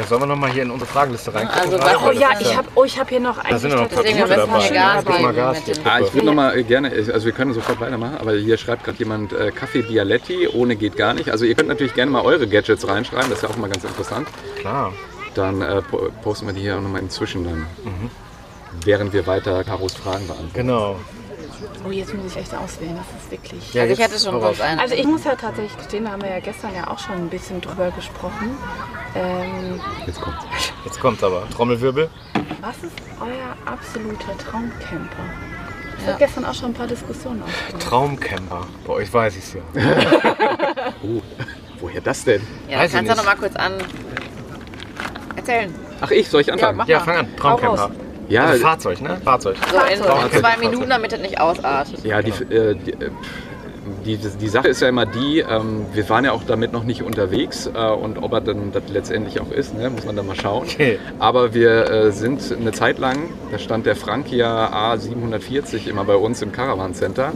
Ja, 0.00 0.06
sollen 0.06 0.22
wir 0.22 0.26
nochmal 0.26 0.50
hier 0.50 0.62
in 0.62 0.70
unsere 0.70 0.90
Fragenliste 0.90 1.34
reingucken? 1.34 1.60
Also, 1.62 1.76
gerade? 1.78 1.98
Oh 2.06 2.10
ja, 2.12 2.28
ich 2.40 2.56
habe 2.56 2.68
oh, 2.74 2.84
ich 2.84 2.98
hab 2.98 3.08
hier 3.08 3.20
noch 3.20 3.36
Da 3.36 3.42
eigentlich 3.42 3.60
sind 3.60 3.70
ja 3.70 3.76
noch 3.76 3.82
ein 3.84 3.88
paar 3.90 4.02
Deswegen, 4.02 4.22
gute 4.22 4.36
dabei. 4.36 4.70
Gas 4.72 5.04
Gib 5.04 5.20
mal 5.20 5.32
geben 5.32 5.36
Gas 5.36 5.80
Ah, 5.84 6.00
ich 6.00 6.14
würde 6.14 6.26
nochmal 6.26 6.64
gerne, 6.64 6.90
also 6.90 7.24
wir 7.26 7.32
können 7.32 7.52
sofort 7.52 7.80
weitermachen, 7.80 8.16
aber 8.18 8.32
hier 8.32 8.56
schreibt 8.56 8.84
gerade 8.84 8.98
jemand 8.98 9.32
äh, 9.32 9.50
Kaffee 9.50 9.82
Bialetti, 9.82 10.48
ohne 10.48 10.76
geht 10.76 10.96
gar 10.96 11.12
nicht. 11.12 11.30
Also 11.30 11.44
ihr 11.44 11.54
könnt 11.54 11.68
natürlich 11.68 11.94
gerne 11.94 12.10
mal 12.10 12.22
eure 12.22 12.46
Gadgets 12.46 12.88
reinschreiben, 12.88 13.28
das 13.28 13.40
ist 13.40 13.42
ja 13.42 13.50
auch 13.50 13.56
mal 13.58 13.68
ganz 13.68 13.84
interessant. 13.84 14.26
Klar. 14.58 14.92
Dann 15.34 15.60
äh, 15.60 15.82
po- 15.82 16.10
posten 16.22 16.46
wir 16.46 16.54
die 16.54 16.62
hier 16.62 16.76
auch 16.76 16.80
nochmal 16.80 17.02
inzwischen 17.02 17.44
dann. 17.44 17.58
Mhm. 17.84 18.10
Während 18.84 19.12
wir 19.12 19.26
weiter 19.26 19.62
Karos 19.64 19.94
Fragen 19.94 20.26
beantworten. 20.26 20.50
Genau. 20.54 20.96
Oh, 21.86 21.90
jetzt 21.90 22.14
muss 22.14 22.32
ich 22.32 22.36
echt 22.38 22.54
auswählen. 22.54 22.96
Das 22.96 23.22
ist 23.22 23.30
wirklich. 23.30 23.74
Ja, 23.74 23.82
Also 23.82 23.94
ich 23.94 23.98
hätte 24.00 24.18
schon 24.18 24.40
sonst 24.40 24.60
einen. 24.60 24.80
Also 24.80 24.94
ich 24.94 25.06
muss 25.06 25.24
ja 25.24 25.34
tatsächlich 25.34 25.76
gestehen, 25.76 26.04
da 26.04 26.12
haben 26.12 26.22
wir 26.22 26.30
ja 26.30 26.40
gestern 26.40 26.74
ja 26.74 26.88
auch 26.88 26.98
schon 26.98 27.14
ein 27.16 27.28
bisschen 27.28 27.60
drüber 27.60 27.90
gesprochen. 27.90 28.56
Ähm, 29.14 29.80
Jetzt 30.06 30.20
kommt's. 30.20 30.44
Jetzt 30.84 31.00
kommt's 31.00 31.22
aber. 31.24 31.48
Trommelwirbel. 31.50 32.08
was 32.60 32.76
ist 32.78 32.94
euer 33.20 33.56
absoluter 33.72 34.36
Traumcamper? 34.38 35.24
Ich 35.98 36.06
Ja. 36.06 36.12
habe 36.12 36.18
gestern 36.24 36.44
auch 36.46 36.54
schon 36.54 36.70
ein 36.70 36.74
paar 36.74 36.86
Diskussionen 36.86 37.42
aufgemacht. 37.42 37.82
Traumcamper. 37.88 38.66
Bei 38.86 38.92
euch 38.94 39.12
weiß 39.12 39.36
ich's 39.36 39.54
ja. 39.54 39.60
Oh, 41.02 41.20
woher 41.80 42.00
das 42.00 42.24
denn? 42.24 42.40
ja, 42.68 42.78
weiß 42.78 42.90
ich 42.90 42.96
kannst 42.96 43.10
du 43.10 43.14
nicht. 43.14 43.16
noch 43.16 43.24
mal 43.24 43.36
kurz 43.36 43.56
an 43.56 43.72
erzählen. 45.36 45.74
Ach 46.00 46.10
ich, 46.10 46.28
soll 46.28 46.40
ich 46.40 46.52
anfangen? 46.52 46.78
mach 46.78 46.88
Ja, 46.88 46.98
mal. 46.98 47.04
fang 47.04 47.16
an. 47.18 47.36
Traumcamper. 47.36 47.90
Ja, 48.30 48.44
Also 48.46 48.62
Fahrzeug, 48.62 49.00
ne? 49.02 49.20
Fahrzeug. 49.24 49.56
So 49.70 49.76
in 49.92 50.02
Fahrzeug. 50.02 50.32
zwei 50.32 50.40
Fahrzeug. 50.40 50.70
Minuten, 50.70 50.88
damit 50.90 51.12
es 51.12 51.20
nicht 51.20 51.40
ausartet. 51.40 52.04
Ja, 52.04 52.22
die, 52.22 52.30
äh, 52.30 52.74
die, 52.76 52.92
äh, 52.92 53.10
die, 54.06 54.16
die 54.16 54.48
Sache 54.48 54.68
ist 54.68 54.80
ja 54.80 54.88
immer 54.88 55.04
die, 55.04 55.40
ähm, 55.40 55.86
wir 55.92 56.08
waren 56.08 56.24
ja 56.24 56.32
auch 56.32 56.44
damit 56.44 56.72
noch 56.72 56.84
nicht 56.84 57.02
unterwegs 57.02 57.66
äh, 57.66 57.90
und 57.90 58.22
ob 58.22 58.32
er 58.32 58.40
dann 58.40 58.72
das 58.72 58.84
letztendlich 58.88 59.40
auch 59.40 59.50
ist, 59.50 59.74
ne, 59.74 59.90
muss 59.90 60.04
man 60.04 60.16
dann 60.16 60.26
mal 60.26 60.36
schauen. 60.36 60.62
Okay. 60.62 60.98
Aber 61.18 61.54
wir 61.54 61.90
äh, 61.90 62.12
sind 62.12 62.40
eine 62.58 62.72
Zeit 62.72 62.98
lang, 62.98 63.30
da 63.50 63.58
stand 63.58 63.86
der 63.86 63.96
Frankia 63.96 64.94
A740 64.94 65.88
immer 65.88 66.04
bei 66.04 66.16
uns 66.16 66.40
im 66.42 66.52
Caravan 66.52 66.94
Center 66.94 67.32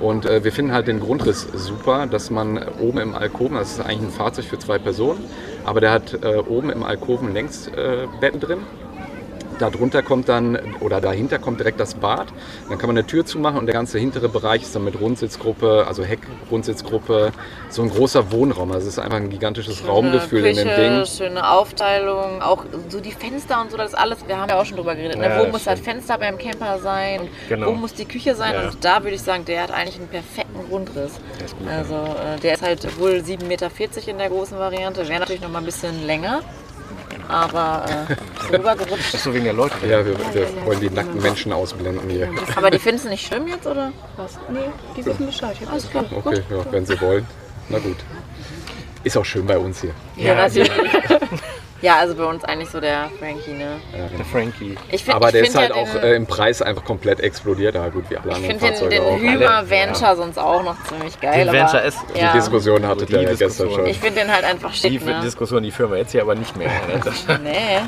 und 0.00 0.26
äh, 0.26 0.44
wir 0.44 0.52
finden 0.52 0.72
halt 0.72 0.86
den 0.86 1.00
Grundriss 1.00 1.46
super, 1.54 2.06
dass 2.06 2.30
man 2.30 2.60
oben 2.80 2.98
im 2.98 3.14
Alkoven, 3.14 3.56
das 3.56 3.72
ist 3.72 3.80
eigentlich 3.80 4.02
ein 4.02 4.10
Fahrzeug 4.10 4.44
für 4.44 4.58
zwei 4.58 4.78
Personen, 4.78 5.24
aber 5.64 5.80
der 5.80 5.90
hat 5.90 6.22
äh, 6.22 6.36
oben 6.36 6.70
im 6.70 6.82
Alkoven 6.82 7.32
Längsbetten 7.32 8.04
äh, 8.04 8.20
Betten 8.20 8.40
drin 8.40 8.58
Darunter 9.58 10.02
kommt 10.02 10.28
dann, 10.28 10.58
oder 10.80 11.00
dahinter 11.00 11.38
kommt 11.38 11.60
direkt 11.60 11.80
das 11.80 11.94
Bad. 11.94 12.28
Dann 12.68 12.78
kann 12.78 12.88
man 12.88 12.98
eine 12.98 13.06
Tür 13.06 13.24
zumachen 13.24 13.58
und 13.58 13.66
der 13.66 13.74
ganze 13.74 13.98
hintere 13.98 14.28
Bereich 14.28 14.62
ist 14.62 14.74
dann 14.74 14.84
mit 14.84 15.00
Rundsitzgruppe, 15.00 15.84
also 15.86 16.04
Heck-Rundsitzgruppe, 16.04 17.32
so 17.68 17.82
ein 17.82 17.90
großer 17.90 18.30
Wohnraum. 18.32 18.72
Also 18.72 18.88
es 18.88 18.94
ist 18.94 18.98
einfach 18.98 19.16
ein 19.16 19.30
gigantisches 19.30 19.86
Raumgefühl 19.86 20.40
Schöne 20.40 20.50
in 20.50 20.56
dem 20.56 20.68
Küche, 20.68 20.80
Ding. 20.80 21.06
Schöne 21.06 21.50
Aufteilung, 21.50 22.42
auch 22.42 22.64
so 22.88 23.00
die 23.00 23.12
Fenster 23.12 23.60
und 23.60 23.70
so, 23.70 23.76
das 23.76 23.94
alles. 23.94 24.18
Wir 24.26 24.38
haben 24.38 24.48
ja 24.48 24.60
auch 24.60 24.66
schon 24.66 24.76
drüber 24.76 24.94
geredet. 24.94 25.18
Ne? 25.18 25.28
Ja, 25.28 25.38
Wo 25.38 25.44
das 25.44 25.52
muss 25.52 25.64
das 25.64 25.78
stimmt. 25.78 25.96
Fenster 25.96 26.18
beim 26.18 26.38
Camper 26.38 26.78
sein? 26.78 27.20
Und 27.20 27.28
Genau. 27.48 27.68
Wo 27.68 27.72
muss 27.72 27.94
die 27.94 28.04
Küche 28.04 28.34
sein? 28.34 28.54
Ja. 28.54 28.68
Und 28.68 28.84
da 28.84 29.02
würde 29.02 29.16
ich 29.16 29.22
sagen, 29.22 29.44
der 29.44 29.62
hat 29.62 29.70
eigentlich 29.70 29.96
einen 29.96 30.08
perfekten 30.08 30.68
Grundriss. 30.68 31.12
Der 31.38 31.46
ist 31.46 31.58
gut, 31.58 31.68
also 31.68 31.94
äh, 31.94 32.40
der 32.42 32.54
ist 32.54 32.62
halt 32.62 33.00
wohl 33.00 33.22
7,40 33.26 33.46
Meter 33.46 33.70
in 34.06 34.18
der 34.18 34.28
großen 34.28 34.58
Variante. 34.58 35.08
Wäre 35.08 35.20
natürlich 35.20 35.42
noch 35.42 35.50
mal 35.50 35.60
ein 35.60 35.64
bisschen 35.64 36.06
länger. 36.06 36.42
Aber 37.28 37.84
äh, 37.88 38.52
rübergerutscht. 38.54 39.06
Das 39.06 39.14
ist 39.14 39.24
so 39.24 39.34
wegen 39.34 39.44
der 39.44 39.52
Leute. 39.52 39.74
Ja, 39.82 40.04
wir, 40.04 40.18
wir 40.18 40.42
ja, 40.42 40.48
ja. 40.48 40.66
wollen 40.66 40.80
die 40.80 40.90
nackten 40.90 41.20
Menschen 41.20 41.52
ausblenden 41.52 42.08
hier. 42.08 42.28
Aber 42.54 42.70
die 42.70 42.78
finden 42.78 43.00
es 43.00 43.04
nicht 43.04 43.26
schlimm 43.26 43.48
jetzt, 43.48 43.66
oder? 43.66 43.92
Was? 44.16 44.38
Nee, 44.48 44.60
die 44.96 45.04
wissen 45.04 45.26
Bescheid. 45.26 45.56
Alles 45.70 45.90
klar. 45.90 46.04
Okay, 46.14 46.42
ja, 46.50 46.72
wenn 46.72 46.86
sie 46.86 47.00
wollen. 47.00 47.26
Na 47.68 47.78
gut. 47.78 47.96
Ist 49.02 49.16
auch 49.16 49.24
schön 49.24 49.46
bei 49.46 49.58
uns 49.58 49.80
hier. 49.80 49.92
Ja, 50.16 50.34
natürlich. 50.34 50.70
Ja, 51.82 51.96
also 51.96 52.14
bei 52.14 52.24
uns 52.24 52.42
eigentlich 52.44 52.70
so 52.70 52.80
der 52.80 53.10
Frankie, 53.18 53.52
ne? 53.52 53.78
Der 53.92 54.24
Frankie. 54.24 54.76
Ich 54.90 55.04
find, 55.04 55.14
Aber 55.14 55.26
ich 55.26 55.32
der 55.32 55.42
ist 55.42 55.56
halt 55.56 55.70
ja 55.70 55.74
auch 55.76 55.88
den, 55.88 56.02
äh, 56.02 56.14
im 56.14 56.26
Preis 56.26 56.62
einfach 56.62 56.84
komplett 56.84 57.20
explodiert. 57.20 57.74
Ja 57.74 57.88
gut, 57.88 58.04
wie 58.08 58.16
alle 58.16 58.30
Ich 58.30 58.36
anderen 58.36 58.58
finde 58.58 58.64
den, 58.64 58.72
Fahrzeuge 58.72 58.94
den 58.94 59.04
auch. 59.04 59.18
Hymer 59.18 59.70
Venture 59.70 60.16
sonst 60.16 60.38
auch 60.38 60.62
noch 60.62 60.82
ziemlich 60.84 61.20
geil. 61.20 61.44
Den 61.44 61.52
Venture 61.52 61.82
die 62.14 62.18
ja, 62.18 62.32
Die 62.32 62.38
Diskussion 62.38 62.86
hattet 62.86 63.08
Die 63.10 63.14
ihr 63.14 63.22
ja 63.22 63.34
gestern 63.34 63.70
schon. 63.70 63.86
Ich 63.86 63.98
finde 63.98 64.20
den 64.20 64.32
halt 64.32 64.44
einfach 64.44 64.70
Die 64.72 64.78
schick, 64.78 65.04
ne? 65.04 65.20
Diskussion, 65.22 65.62
die 65.62 65.70
führen 65.70 65.90
wir 65.90 65.98
jetzt 65.98 66.12
hier 66.12 66.22
aber 66.22 66.34
nicht 66.34 66.56
mehr. 66.56 66.70
Ne? 67.26 67.40
Nee, 67.42 67.80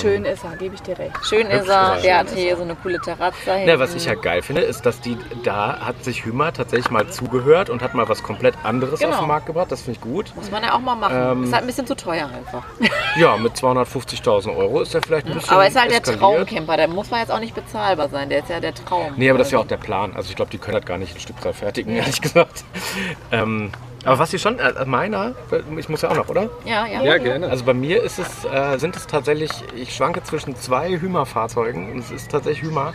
Schön 0.00 0.24
ist 0.24 0.44
er, 0.44 0.56
gebe 0.56 0.74
ich 0.74 0.82
dir 0.82 0.98
recht. 0.98 1.12
schön 1.24 1.46
ist 1.48 1.68
er. 1.68 1.94
er. 1.96 2.00
Der 2.02 2.18
hat 2.18 2.30
hier 2.30 2.56
so 2.56 2.62
eine 2.62 2.74
coole 2.74 2.98
Terrazze 3.00 3.52
hinten. 3.54 3.68
Ja, 3.68 3.78
was 3.78 3.94
ich 3.94 4.04
ja 4.04 4.14
geil 4.14 4.42
finde, 4.42 4.62
ist, 4.62 4.84
dass 4.86 5.00
die 5.00 5.16
da 5.44 5.78
hat 5.80 6.04
sich 6.04 6.24
Hümer 6.24 6.52
tatsächlich 6.52 6.90
mal 6.90 7.08
zugehört 7.08 7.70
und 7.70 7.82
hat 7.82 7.94
mal 7.94 8.08
was 8.08 8.22
komplett 8.22 8.54
anderes 8.62 9.00
Genau. 9.00 9.12
auf 9.12 9.18
den 9.20 9.28
Markt 9.28 9.46
gebracht. 9.46 9.70
Das 9.72 9.82
finde 9.82 9.98
ich 9.98 10.00
gut. 10.02 10.32
Muss 10.36 10.50
man 10.50 10.62
ja 10.62 10.74
auch 10.74 10.80
mal 10.80 10.94
machen. 10.96 11.16
Ähm, 11.16 11.44
ist 11.44 11.52
halt 11.52 11.64
ein 11.64 11.66
bisschen 11.66 11.86
zu 11.86 11.96
teuer 11.96 12.28
einfach. 12.28 12.64
Ja, 13.16 13.36
mit 13.36 13.54
250.000 13.54 14.56
Euro 14.56 14.80
ist 14.82 14.94
der 14.94 15.02
vielleicht 15.02 15.26
ein 15.26 15.34
bisschen 15.34 15.50
Aber 15.50 15.66
ist 15.66 15.78
halt 15.78 15.90
der 15.90 15.98
eskaliert. 15.98 16.20
Traumcamper. 16.20 16.76
Der 16.76 16.88
muss 16.88 17.10
man 17.10 17.20
jetzt 17.20 17.30
auch 17.32 17.40
nicht 17.40 17.54
bezahlbar 17.54 18.08
sein. 18.08 18.28
Der 18.28 18.40
ist 18.40 18.48
ja 18.48 18.60
der 18.60 18.74
Traum. 18.74 19.14
Nee, 19.16 19.28
aber 19.30 19.38
das 19.38 19.48
ist 19.48 19.52
ja 19.52 19.58
auch 19.58 19.66
der 19.66 19.76
Plan. 19.78 20.14
Also 20.14 20.30
ich 20.30 20.36
glaube, 20.36 20.50
die 20.50 20.58
können 20.58 20.76
das 20.76 20.84
gar 20.84 20.98
nicht 20.98 21.14
in 21.14 21.20
Stückzahl 21.20 21.52
fertigen, 21.52 21.96
ehrlich 21.96 22.20
gesagt. 22.20 22.64
Ähm, 23.32 23.72
aber 24.04 24.18
was 24.18 24.30
sie 24.30 24.38
schon, 24.38 24.58
äh, 24.58 24.84
meiner, 24.86 25.34
ich 25.76 25.88
muss 25.88 26.02
ja 26.02 26.10
auch 26.10 26.16
noch, 26.16 26.28
oder? 26.28 26.48
Ja, 26.64 26.86
ja. 26.86 27.02
Ja, 27.02 27.18
gerne. 27.18 27.48
Also 27.48 27.64
bei 27.64 27.74
mir 27.74 28.02
ist 28.02 28.18
es, 28.18 28.44
äh, 28.44 28.78
sind 28.78 28.96
es 28.96 29.06
tatsächlich, 29.06 29.50
ich 29.74 29.94
schwanke 29.94 30.22
zwischen 30.22 30.56
zwei 30.56 30.98
Hümer-Fahrzeugen 30.98 31.92
und 31.92 31.98
es 31.98 32.10
ist 32.10 32.30
tatsächlich 32.30 32.62
Hümer. 32.62 32.94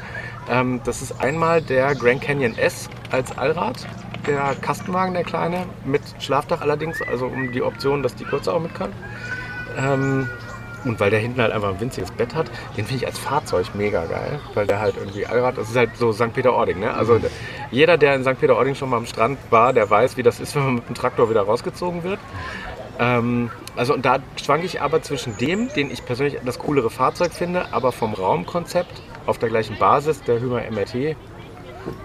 Ähm, 0.49 0.81
das 0.83 1.01
ist 1.01 1.21
einmal 1.21 1.61
der 1.61 1.93
Grand 1.95 2.21
Canyon 2.21 2.57
S 2.57 2.89
als 3.11 3.37
Allrad, 3.37 3.85
der 4.25 4.55
Kastenwagen, 4.61 5.13
der 5.13 5.23
kleine, 5.23 5.65
mit 5.83 6.01
Schlafdach 6.19 6.61
allerdings, 6.61 7.01
also 7.03 7.27
um 7.27 7.51
die 7.51 7.61
Option, 7.61 8.01
dass 8.01 8.15
die 8.15 8.25
kurze 8.25 8.51
auch 8.51 8.59
mit 8.59 8.73
kann. 8.73 8.91
Ähm, 9.77 10.29
und 10.85 10.99
weil 10.99 11.09
der 11.09 11.19
hinten 11.19 11.41
halt 11.41 11.51
einfach 11.51 11.69
ein 11.69 11.79
winziges 11.79 12.11
Bett 12.11 12.33
hat, 12.35 12.47
den 12.77 12.85
finde 12.85 13.03
ich 13.03 13.07
als 13.07 13.19
Fahrzeug 13.19 13.73
mega 13.73 14.05
geil, 14.05 14.39
weil 14.53 14.67
der 14.67 14.79
halt 14.79 14.95
irgendwie 14.97 15.25
Allrad, 15.25 15.57
das 15.57 15.69
ist 15.69 15.75
halt 15.75 15.97
so 15.97 16.11
St. 16.11 16.33
Peter-Ording, 16.33 16.79
ne? 16.79 16.93
Also 16.93 17.19
der, 17.19 17.29
jeder, 17.71 17.97
der 17.97 18.15
in 18.15 18.23
St. 18.23 18.39
Peter-Ording 18.39 18.75
schon 18.75 18.89
mal 18.89 18.97
am 18.97 19.05
Strand 19.05 19.37
war, 19.49 19.73
der 19.73 19.89
weiß, 19.89 20.17
wie 20.17 20.23
das 20.23 20.39
ist, 20.39 20.55
wenn 20.55 20.63
man 20.63 20.75
mit 20.75 20.87
dem 20.87 20.95
Traktor 20.95 21.29
wieder 21.29 21.41
rausgezogen 21.41 22.03
wird. 22.03 22.19
Ähm, 22.99 23.49
also 23.75 23.93
und 23.93 24.05
da 24.05 24.19
schwanke 24.41 24.65
ich 24.65 24.81
aber 24.81 25.01
zwischen 25.01 25.37
dem, 25.37 25.69
den 25.73 25.91
ich 25.91 26.05
persönlich 26.05 26.37
das 26.45 26.59
coolere 26.59 26.89
Fahrzeug 26.89 27.33
finde, 27.33 27.73
aber 27.73 27.91
vom 27.91 28.13
Raumkonzept 28.13 29.01
auf 29.25 29.37
der 29.37 29.49
gleichen 29.49 29.77
Basis, 29.77 30.21
der 30.23 30.39
Hümer 30.39 30.61
MRT, 30.69 31.17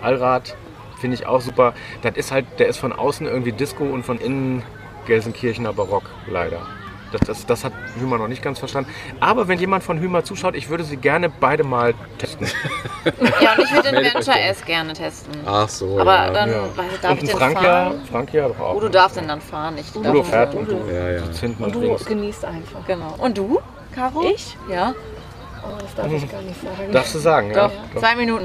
Allrad, 0.02 0.56
finde 1.00 1.14
ich 1.14 1.26
auch 1.26 1.40
super. 1.40 1.74
Das 2.02 2.16
ist 2.16 2.32
halt, 2.32 2.46
der 2.58 2.68
ist 2.68 2.78
von 2.78 2.92
außen 2.92 3.26
irgendwie 3.26 3.52
Disco 3.52 3.84
und 3.84 4.04
von 4.04 4.18
innen 4.18 4.62
Gelsenkirchener 5.06 5.72
Barock, 5.72 6.04
leider. 6.26 6.66
Das, 7.12 7.20
das, 7.22 7.46
das 7.46 7.64
hat 7.64 7.72
Hümer 7.98 8.18
noch 8.18 8.28
nicht 8.28 8.42
ganz 8.42 8.58
verstanden. 8.60 8.90
Aber 9.18 9.48
wenn 9.48 9.58
jemand 9.58 9.82
von 9.82 9.98
Hümer 9.98 10.22
zuschaut, 10.24 10.54
ich 10.54 10.68
würde 10.68 10.84
sie 10.84 10.96
gerne 10.96 11.28
beide 11.28 11.64
mal 11.64 11.94
testen. 12.18 12.46
Ja, 13.40 13.54
und 13.54 13.64
ich 13.64 13.72
würde 13.72 13.90
den 13.90 14.04
Venture 14.04 14.34
gerne. 14.34 14.40
S 14.50 14.64
gerne 14.64 14.92
testen. 14.92 15.32
Ach 15.44 15.68
so, 15.68 15.98
Aber 15.98 16.14
ja. 16.26 16.30
dann, 16.30 16.50
Ja. 16.50 16.62
weiß 16.76 16.86
ich, 16.94 17.00
darf 17.00 17.10
und 17.12 17.22
ich 17.24 17.28
den 17.30 17.38
Frank 17.38 17.54
ja, 17.56 17.60
fahren? 17.62 18.00
Frank 18.10 18.32
ja 18.32 18.48
doch 18.48 18.60
auch. 18.60 18.74
Oh, 18.76 18.80
du 18.80 18.88
darfst 18.88 19.16
den 19.16 19.26
dann 19.28 19.40
fahren. 19.40 19.76
Ich 19.78 19.86
darf 19.92 19.96
Udo 19.96 20.18
ihn 20.18 20.24
fährt 20.24 20.54
und 20.54 20.70
du 20.70 20.76
ja, 20.92 21.10
ja. 21.10 21.22
hinten 21.40 21.64
Und 21.64 21.74
du 21.74 21.96
genießt 21.96 22.44
einfach. 22.44 22.86
Genau. 22.86 23.14
Und 23.18 23.36
du, 23.36 23.60
Caro? 23.94 24.30
Ich? 24.32 24.56
Ja. 24.68 24.94
Oh, 25.62 25.76
das 25.80 25.94
darf 25.94 26.12
ich 26.12 26.30
gar 26.30 26.42
nicht 26.42 26.60
sagen. 26.60 26.92
Darfst 26.92 27.14
du 27.14 27.18
sagen, 27.18 27.50
ja? 27.50 27.68
Doch, 27.68 28.00
zwei 28.00 28.14
Minuten. 28.14 28.44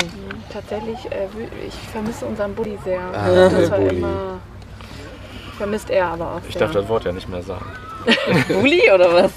Tatsächlich, 0.52 0.98
äh, 1.12 1.28
ich 1.68 1.74
vermisse 1.92 2.26
unseren 2.26 2.54
Bulli 2.56 2.78
sehr. 2.84 3.00
Ah, 3.14 3.50
das 3.50 3.70
war 3.72 3.78
Bulli. 3.80 3.98
immer. 3.98 4.40
Vermisst 5.58 5.90
er 5.90 6.08
aber 6.08 6.32
auch 6.34 6.42
Ich 6.48 6.54
sehr. 6.54 6.62
darf 6.64 6.72
das 6.72 6.88
Wort 6.90 7.06
ja 7.06 7.12
nicht 7.14 7.30
mehr 7.30 7.42
sagen. 7.42 7.66
Bulli 8.48 8.92
oder 8.92 9.14
was? 9.14 9.32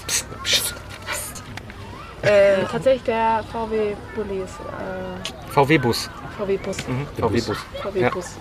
äh, 2.23 2.65
tatsächlich 2.71 3.03
der 3.05 3.45
VW 3.53 3.95
Bulli 4.15 4.43
ist 4.43 4.55
äh, 4.61 5.53
VW-Bus. 5.53 6.11
VW 6.37 6.57
Bus. 6.59 6.77
Mhm. 6.87 7.07
VW-Bus. 7.19 7.59
VW 7.83 8.01
Ja. 8.01 8.11
Bus. 8.11 8.37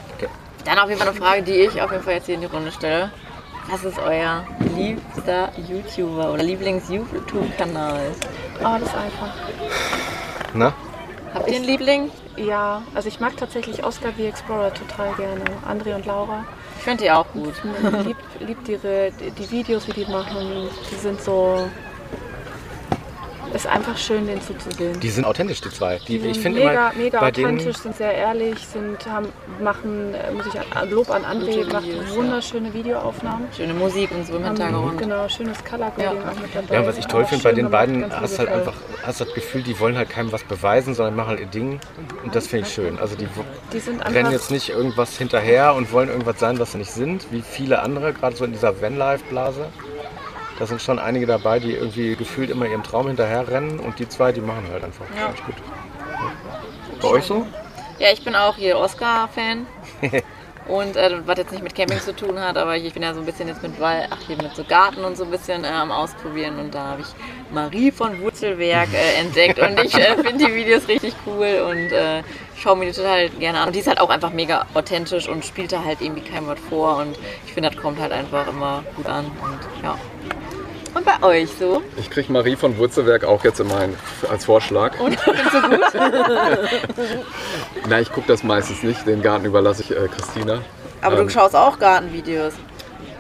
Dann 0.66 0.80
auf 0.80 0.90
jeden 0.90 1.00
Fall 1.00 1.10
eine 1.10 1.18
Frage, 1.18 1.44
die 1.44 1.54
ich 1.54 1.82
auf 1.82 1.92
jeden 1.92 2.04
Fall 2.04 2.16
jetzt 2.16 2.26
hier 2.26 2.36
in 2.36 2.42
die 2.42 2.48
Runde 2.48 2.72
stelle. 2.72 3.12
Was 3.70 3.84
ist 3.84 3.98
euer 4.00 4.46
liebster 4.76 5.52
YouTuber 5.68 6.32
oder 6.32 6.44
Lieblings-YouTube-Kanal? 6.44 8.00
Oh, 8.60 8.78
das 8.80 8.84
ist 8.90 8.96
einfach. 8.96 9.34
Na? 10.54 10.74
Habt 11.34 11.48
ihr 11.50 11.56
einen 11.56 11.66
Liebling? 11.66 12.10
Ja, 12.38 12.82
also 12.94 13.08
ich 13.08 13.20
mag 13.20 13.36
tatsächlich 13.38 13.84
Oscar 13.84 14.10
the 14.18 14.26
Explorer 14.28 14.74
total 14.74 15.14
gerne. 15.16 15.44
André 15.68 15.96
und 15.96 16.06
Laura. 16.06 16.46
Finde 16.88 17.04
die 17.04 17.12
auch 17.12 17.26
gut. 17.34 17.54
Ich 18.00 18.06
lieb, 18.06 18.18
lieb 18.40 18.58
ihre, 18.70 19.12
die 19.12 19.52
Videos, 19.52 19.86
wie 19.90 19.92
die 19.92 20.06
machen. 20.06 20.70
Die 20.90 20.96
sind 20.96 21.20
so. 21.22 21.70
Ist 23.54 23.66
einfach 23.66 23.98
schön, 23.98 24.28
denen 24.28 24.42
zuzusehen. 24.42 25.00
Die 25.00 25.10
sind 25.10 25.26
authentisch, 25.26 25.62
die 25.62 25.70
zwei. 25.70 26.00
Die, 26.00 26.20
Die 26.20 26.28
ich 26.28 26.34
sind 26.34 26.44
finde 26.44 26.60
mega, 26.60 26.90
immer, 26.90 27.04
mega 27.04 27.32
denen, 27.32 27.56
authentisch, 27.56 27.78
sind 27.78 27.96
sehr 27.96 28.14
ehrlich, 28.14 28.60
sind, 28.68 29.06
haben, 29.10 29.30
machen, 29.62 30.14
äh, 30.14 30.32
muss 30.32 30.46
ich 30.48 30.76
an, 30.76 30.90
Lob 30.90 31.10
an 31.10 31.24
André, 31.24 31.72
macht 31.72 31.86
wunderschöne 32.16 32.74
Videoaufnahmen. 32.74 33.48
Schöne 33.56 33.74
Musik 33.74 34.12
und 34.12 34.28
so 34.28 34.36
im 34.36 34.44
Hintergrund. 34.44 34.98
genau, 35.00 35.28
schönes 35.30 35.64
Color 35.64 35.92
Ja. 35.98 36.12
auch 36.12 36.40
mit 36.42 36.54
dabei. 36.54 36.74
ja, 36.74 36.80
und 36.82 36.88
was 36.88 36.98
ich 36.98 37.06
toll 37.08 37.26
finde, 37.26 37.44
bei 37.44 37.54
den 37.54 37.70
beiden 37.72 38.04
hast 38.12 38.38
halt 38.38 38.50
liebevoll. 38.50 38.74
einfach, 38.74 38.74
hast 39.04 39.22
das 39.22 39.34
Gefühl, 39.34 39.64
die 39.64 39.80
wollen 39.80 39.98
halt 39.98 40.10
keinem 40.10 40.32
was 40.32 40.44
beweisen, 40.44 40.94
sondern 40.94 41.16
machen 41.16 41.30
halt 41.30 41.40
ihr 41.40 41.46
Ding. 41.48 41.80
Und 42.24 42.36
das 42.36 42.48
finde 42.48 42.68
ich 42.68 42.74
schön. 42.74 43.00
Also 43.00 43.16
die 43.16 43.28
Die 43.72 43.80
sind 43.80 44.02
rennen 44.06 44.32
jetzt 44.32 44.52
nicht 44.52 44.70
irgendwas 44.70 45.18
hinterher 45.18 45.74
und 45.74 45.92
wollen 45.92 46.10
irgendwas 46.10 46.40
sein, 46.40 46.60
was 46.60 46.74
sie 46.74 46.80
nicht 46.80 46.92
sind, 46.92 47.28
wie 47.32 47.42
viele 47.42 47.82
andere, 47.82 48.12
gerade 48.14 48.36
so 48.36 48.44
in 48.46 48.52
dieser 48.52 48.82
Vanlife-Blase. 48.82 49.68
Da 50.60 50.66
sind 50.66 50.82
schon 50.82 50.98
einige 51.00 51.28
dabei, 51.28 51.60
die 51.60 51.74
irgendwie 51.74 52.16
gefühlt 52.16 52.50
immer 52.50 52.66
ihrem 52.66 52.84
Traum 52.84 53.08
hinterher 53.08 53.48
rennen 53.48 53.80
und 53.80 54.00
die 54.00 54.10
zwei, 54.10 54.32
die 54.32 54.42
machen 54.42 54.68
halt 54.72 54.84
einfach. 54.84 55.06
Ja. 55.16 55.32
Ich 55.34 55.44
gut. 55.46 55.56
Bei 57.02 57.08
euch 57.10 57.26
so? 57.26 57.46
Ja, 58.00 58.08
ich 58.12 58.24
bin 58.24 58.36
auch 58.36 58.56
hier 58.56 58.78
Oscar-Fan. 58.78 59.68
Und 60.68 60.98
äh, 60.98 61.26
was 61.26 61.38
jetzt 61.38 61.52
nicht 61.54 61.64
mit 61.64 61.76
Camping 61.76 62.00
zu 62.00 62.14
tun 62.14 62.40
hat, 62.40 62.58
aber 62.58 62.76
ich 62.76 62.94
bin 62.94 63.02
ja 63.02 63.14
so 63.14 63.22
ein 63.22 63.26
bisschen 63.26 63.48
jetzt 63.48 63.64
mit 63.64 63.80
Wall, 63.80 64.06
ach 64.10 64.20
hier 64.28 64.36
mit 64.36 64.54
so 64.54 64.66
Garten 64.66 65.06
und 65.06 65.16
so 65.16 65.24
ein 65.24 65.32
bisschen 65.32 65.64
äh, 65.64 65.68
am 65.68 65.92
Ausprobieren 65.92 66.60
und 66.60 66.76
da 66.76 66.88
habe 66.88 67.02
ich 67.02 67.08
Marie 67.54 67.90
von 67.90 68.20
Wurzelwerk 68.22 68.90
äh, 68.94 69.14
entdeckt 69.22 69.60
und 69.60 69.80
ich 69.82 69.96
äh, 69.96 70.16
finde 70.16 70.46
die 70.46 70.54
Videos 70.54 70.90
richtig 70.90 71.14
cool 71.26 71.64
und 71.70 71.94
äh, 71.94 72.22
schaue 72.58 72.76
mir 72.76 72.88
die 72.88 72.92
total 72.92 73.30
gerne 73.30 73.60
an. 73.60 73.68
Und 73.68 73.76
die 73.76 73.80
ist 73.80 73.88
halt 73.88 74.02
auch 74.02 74.10
einfach 74.10 74.34
mega 74.34 74.66
authentisch 74.74 75.30
und 75.30 75.46
spielt 75.46 75.72
da 75.72 75.86
halt 75.86 76.02
irgendwie 76.02 76.30
kein 76.30 76.46
Wort 76.48 76.60
vor 76.60 76.98
und 76.98 77.18
ich 77.46 77.54
finde, 77.54 77.70
das 77.70 77.82
kommt 77.82 78.02
halt 78.02 78.12
einfach 78.12 78.48
immer 78.48 78.84
gut 78.98 79.08
an 79.08 79.26
und 79.26 79.84
ja. 79.84 79.98
Und 80.94 81.06
bei 81.06 81.22
euch 81.22 81.50
so? 81.60 81.82
Ich 81.98 82.10
kriege 82.10 82.32
Marie 82.32 82.56
von 82.56 82.78
Wurzelwerk 82.78 83.24
auch 83.24 83.44
jetzt 83.44 83.60
immer 83.60 83.78
ein, 83.78 83.96
als 84.30 84.46
Vorschlag. 84.46 85.00
Und 85.00 85.20
findest 85.20 85.54
du 85.54 85.62
gut? 85.70 85.82
Na, 87.90 88.00
ich 88.00 88.12
gucke 88.12 88.28
das 88.28 88.44
meistens 88.44 88.84
nicht. 88.84 89.06
Den 89.06 89.22
Garten 89.22 89.46
überlasse 89.46 89.84
ich 89.84 89.92
äh, 89.92 90.08
Christina. 90.08 90.62
Aber 91.02 91.20
Ähm, 91.20 91.28
du 91.28 91.30
schaust 91.34 91.56
auch 91.56 91.78
Gartenvideos. 91.80 92.54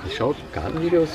Ich 0.08 0.16
schaue 0.18 0.36
Gartenvideos? 0.54 1.10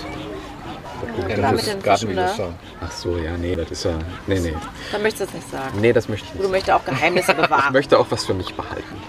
Ja, 1.29 1.51
du 1.51 1.57
mit 1.57 1.67
den 1.67 1.83
Gartenvideos 1.83 2.31
da. 2.31 2.37
schauen. 2.37 2.55
Ach 2.81 2.93
so, 2.93 3.17
ja, 3.17 3.33
nee, 3.37 3.57
das 3.57 3.71
ist 3.71 3.85
ja. 3.85 3.93
Nee, 4.27 4.39
nee. 4.39 4.55
Dann 4.93 5.03
möchtest 5.03 5.23
du 5.33 5.39
es 5.39 5.43
nicht 5.45 5.51
sagen. 5.51 5.81
Nee, 5.81 5.93
das 5.93 6.09
möchte 6.09 6.27
ich 6.29 6.33
Du 6.35 6.43
nicht. 6.43 6.51
möchtest 6.53 6.73
auch 6.77 6.85
Geheimnisse 6.85 7.33
Ich 7.39 7.39
bewahren. 7.39 7.73
möchte 7.73 7.99
auch 7.99 8.07
was 8.11 8.25
für 8.25 8.35
mich 8.35 8.55
behalten. 8.55 9.03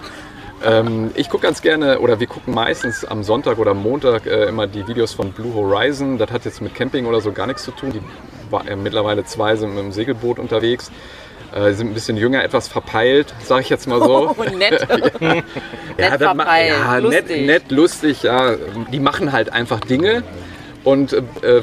Ähm, 0.64 1.10
ich 1.14 1.28
gucke 1.28 1.42
ganz 1.42 1.60
gerne, 1.62 2.00
oder 2.00 2.20
wir 2.20 2.26
gucken 2.26 2.54
meistens 2.54 3.04
am 3.04 3.22
Sonntag 3.22 3.58
oder 3.58 3.74
Montag 3.74 4.26
äh, 4.26 4.46
immer 4.46 4.66
die 4.66 4.86
Videos 4.86 5.12
von 5.12 5.32
Blue 5.32 5.54
Horizon. 5.54 6.18
Das 6.18 6.30
hat 6.30 6.44
jetzt 6.44 6.62
mit 6.62 6.74
Camping 6.74 7.06
oder 7.06 7.20
so 7.20 7.32
gar 7.32 7.46
nichts 7.46 7.64
zu 7.64 7.70
tun. 7.70 7.92
Die 7.92 8.00
war, 8.50 8.66
äh, 8.66 8.76
mittlerweile 8.76 9.24
zwei 9.24 9.56
sind 9.56 9.74
mit 9.74 9.84
dem 9.84 9.92
Segelboot 9.92 10.38
unterwegs. 10.38 10.90
Äh, 11.54 11.72
sind 11.72 11.88
ein 11.88 11.94
bisschen 11.94 12.16
jünger, 12.16 12.42
etwas 12.42 12.66
verpeilt, 12.66 13.34
sage 13.44 13.62
ich 13.62 13.68
jetzt 13.68 13.86
mal 13.86 14.00
so. 14.00 14.34
Oh, 14.36 14.42
nett. 14.56 14.86
ja, 15.20 15.34
nett 15.98 16.18
verpeilt, 16.18 16.68
ja, 16.68 16.94
nett, 16.94 17.02
lustig. 17.02 17.46
nett, 17.46 17.70
lustig, 17.70 18.22
ja. 18.22 18.54
Die 18.90 19.00
machen 19.00 19.32
halt 19.32 19.52
einfach 19.52 19.80
Dinge 19.80 20.24
und 20.82 21.12
äh, 21.12 21.58
äh, 21.58 21.62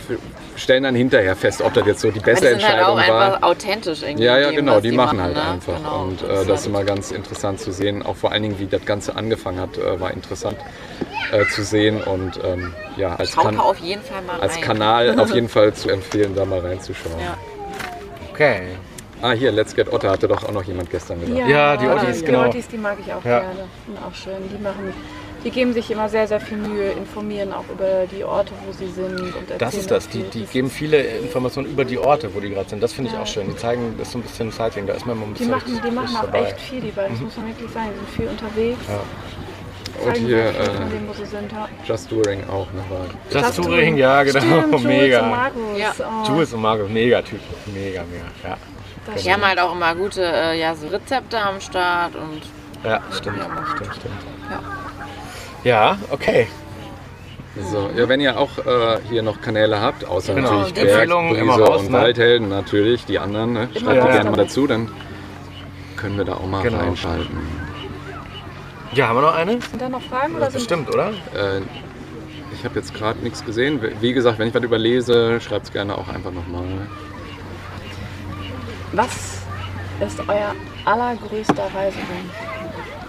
stellen 0.56 0.84
dann 0.84 0.96
hinterher 0.96 1.36
fest, 1.36 1.62
ob 1.62 1.74
das 1.74 1.86
jetzt 1.86 2.02
so 2.02 2.10
die 2.10 2.20
Die 2.20 2.26
beste 2.26 2.50
sind 2.50 2.68
halt 2.68 2.84
auch 2.84 2.98
Entscheidung 2.98 3.18
war. 3.20 3.26
einfach 3.36 3.44
authentisch 3.44 4.04
irgendwie. 4.04 4.24
Ja, 4.26 4.38
ja, 4.38 4.48
dem, 4.50 4.56
genau, 4.58 4.76
was 4.76 4.82
die 4.84 4.92
machen 4.92 5.22
halt 5.22 5.36
ne? 5.36 5.42
einfach. 5.44 5.78
Genau. 5.78 6.04
Und 6.04 6.22
Das 6.22 6.30
äh, 6.30 6.34
ist 6.34 6.38
das 6.40 6.42
ist 6.44 6.50
halt- 6.50 6.66
immer 6.68 6.84
ganz 6.84 7.12
interessant 7.12 7.60
zu 7.60 7.72
sehen. 7.72 8.04
Auch 8.04 8.16
vor 8.16 8.32
allen 8.32 8.44
Dingen, 8.44 8.60
wie 8.60 8.68
das 8.68 8.86
Ganze 8.86 9.16
angefangen 9.16 9.60
hat, 9.60 9.78
äh, 9.78 10.00
war 10.00 10.12
interessant 10.12 10.58
äh, 11.32 11.46
zu 11.48 11.64
sehen. 11.64 12.02
Und 12.02 12.40
ähm, 12.44 12.74
ja, 12.98 13.16
als, 13.16 13.36
kan 13.36 13.60
auf 13.60 13.78
jeden 13.80 14.02
Fall 14.04 14.22
mal 14.24 14.40
als 14.40 14.56
rein. 14.56 14.62
Kanal 14.64 15.20
auf 15.20 15.34
jeden 15.34 15.50
Fall 15.50 15.74
zu 15.74 15.90
empfehlen, 15.90 16.36
da 16.36 16.46
mal 16.46 16.60
reinzuschauen. 16.60 17.20
Ja. 17.20 17.38
Okay. 18.32 18.62
Ah, 19.24 19.32
hier, 19.34 19.52
Let's 19.52 19.76
Get 19.76 19.92
Otter 19.94 20.10
hatte 20.10 20.28
doch 20.28 20.44
auch 20.44 20.52
noch 20.52 20.64
jemand 20.64 20.90
gestern 20.90 21.20
gesagt. 21.22 21.48
Ja, 21.48 21.78
die 21.78 21.86
Ottis, 21.88 22.20
die 22.20 22.26
genau. 22.26 22.46
Ottis, 22.48 22.68
die 22.68 22.78
mag 22.78 22.98
ich 23.00 23.14
auch 23.14 23.24
Ja. 23.24 23.40
gerne. 23.42 23.54
Sind 23.86 23.98
auch 24.04 24.16
schön. 24.16 24.34
Die 24.52 24.62
machen, 24.64 24.92
die 25.44 25.50
geben 25.52 25.74
sich 25.74 25.90
immer 25.90 26.08
sehr, 26.10 26.28
sehr 26.28 26.40
viel 26.40 26.58
Mühe, 26.58 26.92
informieren 26.92 27.52
auch 27.54 27.66
über 27.72 28.06
die 28.12 28.24
Orte, 28.24 28.52
wo 28.66 28.72
sie 28.72 28.92
sind 28.92 29.20
und 29.20 29.34
erzählen 29.36 29.60
Das 29.60 29.74
ist 29.74 29.90
das. 29.92 30.08
Die, 30.10 30.24
die 30.24 30.46
geben 30.46 30.70
viele 30.70 30.98
Informationen 31.02 31.68
über 31.70 31.84
die 31.86 31.98
Orte, 31.98 32.34
wo 32.36 32.40
die 32.40 32.50
gerade 32.50 32.70
sind. 32.70 32.82
Das 32.84 32.94
finde 32.94 33.10
ich 33.10 33.16
Ja. 33.16 33.24
auch 33.24 33.28
schön. 33.28 33.48
Die 33.48 33.56
zeigen, 33.56 33.96
das 33.98 34.08
ist 34.08 34.14
so 34.14 34.20
ein 34.20 34.22
bisschen 34.24 34.52
Sighting. 34.52 34.86
Da 34.88 34.94
ist 34.94 35.06
man 35.06 35.18
mal 35.20 35.26
ein 35.26 35.34
Die 35.34 35.40
bisschen 35.46 35.52
machen, 35.52 35.82
die 35.86 35.92
machen 35.92 36.16
auch 36.16 36.22
dabei. 36.26 36.44
echt 36.44 36.60
viel, 36.62 36.82
die 36.82 36.92
beiden. 36.92 37.14
Das 37.14 37.22
muss 37.22 37.38
man 37.38 37.48
wirklich 37.48 37.72
sagen. 37.72 37.90
Die 37.94 37.98
sind 37.98 38.10
viel 38.16 38.28
unterwegs. 38.28 38.80
Ja. 38.88 39.00
Und 40.06 40.14
zeigen 40.16 40.26
hier, 40.26 40.46
äh, 40.46 40.54
von 40.54 40.90
dem, 40.90 41.08
wo 41.10 41.14
sie 41.14 41.26
sind. 41.26 41.52
Ja. 41.52 41.68
Just 41.86 42.10
Touring 42.10 42.44
auch, 42.50 42.68
ne? 42.74 42.82
War 42.90 43.42
Just 43.44 43.56
Touring, 43.58 43.98
ja 43.98 44.24
genau, 44.24 44.40
Stimmt, 44.40 44.66
Jules 44.72 44.84
mega. 44.84 45.22
Und 45.22 45.30
Markus. 45.30 45.62
Ja. 45.78 45.94
Oh, 46.00 46.28
Jules 46.28 46.54
und 46.54 46.62
Markus, 46.62 46.90
mega 46.90 47.22
Typ, 47.22 47.40
mega, 47.68 48.04
mega, 48.04 48.26
ja. 48.44 48.58
das 49.06 49.22
Die 49.24 49.32
haben 49.34 49.46
halt 49.46 49.60
auch 49.60 49.74
immer 49.76 49.94
gute 49.96 50.24
äh, 50.24 50.60
ja, 50.60 50.74
so 50.76 50.88
Rezepte 50.88 51.38
am 51.40 51.60
Start 51.62 52.16
und 52.16 52.42
Ja, 52.84 53.00
stimmt, 53.12 53.38
Ja, 53.38 53.46
stimmt, 53.76 53.96
stimmt. 53.96 54.14
Ja. 54.50 54.60
Ja, 55.64 55.98
okay. 56.10 56.48
So, 57.70 57.90
ja, 57.96 58.08
wenn 58.08 58.22
ihr 58.22 58.38
auch 58.40 58.58
äh, 58.60 59.00
hier 59.10 59.22
noch 59.24 59.42
Kanäle 59.42 59.82
habt, 59.82 60.06
außer 60.06 60.34
Genau, 60.34 60.52
natürlich 60.60 60.74
die 60.74 60.82
Berg, 60.86 61.10
Brise 61.10 61.62
raus, 61.66 61.82
und 61.82 61.92
ne? 61.92 61.98
Waldhelden, 61.98 62.48
natürlich, 62.50 63.06
die 63.06 63.20
anderen, 63.20 63.54
ne? 63.54 63.70
schreibt 63.74 63.98
Ja. 63.98 64.06
die 64.06 64.12
gerne 64.14 64.32
mal 64.32 64.38
dazu, 64.38 64.68
dann 64.68 64.90
können 65.98 66.18
wir 66.18 66.24
da 66.26 66.36
auch 66.36 66.48
mal 66.48 66.64
Genau. 66.64 66.78
reinschalten. 66.80 67.38
Ja, 68.94 69.10
haben 69.10 69.18
wir 69.18 69.22
noch 69.22 69.36
eine? 69.36 69.52
Sind 69.62 69.82
da 69.82 69.90
noch 69.90 70.02
Fragen 70.02 70.36
oder 70.36 70.46
sind 70.50 70.60
Bestimmt, 70.60 70.90
oder? 70.94 71.10
Äh, 71.10 71.62
ich 72.54 72.64
habe 72.66 72.76
jetzt 72.80 72.94
gerade 72.94 73.20
nichts 73.20 73.44
gesehen. 73.44 73.82
Wie 74.00 74.14
gesagt, 74.14 74.40
wenn 74.40 74.48
ich 74.48 74.54
was 74.54 74.64
überlese, 74.64 75.40
schreibt 75.42 75.66
es 75.68 75.72
gerne 75.74 75.98
auch 75.98 76.08
einfach 76.08 76.32
nochmal. 76.32 76.64
Was 78.94 79.42
ist 80.06 80.20
euer 80.28 80.54
allergrößter 80.86 81.64
Reisewunsch? 81.76 82.34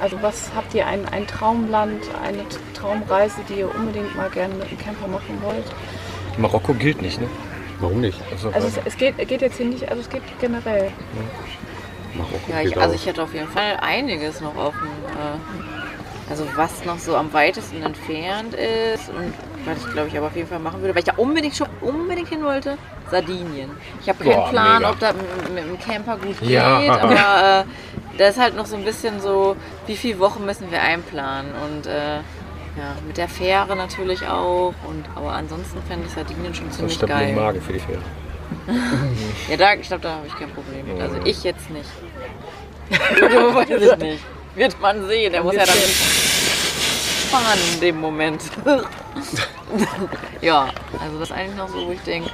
Also 0.02 0.20
was 0.20 0.50
habt 0.56 0.74
ihr 0.74 0.84
ein, 0.84 1.06
ein 1.12 1.28
Traumland, 1.28 2.02
eine 2.24 2.44
Traumreise, 2.74 3.36
die 3.48 3.60
ihr 3.60 3.72
unbedingt 3.72 4.16
mal 4.16 4.28
gerne 4.30 4.52
mit 4.56 4.68
dem 4.68 4.76
Camper 4.78 5.06
machen 5.06 5.38
wollt? 5.42 5.64
Marokko 6.38 6.74
gilt 6.74 7.00
nicht, 7.00 7.20
ne? 7.20 7.28
Warum 7.78 8.00
nicht? 8.00 8.20
Also, 8.32 8.50
Also 8.50 8.66
es, 8.66 8.80
es 8.84 8.96
geht, 8.96 9.16
geht 9.28 9.40
jetzt 9.42 9.58
hier 9.58 9.66
nicht, 9.66 9.88
also 9.88 10.00
es 10.02 10.08
geht 10.10 10.22
generell. 10.40 10.90
Marokko 12.14 12.36
ja, 12.50 12.62
geht 12.62 12.72
ich, 12.72 12.76
also 12.76 12.90
auch. 12.90 12.94
ich 12.96 13.06
hätte 13.06 13.22
auf 13.22 13.32
jeden 13.32 13.46
Fall 13.48 13.76
einiges 13.80 14.40
noch 14.40 14.56
offen. 14.56 14.88
Äh, 14.88 16.30
also 16.30 16.46
was 16.56 16.84
noch 16.84 16.98
so 16.98 17.14
am 17.16 17.32
weitesten 17.32 17.82
entfernt 17.82 18.54
ist 18.54 19.08
und 19.10 19.32
was 19.66 19.78
ich 19.86 19.92
glaube 19.92 20.08
ich 20.08 20.16
aber 20.18 20.26
auf 20.28 20.36
jeden 20.36 20.48
Fall 20.48 20.58
machen 20.58 20.80
würde, 20.80 20.94
weil 20.94 21.00
ich 21.00 21.04
da 21.08 21.14
unbedingt 21.16 21.54
schon 21.56 21.68
unbedingt 21.80 22.28
hin 22.28 22.42
wollte, 22.42 22.76
Sardinien. 23.10 23.70
Ich 24.00 24.08
habe 24.08 24.24
keinen 24.24 24.34
Boah, 24.36 24.48
Plan, 24.50 24.78
mega. 24.78 24.90
ob 24.90 24.98
das 24.98 25.14
mit, 25.14 25.54
mit 25.54 25.64
dem 25.64 25.78
Camper 25.78 26.16
gut 26.16 26.40
geht, 26.40 26.50
Ja. 26.50 26.78
aber 27.00 27.60
äh, 27.60 27.64
da 28.18 28.28
ist 28.28 28.38
halt 28.38 28.56
noch 28.56 28.66
so 28.66 28.76
ein 28.76 28.84
bisschen 28.84 29.20
so, 29.20 29.56
wie 29.86 29.96
viele 29.96 30.18
Wochen 30.18 30.44
müssen 30.44 30.70
wir 30.70 30.80
einplanen 30.82 31.52
und 31.54 31.86
äh, 31.86 32.16
ja, 32.16 32.96
mit 33.06 33.16
der 33.16 33.28
Fähre 33.28 33.76
natürlich 33.76 34.26
auch 34.26 34.74
und 34.86 35.04
aber 35.14 35.32
ansonsten 35.32 35.82
fände 35.82 36.06
ich 36.06 36.12
Sardinien 36.12 36.54
schon 36.54 36.70
ziemlich 36.70 36.94
stimmt 36.94 37.12
geil. 37.12 37.26
den 37.28 37.36
Magen 37.36 37.60
für 37.60 37.72
die 37.72 37.80
Fähre. 37.80 38.02
Ja, 39.48 39.56
da, 39.56 39.74
ich 39.74 39.88
glaube, 39.88 40.02
da 40.02 40.16
habe 40.16 40.26
ich 40.26 40.34
kein 40.34 40.50
Problem 40.50 40.86
mit. 40.86 41.00
Also 41.00 41.16
ich 41.24 41.42
jetzt 41.42 41.70
nicht. 41.70 41.88
Weiß 43.54 43.68
ich 43.70 43.96
nicht. 43.96 44.24
Wird 44.54 44.80
man 44.80 45.06
sehen. 45.06 45.32
Der 45.32 45.42
muss 45.42 45.54
ja 45.54 45.64
dann 45.64 45.74
nicht 45.74 46.32
fahren 47.32 47.58
in 47.74 47.80
dem 47.80 48.00
Moment. 48.00 48.42
ja, 50.42 50.68
also 51.00 51.18
das 51.18 51.30
ist 51.30 51.36
eigentlich 51.36 51.56
noch 51.56 51.68
so, 51.68 51.86
wo 51.86 51.92
ich 51.92 52.00
denke, 52.02 52.30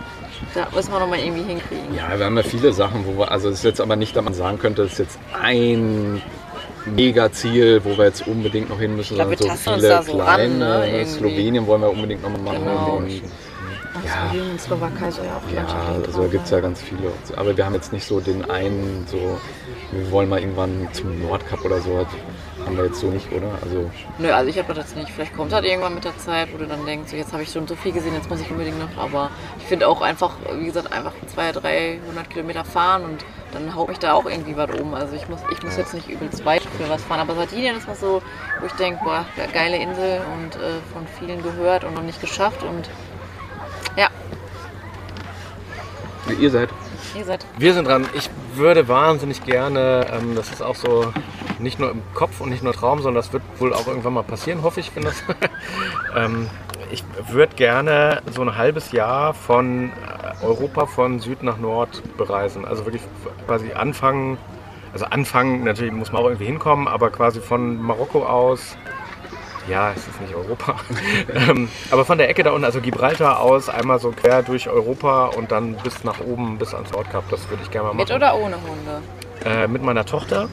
da 0.54 0.68
müssen 0.74 0.92
wir 0.92 1.00
noch 1.00 1.08
mal 1.08 1.18
irgendwie 1.18 1.42
hinkriegen. 1.42 1.94
Ja, 1.94 2.18
wir 2.18 2.24
haben 2.26 2.36
ja 2.36 2.42
viele 2.42 2.72
Sachen, 2.72 3.04
wo 3.06 3.18
wir, 3.18 3.30
also 3.30 3.48
es 3.48 3.56
ist 3.56 3.64
jetzt 3.64 3.80
aber 3.80 3.96
nicht, 3.96 4.14
dass 4.16 4.24
man 4.24 4.34
sagen 4.34 4.58
könnte, 4.58 4.82
das 4.82 4.92
ist 4.92 4.98
jetzt 4.98 5.18
ein 5.40 6.22
Mega-Ziel, 6.86 7.82
wo 7.84 7.96
wir 7.98 8.04
jetzt 8.06 8.26
unbedingt 8.26 8.70
noch 8.70 8.78
hin 8.78 8.96
müssen, 8.96 9.18
Ich 9.18 9.20
glaub, 9.20 9.36
sondern 9.36 9.56
so 9.56 9.72
viele 9.72 10.02
so 10.02 10.18
ran, 10.18 10.34
kleine. 10.36 10.54
ne, 10.54 10.58
ne? 10.58 10.86
irgendwie. 10.90 11.10
Slowenien 11.18 11.66
wollen 11.66 11.82
wir 11.82 11.90
unbedingt 11.90 12.22
noch 12.22 12.30
mal 12.30 12.38
machen. 12.40 12.64
Genau. 12.64 12.96
Und, 12.96 13.10
Ja. 13.10 14.30
Slowenien 14.30 14.58
Slowakei 14.58 15.10
soll 15.10 15.24
ja 15.26 15.36
auch 15.36 15.54
ja, 15.54 15.66
also 16.06 16.22
da 16.22 16.28
gibt 16.28 16.44
es 16.44 16.50
ja 16.50 16.60
ganz 16.60 16.80
viele. 16.80 17.12
Aber 17.36 17.56
wir 17.56 17.64
haben 17.66 17.74
jetzt 17.74 17.92
nicht 17.92 18.06
so 18.06 18.20
den 18.20 18.48
einen, 18.50 19.06
so, 19.10 19.38
wir 19.92 20.10
wollen 20.10 20.28
mal 20.28 20.38
irgendwann 20.40 20.88
zum 20.92 21.20
Nordkap 21.20 21.64
oder 21.64 21.80
so. 21.80 22.06
Haben 22.64 22.76
wir 22.76 22.86
jetzt 22.86 23.00
so 23.00 23.08
nicht, 23.08 23.30
oder? 23.32 23.50
Also, 23.62 23.90
Nö, 24.18 24.30
also 24.30 24.50
ich 24.50 24.58
habe 24.58 24.74
das 24.74 24.94
nicht. 24.94 25.10
Vielleicht 25.10 25.34
kommt 25.34 25.52
das 25.52 25.64
irgendwann 25.64 25.94
mit 25.94 26.04
der 26.04 26.16
Zeit, 26.18 26.52
wo 26.52 26.58
du 26.58 26.66
dann 26.66 26.84
denkst, 26.84 27.10
so, 27.10 27.16
jetzt 27.16 27.32
habe 27.32 27.42
ich 27.42 27.50
schon 27.50 27.66
so 27.66 27.76
viel 27.76 27.92
gesehen, 27.92 28.14
jetzt 28.14 28.28
muss 28.28 28.40
ich 28.40 28.50
unbedingt 28.50 28.78
noch. 28.78 29.02
Aber 29.02 29.30
ich 29.58 29.64
finde 29.64 29.88
auch 29.88 30.00
einfach, 30.00 30.36
wie 30.58 30.66
gesagt, 30.66 30.92
einfach 30.92 31.12
200, 31.26 31.64
300 31.64 32.30
Kilometer 32.30 32.64
fahren 32.64 33.04
und 33.04 33.24
dann 33.52 33.74
haut 33.74 33.88
mich 33.88 33.98
da 33.98 34.12
auch 34.12 34.26
irgendwie 34.26 34.56
was 34.56 34.70
um. 34.78 34.94
Also 34.94 35.14
ich 35.14 35.28
muss, 35.28 35.40
ich 35.50 35.62
muss 35.62 35.76
jetzt 35.76 35.94
nicht 35.94 36.08
übelst 36.08 36.44
weit 36.44 36.62
für 36.62 36.88
was 36.88 37.02
fahren. 37.02 37.20
Aber 37.20 37.34
Sardinien 37.34 37.76
ist 37.76 37.88
was 37.88 38.00
so, 38.00 38.22
wo 38.60 38.66
ich 38.66 38.72
denke, 38.72 39.02
boah, 39.04 39.24
geile 39.52 39.76
Insel 39.76 40.20
und 40.34 40.56
äh, 40.56 40.80
von 40.92 41.06
vielen 41.18 41.42
gehört 41.42 41.84
und 41.84 41.94
noch 41.94 42.02
nicht 42.02 42.20
geschafft. 42.20 42.62
Und 42.62 42.90
ja, 43.96 44.08
ihr 46.38 46.50
seid. 46.50 46.68
Ihr 47.16 47.24
seid 47.24 47.44
Wir 47.58 47.74
sind 47.74 47.86
dran. 47.86 48.06
Ich 48.14 48.30
würde 48.54 48.88
wahnsinnig 48.88 49.44
gerne, 49.44 50.06
ähm, 50.12 50.34
das 50.34 50.50
ist 50.50 50.62
auch 50.62 50.74
so 50.74 51.12
nicht 51.58 51.78
nur 51.78 51.90
im 51.90 52.02
Kopf 52.14 52.40
und 52.40 52.50
nicht 52.50 52.62
nur 52.62 52.72
Traum, 52.72 53.00
sondern 53.00 53.22
das 53.22 53.32
wird 53.32 53.42
wohl 53.58 53.72
auch 53.74 53.86
irgendwann 53.86 54.14
mal 54.14 54.22
passieren, 54.22 54.62
hoffe 54.62 54.80
ich, 54.80 54.94
wenn 54.94 55.04
das. 55.04 55.22
ähm, 56.16 56.48
ich 56.90 57.04
würde 57.28 57.54
gerne 57.54 58.22
so 58.32 58.42
ein 58.42 58.56
halbes 58.56 58.92
Jahr 58.92 59.34
von 59.34 59.90
äh, 59.90 60.44
Europa 60.44 60.86
von 60.86 61.20
Süd 61.20 61.42
nach 61.42 61.58
Nord 61.58 62.02
bereisen. 62.16 62.64
Also 62.64 62.86
wirklich 62.86 63.02
quasi 63.46 63.72
anfangen, 63.72 64.38
also 64.92 65.04
anfangen, 65.06 65.64
natürlich 65.64 65.92
muss 65.92 66.12
man 66.12 66.22
auch 66.22 66.26
irgendwie 66.26 66.46
hinkommen, 66.46 66.88
aber 66.88 67.10
quasi 67.10 67.40
von 67.40 67.80
Marokko 67.80 68.24
aus. 68.24 68.76
Ja, 69.68 69.92
es 69.92 70.06
ist 70.06 70.20
nicht 70.20 70.34
Europa. 70.34 70.76
ähm, 71.34 71.68
aber 71.90 72.04
von 72.04 72.18
der 72.18 72.28
Ecke 72.30 72.42
da 72.42 72.52
unten, 72.52 72.64
also 72.64 72.80
Gibraltar 72.80 73.40
aus, 73.40 73.68
einmal 73.68 73.98
so 73.98 74.12
quer 74.12 74.42
durch 74.42 74.68
Europa 74.68 75.26
und 75.26 75.52
dann 75.52 75.74
bis 75.74 76.04
nach 76.04 76.20
oben, 76.20 76.58
bis 76.58 76.74
ans 76.74 76.90
Nordkap. 76.92 77.24
Das 77.30 77.48
würde 77.50 77.62
ich 77.62 77.70
gerne 77.70 77.88
mal 77.88 77.94
machen 77.94 78.08
mit 78.08 78.16
oder 78.16 78.34
ohne 78.34 78.56
Hunde? 78.56 79.02
äh, 79.44 79.66
mit 79.68 79.82
meiner 79.82 80.04
Tochter. 80.04 80.48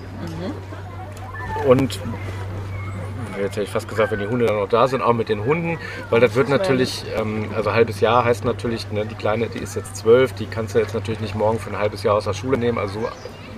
Und 1.65 1.99
jetzt 3.39 3.51
hätte 3.51 3.63
ich 3.63 3.69
fast 3.69 3.87
gesagt, 3.87 4.11
wenn 4.11 4.19
die 4.19 4.27
Hunde 4.27 4.45
dann 4.45 4.57
noch 4.57 4.69
da 4.69 4.87
sind, 4.87 5.01
auch 5.01 5.13
mit 5.13 5.29
den 5.29 5.45
Hunden, 5.45 5.77
weil 6.09 6.19
das 6.19 6.35
wird 6.35 6.49
natürlich, 6.49 7.05
ähm, 7.17 7.49
also 7.55 7.73
halbes 7.73 7.99
Jahr 7.99 8.25
heißt 8.25 8.45
natürlich, 8.45 8.89
ne, 8.91 9.05
die 9.05 9.15
Kleine, 9.15 9.47
die 9.47 9.59
ist 9.59 9.75
jetzt 9.75 9.95
zwölf, 9.95 10.33
die 10.33 10.45
kannst 10.45 10.75
du 10.75 10.79
jetzt 10.79 10.93
natürlich 10.93 11.19
nicht 11.19 11.35
morgen 11.35 11.59
für 11.59 11.69
ein 11.69 11.77
halbes 11.77 12.03
Jahr 12.03 12.15
aus 12.15 12.25
der 12.25 12.33
Schule 12.33 12.57
nehmen, 12.57 12.77
also 12.77 13.01
so 13.01 13.07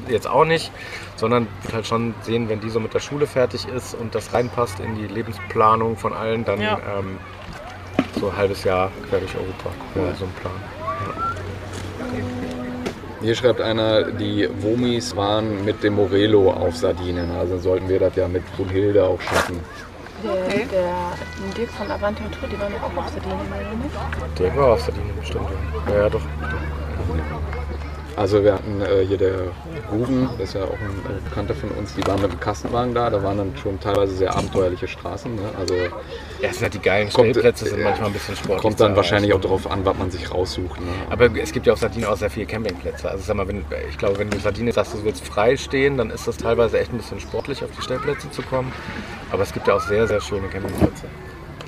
jetzt 0.10 0.28
auch 0.28 0.46
nicht, 0.46 0.72
sondern 1.16 1.48
wird 1.64 1.74
halt 1.74 1.88
schon 1.88 2.14
sehen, 2.22 2.50
wenn 2.50 2.60
die 2.60 2.70
so 2.70 2.80
mit 2.80 2.94
der 2.94 3.00
Schule 3.00 3.28
fertig 3.28 3.68
ist 3.68 3.94
und 3.96 4.14
das 4.16 4.34
reinpasst 4.34 4.80
in 4.80 4.96
die 4.96 5.08
Lebensplanung 5.08 5.98
von 5.98 6.14
allen, 6.14 6.46
dann 6.46 6.62
Ja. 6.62 6.80
ähm, 7.00 7.18
so 8.20 8.30
ein 8.30 8.38
halbes 8.38 8.64
Jahr 8.64 8.92
quer 9.10 9.20
durch 9.20 9.36
Europa 9.36 9.70
wäre 9.96 10.16
so 10.16 10.26
ein 10.26 10.32
Plan. 10.42 10.54
Hier 13.22 13.36
schreibt 13.36 13.62
einer, 13.62 14.04
die 14.12 14.48
Womis 14.62 15.16
waren 15.16 15.66
mit 15.66 15.84
dem 15.84 15.96
Morelo 15.96 16.52
auf 16.52 16.76
Sardinien. 16.76 17.32
Also 17.32 17.58
sollten 17.58 17.90
wir 17.90 18.00
das 18.00 18.16
ja 18.16 18.28
mit 18.28 18.44
Brunhilde 18.56 19.04
auch 19.04 19.20
schaffen. 19.20 19.60
Der, 20.24 20.32
Okay. 20.32 20.68
der 20.72 20.94
Dirk 21.56 21.70
von 21.72 21.90
Avanti 21.92 22.24
und 22.24 22.32
Tour, 22.40 22.48
die 22.50 22.60
waren 22.60 22.74
doch 22.74 22.84
auch 22.84 23.04
auf 23.06 23.10
Sardinien, 23.12 23.40
oder 23.50 23.84
nicht? 23.84 24.40
Der 24.40 24.56
war 24.56 24.74
auf 24.74 24.82
Sardinien 24.82 25.16
bestimmt. 25.20 25.48
Ja, 25.90 25.96
ja 26.04 26.10
doch. 26.10 26.22
Also 28.18 28.44
wir 28.44 28.56
hatten 28.56 28.82
äh, 28.82 29.06
hier 29.06 29.18
der 29.18 29.36
Ruben, 29.92 30.28
das 30.40 30.50
ist 30.50 30.56
ja 30.56 30.64
auch 30.64 30.72
ein 30.72 31.24
Bekannter 31.24 31.54
von 31.54 31.70
uns, 31.70 31.94
die 31.94 32.06
waren 32.08 32.20
mit 32.20 32.32
dem 32.32 32.40
Kastenwagen 32.40 32.96
da. 32.96 33.12
Da 33.12 33.22
waren 33.22 33.38
dann 33.38 33.56
schon 33.56 33.80
teilweise 33.80 34.16
sehr 34.16 34.36
abenteuerliche 34.36 34.88
Straßen. 34.88 35.36
Ne? 35.36 35.42
Also 35.56 35.76
Ja, 36.42 36.52
sind 36.52 36.64
halt 36.64 36.74
die 36.74 36.80
geilen 36.80 37.10
Kommt, 37.10 37.30
Stellplätze, 37.30 37.66
sind 37.68 37.80
äh, 37.80 37.84
manchmal 37.84 38.08
ein 38.08 38.14
bisschen 38.14 38.36
sportlich. 38.36 38.62
kommt 38.64 38.80
dann 38.80 38.96
wahrscheinlich 38.96 39.34
auch 39.34 39.40
darauf 39.40 39.70
an, 39.70 39.86
was 39.86 39.96
man 40.00 40.10
sich 40.10 40.34
raussucht. 40.34 40.82
Ne? 40.82 40.88
Aber 41.12 41.30
es 41.38 41.52
gibt 41.52 41.68
ja 41.68 41.74
auf 41.74 41.80
Sardinien 41.80 42.10
auch 42.10 42.18
sehr 42.18 42.32
viele 42.32 42.48
Campingplätze. 42.48 43.08
Also 43.08 43.24
sag 43.24 43.36
mal, 43.36 43.48
wenn, 43.48 43.64
ich 43.88 44.00
glaube, 44.00 44.18
wenn 44.18 44.32
du 44.32 44.40
Sardinien 44.40 44.74
sagst, 44.74 44.96
du 44.96 45.04
willst 45.04 45.24
frei 45.24 45.56
stehen, 45.56 45.98
dann 45.98 46.10
ist 46.10 46.28
das 46.28 46.38
teilweise 46.38 46.80
echt 46.80 46.92
ein 46.92 46.98
bisschen 46.98 47.20
sportlich, 47.20 47.64
auf 47.64 47.70
die 47.78 47.84
Stellplätze 47.84 48.32
zu 48.32 48.42
kommen. 48.42 48.74
Aber 49.30 49.44
es 49.44 49.54
gibt 49.54 49.68
ja 49.68 49.76
auch 49.76 49.82
sehr, 49.82 50.08
sehr 50.08 50.22
schöne 50.22 50.48
Campingplätze. 50.48 51.06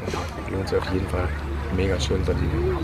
Also 0.04 0.18
lohnt 0.52 0.68
sich 0.68 0.80
auf 0.80 0.92
jeden 0.92 1.08
Fall. 1.10 1.28
Mega 1.76 2.00
schön 2.00 2.24
Sardinien. 2.26 2.78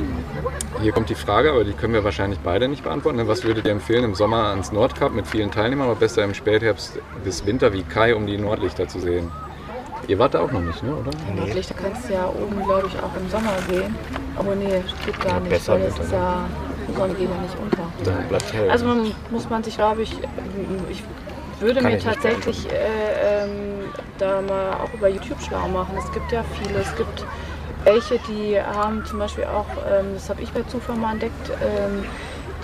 Hier 0.82 0.92
kommt 0.92 1.10
die 1.10 1.16
Frage, 1.16 1.52
aber 1.52 1.64
die 1.64 1.74
können 1.74 1.94
wir 1.94 2.04
wahrscheinlich 2.04 2.40
beide 2.40 2.68
nicht 2.68 2.84
beantworten. 2.84 3.18
ne? 3.18 3.28
Was 3.28 3.44
würdet 3.44 3.66
ihr 3.66 3.72
empfehlen 3.72 4.04
im 4.04 4.16
Sommer 4.16 4.48
ans 4.50 4.72
Nordkap 4.72 5.14
mit 5.14 5.28
vielen 5.28 5.52
Teilnehmern, 5.52 5.88
aber 5.88 5.96
besser 6.00 6.24
im 6.24 6.34
Spätherbst 6.34 7.00
bis 7.24 7.46
Winter 7.46 7.74
wie 7.74 7.84
Kai, 7.84 8.16
um 8.16 8.28
die 8.28 8.38
Nordlichter 8.38 8.88
zu 8.88 9.00
sehen? 9.00 9.32
Ihr 10.08 10.20
wart 10.20 10.36
da 10.36 10.42
auch 10.42 10.52
noch 10.52 10.62
nicht, 10.62 10.84
ne? 10.84 10.94
oder? 10.96 11.12
Nordlichter 11.36 11.74
kannst 11.74 12.10
du 12.10 12.14
ja 12.14 12.28
oben, 12.30 12.64
glaube 12.64 12.88
ich, 12.88 12.94
auch 13.00 13.16
im 13.20 13.28
Sommer 13.30 13.54
sehen. 13.70 13.96
Aber 14.36 14.54
nee, 14.56 14.84
geht 15.06 15.20
gar 15.22 15.34
Ja, 15.36 15.40
nicht, 15.40 15.50
besser 15.50 15.74
weil 15.74 15.82
es 15.84 15.98
ist 15.98 16.12
ja, 16.12 16.46
die 16.88 16.94
Sonne 16.94 17.14
geht 17.16 17.30
ja 17.30 17.42
nicht 17.42 17.56
unter. 17.60 17.84
Dann 18.04 18.28
bleibt 18.28 18.54
hell. 18.54 18.70
Also 18.70 18.86
man 18.86 19.12
muss 19.32 19.50
man 19.50 19.64
sich, 19.64 19.76
glaube 19.78 20.04
ich, 20.04 20.12
ich 20.90 21.04
würde 21.60 21.80
Kann 21.82 21.92
mir 21.94 22.00
tatsächlich 22.00 22.68
äh, 22.72 23.46
ähm, 23.46 23.86
da 24.20 24.42
mal 24.42 24.74
auch 24.74 24.94
über 24.94 25.08
YouTube 25.08 25.42
schlau 25.42 25.68
machen. 25.70 25.96
Es 25.98 26.12
gibt 26.12 26.32
ja 26.32 26.44
viele. 26.62 26.80
Es 26.80 26.96
gibt 26.96 27.26
welche, 27.86 28.20
die 28.28 28.60
haben 28.60 29.06
zum 29.06 29.20
Beispiel 29.20 29.46
auch, 29.46 29.68
ähm, 29.90 30.14
das 30.16 30.30
habe 30.30 30.42
ich 30.42 30.52
bei 30.52 30.64
Zufall 30.64 30.98
mal 30.98 31.14
entdeckt, 31.14 31.50
ähm, 31.62 32.04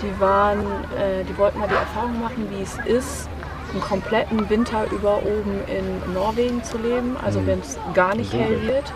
die 0.02 0.20
waren, 0.20 0.60
äh, 0.60 1.24
die 1.28 1.36
wollten 1.38 1.58
mal 1.58 1.68
die 1.68 1.74
Erfahrung 1.74 2.20
machen, 2.20 2.48
wie 2.50 2.62
es 2.62 2.76
ist, 2.84 3.28
einen 3.72 3.80
kompletten 3.80 4.50
Winter 4.50 4.84
über 4.90 5.18
oben 5.18 5.60
in 5.66 6.12
Norwegen 6.12 6.62
zu 6.62 6.76
leben, 6.76 7.16
also 7.24 7.46
wenn 7.46 7.60
es 7.60 7.78
gar 7.94 8.14
nicht 8.14 8.32
hell 8.32 8.60
wird. 8.66 8.92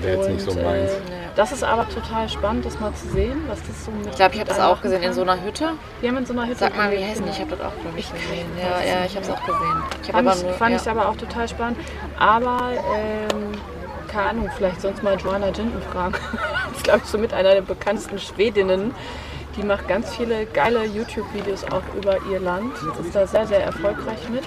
Wäre 0.00 0.16
jetzt 0.16 0.30
nicht 0.30 0.40
so 0.40 0.50
Und, 0.52 0.64
meins. 0.64 0.90
Äh, 0.90 1.00
das 1.36 1.52
ist 1.52 1.62
aber 1.62 1.86
total 1.88 2.28
spannend, 2.30 2.64
das 2.64 2.80
mal 2.80 2.92
zu 2.94 3.08
sehen, 3.08 3.42
was 3.46 3.58
das 3.66 3.84
so 3.84 3.90
mit 3.90 4.06
Ich 4.06 4.16
glaube, 4.16 4.34
ich 4.34 4.40
habe 4.40 4.48
das 4.48 4.58
auch 4.58 4.80
gesehen 4.80 5.02
in 5.02 5.12
so 5.12 5.20
einer 5.20 5.42
Hütte. 5.42 5.72
Wir 6.00 6.08
haben 6.08 6.16
in 6.16 6.26
so 6.26 6.32
einer 6.32 6.46
Hütte. 6.46 6.60
Sag 6.60 6.76
mal, 6.76 6.90
wie 6.90 7.04
heißen 7.04 7.24
die? 7.24 7.30
Ich 7.30 7.36
genau. 7.36 7.50
habe 7.50 7.62
das 7.62 7.66
auch, 7.66 7.80
glaube 7.82 7.98
ich, 7.98 8.10
gesehen. 8.10 8.46
Ja, 8.58 8.80
ja, 8.80 9.04
ich 9.04 9.14
habe 9.14 9.26
es 9.26 9.30
auch 9.30 9.44
gesehen. 9.44 9.82
Ich 10.02 10.10
Fand, 10.10 10.24
nur, 10.24 10.52
fand 10.54 10.70
ja. 10.70 10.80
ich 10.80 10.88
aber 10.88 11.08
auch 11.08 11.16
total 11.16 11.46
spannend. 11.46 11.78
Aber, 12.18 12.72
ähm, 12.72 13.52
keine 14.16 14.30
Ahnung, 14.30 14.50
vielleicht 14.56 14.80
sonst 14.80 15.02
mal 15.02 15.16
Joanna 15.18 15.48
Jinten 15.48 15.82
fragen. 15.92 16.14
das 16.68 16.76
ist, 16.78 16.84
glaube 16.84 17.00
ich, 17.04 17.10
so 17.10 17.18
mit 17.18 17.34
einer 17.34 17.52
der 17.52 17.60
bekanntesten 17.60 18.18
Schwedinnen. 18.18 18.94
Die 19.56 19.62
macht 19.62 19.88
ganz 19.88 20.14
viele 20.14 20.46
geile 20.46 20.84
YouTube-Videos 20.84 21.64
auch 21.64 21.82
über 21.96 22.16
ihr 22.30 22.40
Land. 22.40 22.72
Ist 23.00 23.14
da 23.14 23.26
sehr, 23.26 23.46
sehr 23.46 23.62
erfolgreich 23.62 24.28
mit. 24.30 24.44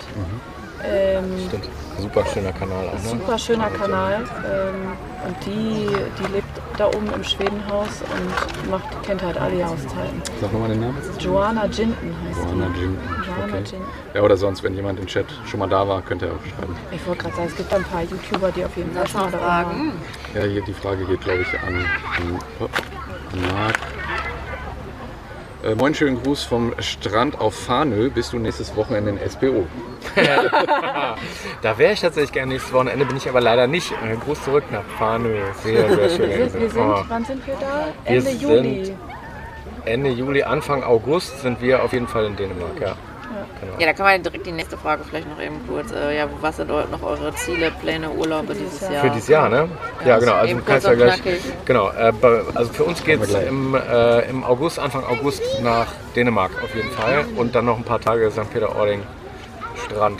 Ähm, 0.83 1.23
Stimmt. 1.47 1.69
Super 1.99 2.25
schöner 2.25 2.53
Kanal 2.53 2.87
auch, 2.87 2.93
ne? 2.93 3.09
super 3.09 3.37
schöner 3.37 3.69
Kanal. 3.69 4.23
Ähm, 4.49 5.27
und 5.27 5.35
die, 5.45 5.87
die 6.17 6.33
lebt 6.33 6.47
da 6.77 6.87
oben 6.87 7.11
im 7.13 7.23
Schwedenhaus 7.23 8.01
und 8.01 8.71
macht, 8.71 9.03
kennt 9.03 9.21
halt 9.21 9.37
alle 9.37 9.57
Jahreszeiten. 9.57 10.21
Sag 10.39 10.53
nochmal 10.53 10.69
den 10.69 10.79
Namen. 10.79 10.97
Joanna 11.19 11.65
Jinten 11.65 12.15
heißt 12.25 12.39
Joanna 12.39 12.67
die. 12.75 13.18
Joanna 13.39 13.57
Okay. 13.59 13.75
Ja, 14.13 14.21
oder 14.21 14.37
sonst, 14.37 14.63
wenn 14.63 14.73
jemand 14.75 14.99
im 14.99 15.07
Chat 15.07 15.25
schon 15.45 15.59
mal 15.59 15.67
da 15.69 15.87
war, 15.87 16.01
könnt 16.01 16.21
ihr 16.21 16.29
auch 16.29 16.45
schreiben. 16.57 16.75
Ich 16.91 17.05
wollte 17.07 17.23
gerade 17.23 17.35
sagen, 17.35 17.47
es 17.49 17.55
gibt 17.57 17.73
ein 17.73 17.83
paar 17.83 18.01
YouTuber, 18.03 18.51
die 18.51 18.65
auf 18.65 18.75
jeden 18.77 18.93
Fall 18.93 19.07
schon 19.07 19.21
mal 19.21 19.31
fragen. 19.31 19.91
Ja, 20.33 20.43
hier 20.43 20.61
die 20.61 20.73
Frage 20.73 21.05
geht, 21.05 21.21
glaube 21.21 21.41
ich, 21.41 21.59
an, 21.59 21.75
an, 21.75 22.39
an 22.59 23.55
Marc. 23.55 23.75
Äh, 25.61 25.75
moin, 25.75 25.93
schönen 25.93 26.21
Gruß 26.23 26.43
vom 26.43 26.73
Strand 26.79 27.39
auf 27.39 27.53
Farnö. 27.53 28.09
Bist 28.09 28.31
du 28.31 28.39
nächstes 28.39 28.73
Wochenende 28.75 29.11
in 29.11 29.29
SBO? 29.29 29.65
Da 31.61 31.77
wäre 31.77 31.91
ich 31.93 31.99
tatsächlich 31.99 32.31
gerne 32.31 32.53
nächstes 32.53 32.71
Wochenende, 32.73 33.05
bin 33.05 33.17
ich 33.17 33.27
aber 33.27 33.41
leider 33.41 33.67
nicht. 33.67 33.91
Äh, 33.91 34.15
Gruß 34.15 34.41
zurück 34.45 34.63
nach 34.71 34.83
Fanö. 34.97 35.35
Sehr, 35.61 35.89
sehr 35.93 36.09
schön. 36.09 36.29
Wir, 36.29 36.53
wir 36.53 36.69
sind, 36.69 36.81
Oh. 36.81 37.03
wann 37.09 37.25
sind 37.25 37.45
wir 37.45 37.55
da? 37.59 37.87
Wir 38.05 38.17
Ende 38.17 38.21
sind- 38.21 38.41
Juli. 38.41 38.95
Ende 39.85 40.09
Juli, 40.11 40.43
Anfang 40.43 40.83
August 40.83 41.41
sind 41.41 41.61
wir 41.61 41.83
auf 41.83 41.91
jeden 41.93 42.07
Fall 42.07 42.25
in 42.25 42.35
Dänemark, 42.37 42.79
ja. 42.79 42.95
Ja, 43.79 43.85
da 43.85 43.93
kann 43.93 44.05
man 44.05 44.23
direkt 44.23 44.45
die 44.45 44.51
nächste 44.51 44.77
Frage 44.77 45.03
vielleicht 45.07 45.29
noch 45.29 45.41
eben 45.41 45.59
kurz. 45.67 45.91
Äh, 45.91 46.17
ja, 46.17 46.27
was 46.41 46.57
sind 46.57 46.69
noch 46.69 47.03
eure 47.03 47.33
Ziele, 47.35 47.71
Pläne, 47.71 48.09
Urlaube 48.09 48.53
dieses 48.53 48.81
Jahr? 48.81 49.03
Für 49.03 49.09
dieses 49.09 49.27
Jahr, 49.27 49.49
ne? 49.49 49.69
Ja, 50.05 50.19
genau. 50.19 50.33
Also 50.33 50.55
du 50.55 50.63
kannst 50.63 50.87
ja 50.87 50.93
gleich. 50.93 51.21
knackig. 51.21 51.41
Genau. 51.65 51.89
Äh, 51.89 52.13
also 52.55 52.73
für 52.73 52.83
uns 52.83 53.03
geht 53.03 53.21
es 53.21 53.33
im, 53.33 53.75
äh, 53.75 54.29
im 54.29 54.43
August, 54.43 54.79
Anfang 54.79 55.03
August 55.05 55.41
nach 55.61 55.87
Dänemark 56.15 56.51
auf 56.63 56.73
jeden 56.75 56.91
Fall. 56.91 57.25
Und 57.35 57.55
dann 57.55 57.65
noch 57.65 57.77
ein 57.77 57.83
paar 57.83 58.01
Tage 58.01 58.29
St. 58.31 58.51
Peter-Ording 58.51 59.03
Strand 59.85 60.19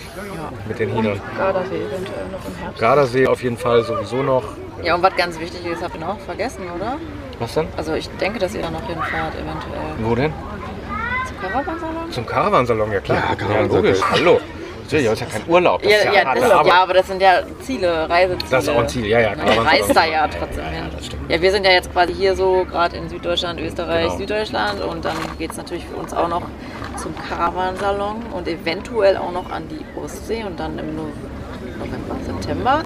mit 0.68 0.80
den 0.80 0.90
Hinern. 0.90 1.20
Gardasee 1.38 1.76
eventuell 1.76 2.28
noch 2.32 2.46
im 2.48 2.56
Herbst. 2.56 2.80
Gardasee 2.80 3.28
auf 3.28 3.44
jeden 3.44 3.58
Fall 3.58 3.84
sowieso 3.84 4.24
noch. 4.24 4.44
Ja, 4.84 4.96
und 4.96 5.04
was 5.04 5.16
ganz 5.18 5.40
wichtig 5.40 5.66
ist, 5.66 5.84
habt 5.84 5.96
ihr 5.96 6.02
noch 6.02 6.20
vergessen, 6.20 6.64
oder? 6.74 6.98
Was 7.40 7.54
denn? 7.54 7.68
Also 7.76 7.94
ich 7.94 8.10
denke, 8.18 8.40
dass 8.40 8.54
ihr 8.54 8.62
da 8.62 8.70
noch 8.70 8.86
hinfahrt, 8.86 9.34
eventuell. 9.36 9.82
Wo 10.00 10.16
denn? 10.16 10.34
Zum 11.42 11.50
Caravansalon? 11.52 12.12
Zum 12.12 12.26
Caravansalon, 12.26 12.92
ja 12.92 13.00
klar. 13.00 13.18
Ja, 13.30 13.36
Caravansalon. 13.36 13.84
logisch. 13.86 14.00
Hallo. 14.12 14.40
Das 14.92 15.00
ist 15.02 15.20
ja 15.22 15.26
kein 15.28 15.48
Urlaub. 15.48 15.84
Das 15.84 15.92
Ja, 15.92 15.98
ist 16.00 16.06
ja, 16.06 16.14
ja, 16.14 16.28
Arbeit. 16.28 16.66
ja, 16.68 16.82
aber 16.84 16.94
das 16.96 17.06
sind 17.08 17.22
ja 17.22 17.44
Ziele, 17.62 18.10
Reiseziele. 18.10 18.50
Das 18.50 18.64
ist 18.64 18.70
auch 18.70 18.80
ein 18.80 18.90
Ziel, 18.90 19.06
ja, 19.06 19.20
ja. 19.20 19.30
Man 19.30 19.38
Caravansalon. 19.46 19.68
reist 19.68 19.96
da 19.96 20.06
ja 20.06 20.28
trotzdem 20.28 20.66
hin. 20.66 20.74
Ja, 20.74 20.90
das 20.96 21.06
stimmt. 21.06 21.30
Ja, 21.32 21.42
wir 21.42 21.52
sind 21.52 21.66
ja 21.66 21.72
jetzt 21.72 21.94
quasi 21.94 22.14
hier 22.16 22.36
so 22.36 22.66
gerade 22.66 22.98
in 22.98 23.08
Süddeutschland, 23.08 23.62
Österreich, 23.62 24.06
Genau. 24.06 24.18
Süddeutschland 24.18 24.82
und 24.82 25.06
dann 25.06 25.16
geht 25.38 25.52
es 25.52 25.58
natürlich 25.58 25.86
für 25.86 25.96
uns 25.96 26.12
auch 26.12 26.28
noch 26.28 26.42
zum 26.98 27.14
Caravansalon 27.30 28.24
und 28.34 28.48
eventuell 28.48 29.16
auch 29.18 29.32
noch 29.32 29.52
an 29.52 29.68
die 29.70 29.86
Ostsee 30.00 30.44
und 30.44 30.60
dann 30.60 30.80
im 30.80 30.96
No- 30.96 31.04
November, 31.78 32.16
September. 32.26 32.82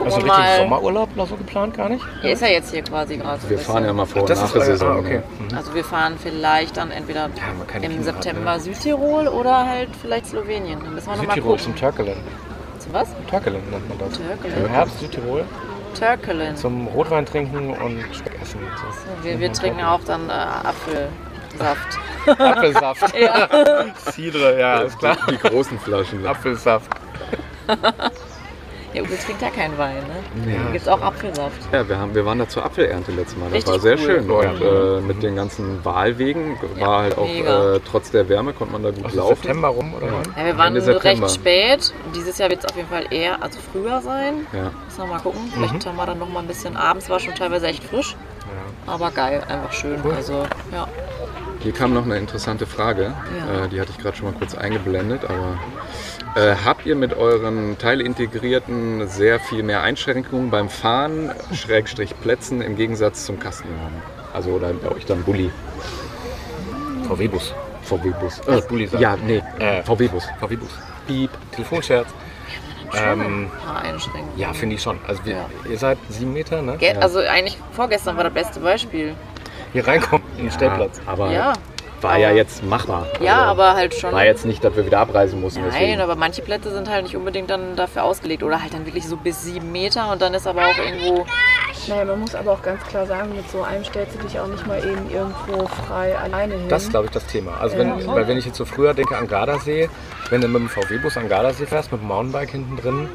Also 0.00 0.16
richtig 0.16 0.26
mal. 0.36 0.56
Sommerurlaub 0.58 1.16
noch 1.16 1.28
so 1.28 1.36
geplant 1.36 1.74
gar 1.76 1.88
nicht? 1.88 2.04
Ja, 2.22 2.30
ist 2.30 2.42
ja 2.42 2.48
jetzt 2.48 2.72
hier 2.72 2.82
quasi 2.82 3.16
gerade 3.16 3.40
so 3.40 3.50
Wir 3.50 3.58
fahren 3.58 3.84
ja 3.84 3.92
mal 3.92 4.06
vor 4.06 4.22
und 4.22 4.30
Das 4.30 4.38
nach 4.40 4.46
ist 4.46 4.52
der 4.54 4.60
euer- 4.62 4.66
Saison. 4.66 4.88
ah, 4.96 4.98
okay. 4.98 5.14
ne? 5.18 5.22
Mhm. 5.50 5.56
Also 5.56 5.74
wir 5.74 5.84
fahren 5.84 6.16
vielleicht 6.22 6.76
dann 6.76 6.90
entweder 6.90 7.28
keine 7.66 7.86
im 7.86 8.02
September 8.02 8.54
ne? 8.54 8.60
Südtirol 8.60 9.28
oder 9.28 9.66
halt 9.66 9.90
vielleicht 10.00 10.26
Slowenien. 10.26 10.80
Dann 10.82 10.94
müssen 10.94 11.06
wir 11.08 11.16
nochmal 11.16 11.34
Südtirol 11.34 11.56
gucken. 11.56 11.64
zum 11.64 11.76
Türkelen. 11.76 12.16
Zum 12.78 12.92
was? 12.92 13.08
Türkelen 13.28 13.62
nennt 13.70 13.88
man 13.88 13.98
das. 13.98 14.18
Türkelen. 14.18 14.64
Im 14.64 14.68
Herbst 14.70 15.00
Südtirol 15.00 15.44
Türkelen. 15.98 16.56
zum 16.56 16.86
Rotwein 16.88 17.26
trinken 17.26 17.70
und 17.70 18.04
Speck 18.14 18.40
essen. 18.40 18.60
und 18.60 18.78
So. 18.78 19.24
Wir, 19.24 19.40
wir 19.40 19.52
trinken 19.52 19.82
auch 19.82 20.00
dann 20.04 20.28
äh, 20.28 20.32
Apfelsaft. 20.32 21.98
Apfelsaft. 22.38 23.14
Cidre, 24.12 24.60
ja, 24.60 24.80
ist 24.80 24.98
klar. 24.98 25.16
Die 25.30 25.38
großen 25.38 25.78
Flaschen. 25.80 26.26
Apfelsaft. 26.26 26.90
Ja, 28.98 29.04
Uwe 29.04 29.18
trinkt 29.18 29.42
ja 29.42 29.50
keinen 29.50 29.78
Wein, 29.78 29.96
ne? 29.96 30.52
Ja. 30.52 30.58
Da 30.64 30.70
gibt 30.72 30.82
es 30.82 30.88
auch 30.88 31.00
Apfelsaft. 31.00 31.56
Ja, 31.72 31.88
wir, 31.88 31.98
haben, 31.98 32.14
wir 32.14 32.24
waren 32.24 32.38
da 32.38 32.48
zur 32.48 32.64
Apfelernte 32.64 33.12
letztes 33.12 33.38
Mal. 33.38 33.46
Das 33.46 33.54
Richtig 33.54 33.72
war 33.72 33.80
sehr 33.80 33.98
cool. 33.98 34.04
schön. 34.04 34.28
Ja. 34.30 34.50
Und 34.50 34.60
äh, 34.62 35.00
mit 35.06 35.22
den 35.22 35.36
ganzen 35.36 35.84
Wahlwegen 35.84 36.56
war 36.78 37.02
halt 37.02 37.16
auch, 37.18 37.28
äh, 37.28 37.80
trotz 37.88 38.10
der 38.10 38.28
Wärme 38.28 38.52
konnte 38.52 38.72
man 38.72 38.82
da 38.82 38.90
gut 38.90 39.04
Also 39.04 39.16
laufen. 39.18 39.36
September 39.36 39.68
rum 39.68 39.94
oder 39.94 40.06
wann? 40.06 40.34
Ja, 40.36 40.46
wir 40.46 40.58
waren 40.58 40.68
Ende 40.68 40.80
September. 40.80 41.26
recht 41.26 41.34
spät. 41.34 41.94
Dieses 42.14 42.38
Jahr 42.38 42.50
wird 42.50 42.60
es 42.64 42.66
auf 42.70 42.76
jeden 42.76 42.88
Fall 42.88 43.04
eher, 43.10 43.42
also 43.42 43.58
früher 43.72 44.00
sein. 44.00 44.46
Ja. 44.52 44.70
Müssen 44.84 44.98
wir 44.98 45.06
mal 45.06 45.20
gucken. 45.20 45.40
Vielleicht 45.54 45.86
haben 45.86 45.96
wir 45.96 46.06
dann 46.06 46.18
noch 46.18 46.28
mal 46.28 46.40
ein 46.40 46.46
bisschen 46.46 46.76
abends, 46.76 47.08
war 47.08 47.20
schon 47.20 47.34
teilweise 47.34 47.66
echt 47.66 47.84
frisch. 47.84 48.16
Aber 48.86 49.10
geil, 49.10 49.42
einfach 49.48 49.72
schön. 49.72 50.00
Also, 50.16 50.44
ja. 50.72 50.88
Hier 51.60 51.72
kam 51.72 51.92
noch 51.92 52.04
eine 52.04 52.16
interessante 52.16 52.66
Frage. 52.66 53.12
Ja. 53.46 53.64
Äh, 53.64 53.68
die 53.68 53.80
hatte 53.80 53.90
ich 53.90 53.98
gerade 53.98 54.16
schon 54.16 54.30
mal 54.30 54.38
kurz 54.38 54.54
eingeblendet. 54.54 55.24
Aber 55.24 55.58
äh, 56.34 56.54
habt 56.64 56.86
ihr 56.86 56.94
mit 56.96 57.14
euren 57.16 57.78
Teilintegrierten 57.78 59.08
sehr 59.08 59.40
viel 59.40 59.62
mehr 59.62 59.82
Einschränkungen 59.82 60.50
beim 60.50 60.68
Fahren, 60.68 61.30
Schrägstrich 61.52 62.18
Plätzen 62.20 62.60
im 62.60 62.76
Gegensatz 62.76 63.24
zum 63.24 63.38
Kastenwagen? 63.38 64.02
Also 64.32 64.50
oder 64.50 64.72
bei 64.72 64.94
euch 64.94 65.06
dann 65.06 65.22
Bulli, 65.22 65.50
VW-Bus. 67.08 67.54
VW-Bus. 67.82 68.40
Äh, 68.46 68.60
Bulli 68.68 68.86
sagen. 68.86 69.02
ja, 69.02 69.16
nee, 69.16 69.42
Äh. 69.58 69.82
VW-Bus. 69.82 70.24
VW-Bus. 70.40 70.68
Piep. 71.06 71.30
Telefonscherz. 71.52 72.08
Ähm, 72.94 73.20
Ein 73.20 73.50
paar 73.64 73.82
Einschränkungen. 73.82 74.28
ja, 74.38 74.52
finde 74.52 74.74
ich 74.76 74.82
schon. 74.82 74.98
Also 75.06 75.24
wir, 75.24 75.34
Ja. 75.34 75.46
ihr 75.70 75.78
seid 75.78 75.98
sieben 76.08 76.32
Meter, 76.32 76.62
ne? 76.62 76.76
Ge- 76.78 76.96
Also 76.96 77.18
eigentlich 77.20 77.58
vorgestern 77.72 78.16
war 78.16 78.24
das 78.24 78.32
beste 78.32 78.60
Beispiel. 78.60 79.14
Hier 79.72 79.86
reinkommen 79.86 80.26
in 80.38 80.44
den 80.44 80.50
Stellplatz. 80.52 81.00
Aber 81.06 81.30
Ja. 81.30 81.52
War 82.02 82.18
ja 82.18 82.30
jetzt 82.32 82.62
machbar. 82.64 83.06
Ja, 83.20 83.38
Also, 83.40 83.50
aber 83.50 83.74
halt 83.74 83.94
schon. 83.94 84.12
War 84.12 84.24
jetzt 84.24 84.44
nicht, 84.44 84.62
dass 84.64 84.74
wir 84.76 84.86
wieder 84.86 85.00
abreisen 85.00 85.40
mussten. 85.40 85.60
Nein, 85.62 85.70
deswegen. 85.72 86.00
aber 86.00 86.16
manche 86.16 86.42
Plätze 86.42 86.70
sind 86.72 86.88
halt 86.88 87.04
nicht 87.04 87.16
unbedingt 87.16 87.50
dann 87.50 87.76
dafür 87.76 88.04
ausgelegt. 88.04 88.42
Oder 88.42 88.60
halt 88.62 88.74
dann 88.74 88.86
wirklich 88.86 89.06
so 89.06 89.16
bis 89.16 89.42
sieben 89.42 89.72
Meter 89.72 90.10
und 90.12 90.22
dann 90.22 90.34
ist 90.34 90.46
aber 90.46 90.62
auch 90.66 90.78
irgendwo. 90.78 91.26
Naja, 91.86 92.04
man 92.04 92.20
muss 92.20 92.34
aber 92.34 92.52
auch 92.52 92.62
ganz 92.62 92.82
klar 92.84 93.06
sagen, 93.06 93.34
mit 93.34 93.48
so 93.50 93.62
einem 93.62 93.84
stellst 93.84 94.14
du 94.14 94.18
dich 94.26 94.38
auch 94.38 94.46
nicht 94.46 94.66
mal 94.66 94.78
eben 94.78 95.10
irgendwo 95.10 95.66
frei 95.66 96.16
alleine 96.18 96.54
hin. 96.54 96.68
Das 96.68 96.84
ist, 96.84 96.90
glaube 96.90 97.06
ich, 97.06 97.12
das 97.12 97.26
Thema. 97.26 97.58
Also 97.60 97.78
wenn, 97.78 97.98
Ja. 98.00 98.06
weil 98.14 98.26
wenn 98.28 98.36
ich 98.38 98.46
jetzt 98.46 98.56
so 98.58 98.64
früher 98.64 98.94
denke 98.94 99.16
an 99.16 99.26
Gardasee, 99.28 99.88
wenn 100.30 100.40
du 100.40 100.48
mit 100.48 100.60
dem 100.60 100.68
VW-Bus 100.68 101.16
an 101.16 101.28
Gardasee 101.28 101.66
fährst, 101.66 101.90
mit 101.92 102.00
dem 102.00 102.08
Mountainbike 102.08 102.50
hinten 102.50 102.76
drin, 102.76 103.08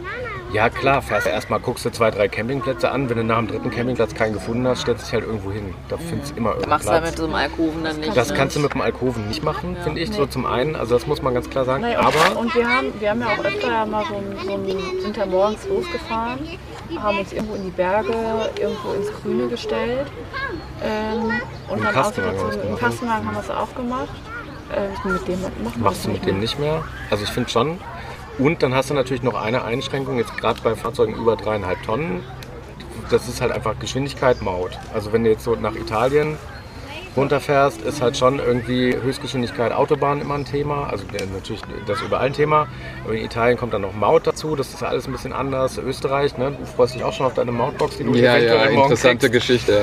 ja 0.53 0.69
klar, 0.69 1.01
fährst 1.01 1.25
du 1.25 1.31
erstmal, 1.31 1.59
guckst 1.59 1.83
du 1.83 1.89
zwei, 1.89 2.11
drei 2.11 2.27
Campingplätze 2.27 2.89
an, 2.91 3.09
wenn 3.09 3.17
du 3.17 3.23
nach 3.23 3.39
dem 3.39 3.47
dritten 3.47 3.71
Campingplatz 3.71 4.13
keinen 4.13 4.33
gefunden 4.33 4.67
hast, 4.67 4.81
stellst 4.81 5.01
du 5.01 5.05
dich 5.05 5.13
halt 5.13 5.25
irgendwo 5.25 5.51
hin. 5.51 5.73
Da 5.89 5.97
findest 5.97 6.31
du 6.31 6.37
immer 6.37 6.49
irgendeinen 6.51 6.69
machst 6.69 6.87
du 6.87 6.91
halt 6.91 7.05
mit 7.05 7.17
so 7.17 7.25
einem 7.25 7.35
Alkoven 7.35 7.83
dann 7.83 7.99
nicht. 7.99 8.15
Das 8.15 8.29
ne? 8.29 8.35
kannst 8.35 8.55
du 8.55 8.59
mit 8.59 8.73
dem 8.73 8.81
Alkoven 8.81 9.27
nicht 9.27 9.43
machen, 9.43 9.75
finde 9.83 10.01
ich, 10.01 10.11
so 10.13 10.25
zum 10.27 10.45
einen. 10.45 10.75
Also 10.75 10.93
das 10.93 11.07
muss 11.07 11.21
man 11.21 11.33
ganz 11.33 11.49
klar 11.49 11.65
sagen. 11.65 11.81
Naja, 11.81 11.99
und, 11.99 12.05
Aber 12.05 12.39
und 12.39 12.55
wir 12.55 12.67
haben, 12.67 12.93
wir 12.99 13.09
haben 13.09 13.21
ja 13.21 13.27
auch 13.27 13.43
öfter 13.43 13.67
ja 13.67 13.85
mal 13.85 14.05
so 14.05 14.15
ein, 14.15 14.37
so 14.45 14.53
ein, 14.53 15.01
sind 15.01 15.17
ja 15.17 15.25
morgens 15.25 15.67
losgefahren, 15.67 16.39
haben 16.97 17.17
uns 17.17 17.33
irgendwo 17.33 17.55
in 17.55 17.63
die 17.63 17.71
Berge, 17.71 18.13
irgendwo 18.59 18.93
ins 18.93 19.11
Grüne 19.21 19.47
gestellt. 19.47 20.07
Ähm, 20.83 21.31
und 21.69 21.77
Im 21.77 21.83
dann 21.83 21.93
Kastenwagen 21.93 22.39
auch 22.39 22.43
haben 22.43 22.51
wir 22.51 22.53
das 22.53 22.53
so, 22.53 22.59
im 22.59 22.65
gemacht. 22.67 22.81
Kastenwagen 22.81 23.27
haben 23.27 23.35
wir 23.35 23.41
es 23.41 23.49
auch 23.49 23.75
gemacht. 23.75 24.09
Äh, 24.73 25.09
mit 25.09 25.27
dem 25.27 25.41
machen 25.41 25.81
machst 25.81 26.05
du 26.05 26.09
mit 26.09 26.17
nicht 26.17 26.25
dem 26.25 26.35
mehr. 26.35 26.41
nicht 26.41 26.59
mehr. 26.59 26.83
Also 27.09 27.23
ich 27.23 27.29
finde 27.29 27.49
schon. 27.49 27.79
Und 28.39 28.63
dann 28.63 28.73
hast 28.73 28.89
du 28.89 28.93
natürlich 28.93 29.23
noch 29.23 29.35
eine 29.35 29.63
Einschränkung, 29.63 30.17
jetzt 30.17 30.35
gerade 30.37 30.59
bei 30.63 30.75
Fahrzeugen 30.75 31.15
über 31.15 31.35
dreieinhalb 31.35 31.81
Tonnen. 31.83 32.23
Das 33.09 33.27
ist 33.27 33.41
halt 33.41 33.51
einfach 33.51 33.77
Geschwindigkeit, 33.79 34.41
Maut. 34.41 34.71
Also 34.93 35.13
wenn 35.13 35.23
du 35.23 35.29
jetzt 35.29 35.43
so 35.43 35.55
nach 35.55 35.75
Italien 35.75 36.37
runterfährst, 37.15 37.81
ist 37.81 38.01
halt 38.01 38.17
schon 38.17 38.39
irgendwie 38.39 38.95
Höchstgeschwindigkeit 38.95 39.71
Autobahn 39.71 40.19
immer 40.19 40.33
ein 40.35 40.45
Thema. 40.45 40.87
Also 40.89 41.03
äh, 41.13 41.25
natürlich 41.31 41.61
das 41.85 42.01
überall 42.01 42.25
ein 42.27 42.33
Thema. 42.33 42.67
Aber 43.03 43.13
in 43.13 43.23
Italien 43.23 43.57
kommt 43.57 43.73
dann 43.73 43.81
noch 43.83 43.93
Maut 43.93 44.25
dazu. 44.25 44.55
Das 44.55 44.73
ist 44.73 44.81
alles 44.81 45.05
ein 45.05 45.11
bisschen 45.11 45.33
anders. 45.33 45.77
Österreich, 45.77 46.37
ne? 46.37 46.55
du 46.59 46.65
freust 46.65 46.95
dich 46.95 47.03
auch 47.03 47.13
schon 47.13 47.27
auf 47.27 47.35
deine 47.35 47.51
Mautbox, 47.51 47.97
die 47.97 48.03
du 48.03 48.15
Ja, 48.15 48.35
eventuell 48.35 48.73
ja, 48.73 48.81
interessante 48.81 49.29
kriegst. 49.29 49.47
Geschichte. 49.47 49.73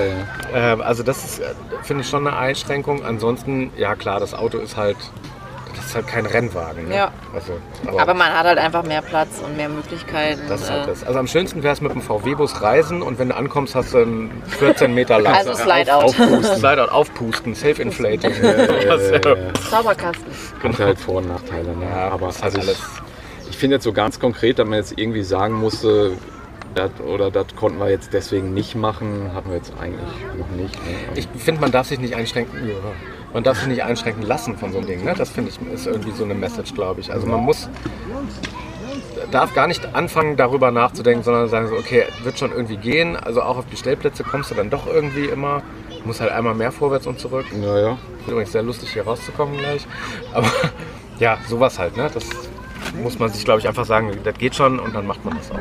Ja, 0.52 0.58
ja. 0.58 0.72
Ähm, 0.72 0.80
also 0.80 1.04
das 1.04 1.24
ist, 1.24 1.38
äh, 1.38 1.54
finde 1.82 2.02
ich, 2.02 2.08
schon 2.08 2.26
eine 2.26 2.36
Einschränkung. 2.36 3.04
Ansonsten, 3.04 3.70
ja 3.76 3.94
klar, 3.94 4.18
das 4.18 4.34
Auto 4.34 4.58
ist 4.58 4.76
halt, 4.76 4.96
das 5.76 5.86
ist 5.86 5.94
halt 5.94 6.06
kein 6.06 6.26
Rennwagen. 6.26 6.88
Ne? 6.88 6.96
Ja. 6.96 7.12
Also, 7.34 7.52
Aber 7.98 8.14
man 8.14 8.32
hat 8.32 8.44
halt 8.46 8.58
einfach 8.58 8.82
mehr 8.82 9.02
Platz 9.02 9.28
und 9.44 9.56
mehr 9.56 9.68
Möglichkeiten. 9.68 10.40
das 10.48 10.62
ist 10.62 10.70
halt 10.70 10.84
äh, 10.84 10.86
das. 10.88 11.04
Also 11.04 11.18
am 11.18 11.26
schönsten 11.26 11.62
wäre 11.62 11.72
es 11.74 11.80
mit 11.80 11.92
dem 11.92 12.02
VW-Bus 12.02 12.62
reisen 12.62 13.02
und 13.02 13.18
wenn 13.18 13.28
du 13.30 13.36
ankommst, 13.36 13.74
hast 13.74 13.94
du 13.94 13.98
einen 13.98 14.42
14 14.46 14.92
Meter 14.94 15.20
lang. 15.20 15.34
Also 15.34 15.54
Slideout. 15.54 15.92
Aufpusten. 16.04 16.56
Slideout, 16.56 16.90
aufpusten, 16.90 17.54
self-inflating. 17.54 18.32
Das, 18.86 19.02
äh, 19.10 19.20
Zauberkasten. 19.70 20.26
Hat 20.62 20.78
halt 20.78 20.98
Vor- 20.98 21.16
und 21.16 21.28
Nachteile. 21.28 21.76
Ne? 21.76 21.86
Ja, 21.90 22.08
aber 22.10 22.28
ist 22.30 22.42
halt 22.42 22.56
also 22.56 22.58
ich, 22.70 22.76
alles. 22.78 22.88
ich 23.50 23.56
finde 23.58 23.76
jetzt 23.76 23.84
so 23.84 23.92
ganz 23.92 24.18
konkret, 24.20 24.58
dass 24.58 24.66
man 24.66 24.78
jetzt 24.78 24.98
irgendwie 24.98 25.22
sagen 25.22 25.54
musste, 25.54 26.12
Das, 26.74 26.90
oder 27.04 27.30
das 27.32 27.46
konnten 27.56 27.80
wir 27.80 27.90
jetzt 27.90 28.12
deswegen 28.12 28.54
nicht 28.54 28.76
machen, 28.76 29.32
hatten 29.34 29.48
wir 29.50 29.56
jetzt 29.56 29.72
eigentlich 29.80 30.08
noch 30.38 30.48
nicht. 30.50 30.74
Ne? 30.76 30.92
Ich 31.16 31.26
finde, 31.42 31.60
man 31.60 31.72
darf 31.72 31.88
sich 31.88 31.98
nicht 31.98 32.14
einschränken. 32.14 32.68
Ja. 32.68 32.74
Man 33.32 33.44
darf 33.44 33.58
sich 33.58 33.68
nicht 33.68 33.82
einschränken 33.82 34.22
lassen 34.24 34.56
von 34.56 34.72
so 34.72 34.78
einem 34.78 34.86
Ding. 34.86 35.04
Ne? 35.04 35.14
Das 35.16 35.30
finde 35.30 35.50
ich 35.50 35.72
ist 35.72 35.86
irgendwie 35.86 36.10
so 36.10 36.24
eine 36.24 36.34
Message, 36.34 36.74
glaube 36.74 37.00
ich. 37.00 37.12
Also 37.12 37.26
man 37.26 37.40
muss 37.40 37.68
darf 39.30 39.54
gar 39.54 39.66
nicht 39.66 39.94
anfangen, 39.94 40.36
darüber 40.36 40.70
nachzudenken, 40.70 41.22
sondern 41.22 41.48
sagen 41.48 41.68
so, 41.68 41.76
okay, 41.76 42.04
wird 42.22 42.38
schon 42.38 42.50
irgendwie 42.50 42.76
gehen. 42.76 43.16
Also 43.16 43.42
auch 43.42 43.56
auf 43.56 43.66
die 43.66 43.76
Stellplätze 43.76 44.24
kommst 44.24 44.50
du 44.50 44.54
dann 44.54 44.70
doch 44.70 44.86
irgendwie 44.86 45.26
immer. 45.26 45.62
Du 46.00 46.06
musst 46.06 46.20
halt 46.20 46.32
einmal 46.32 46.54
mehr 46.54 46.72
vorwärts 46.72 47.06
und 47.06 47.20
zurück. 47.20 47.46
Naja, 47.52 47.98
Übrigens 48.26 48.52
sehr 48.52 48.62
lustig 48.62 48.92
hier 48.92 49.04
rauszukommen 49.04 49.56
gleich. 49.58 49.86
Aber 50.32 50.50
ja, 51.18 51.38
sowas 51.48 51.78
halt, 51.78 51.96
ne? 51.96 52.10
Das 52.12 52.24
muss 53.02 53.18
man 53.18 53.30
sich, 53.30 53.44
glaube 53.44 53.60
ich, 53.60 53.68
einfach 53.68 53.84
sagen, 53.84 54.12
das 54.24 54.34
geht 54.34 54.54
schon 54.54 54.78
und 54.78 54.94
dann 54.94 55.06
macht 55.06 55.24
man 55.24 55.36
das 55.36 55.50
auch. 55.50 55.58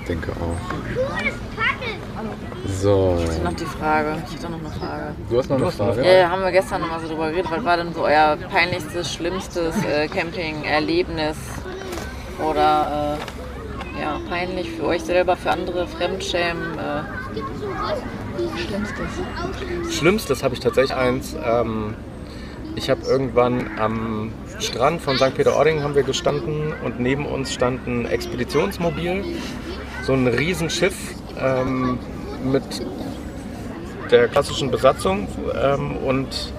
ich 0.00 0.06
denke 0.06 0.32
auch. 0.32 1.51
So, 2.82 3.16
Ich 3.22 3.30
hatte 3.30 3.44
noch 3.44 3.54
die 3.54 3.64
Frage. 3.64 4.22
Ich 4.28 4.34
hatte 4.34 4.50
noch 4.50 4.58
eine 4.58 4.70
Frage. 4.70 5.14
du 5.30 5.38
hast 5.38 5.48
noch 5.50 5.56
eine 5.56 5.70
Frage? 5.70 6.04
Ja, 6.04 6.12
ja, 6.12 6.30
haben 6.30 6.42
wir 6.42 6.50
gestern 6.50 6.80
noch 6.80 6.88
mal 6.88 6.98
so 6.98 7.06
drüber 7.06 7.30
geredet. 7.30 7.48
Was 7.48 7.64
war 7.64 7.76
denn 7.76 7.94
so 7.94 8.02
euer 8.02 8.36
peinlichstes, 8.50 9.14
schlimmstes 9.14 9.76
äh, 9.84 10.08
Camping-Erlebnis? 10.08 11.36
Oder 12.44 13.18
äh, 13.96 14.02
ja, 14.02 14.18
peinlich 14.28 14.68
für 14.68 14.86
euch 14.86 15.02
selber, 15.04 15.36
für 15.36 15.52
andere, 15.52 15.86
Fremdschämen? 15.86 16.76
Äh, 16.76 17.02
Schlimmstes. 18.58 19.96
Schlimmstes 19.96 20.42
habe 20.42 20.54
ich 20.54 20.60
tatsächlich 20.60 20.96
eins. 20.96 21.36
Ähm, 21.40 21.94
ich 22.74 22.90
habe 22.90 23.02
irgendwann 23.02 23.78
am 23.78 24.32
Strand 24.58 25.02
von 25.02 25.18
St. 25.18 25.36
Peter-Ording 25.36 25.84
haben 25.84 25.94
wir 25.94 26.02
gestanden 26.02 26.74
und 26.84 26.98
neben 26.98 27.26
uns 27.26 27.52
stand 27.52 27.86
ein 27.86 28.06
Expeditionsmobil, 28.06 29.24
so 30.02 30.14
ein 30.14 30.26
Riesenschiff 30.26 30.96
ähm, 31.38 32.00
mit 32.44 32.62
der 34.10 34.28
klassischen 34.28 34.70
Besatzung 34.70 35.26
ähm, 35.62 35.96
und 35.98 36.52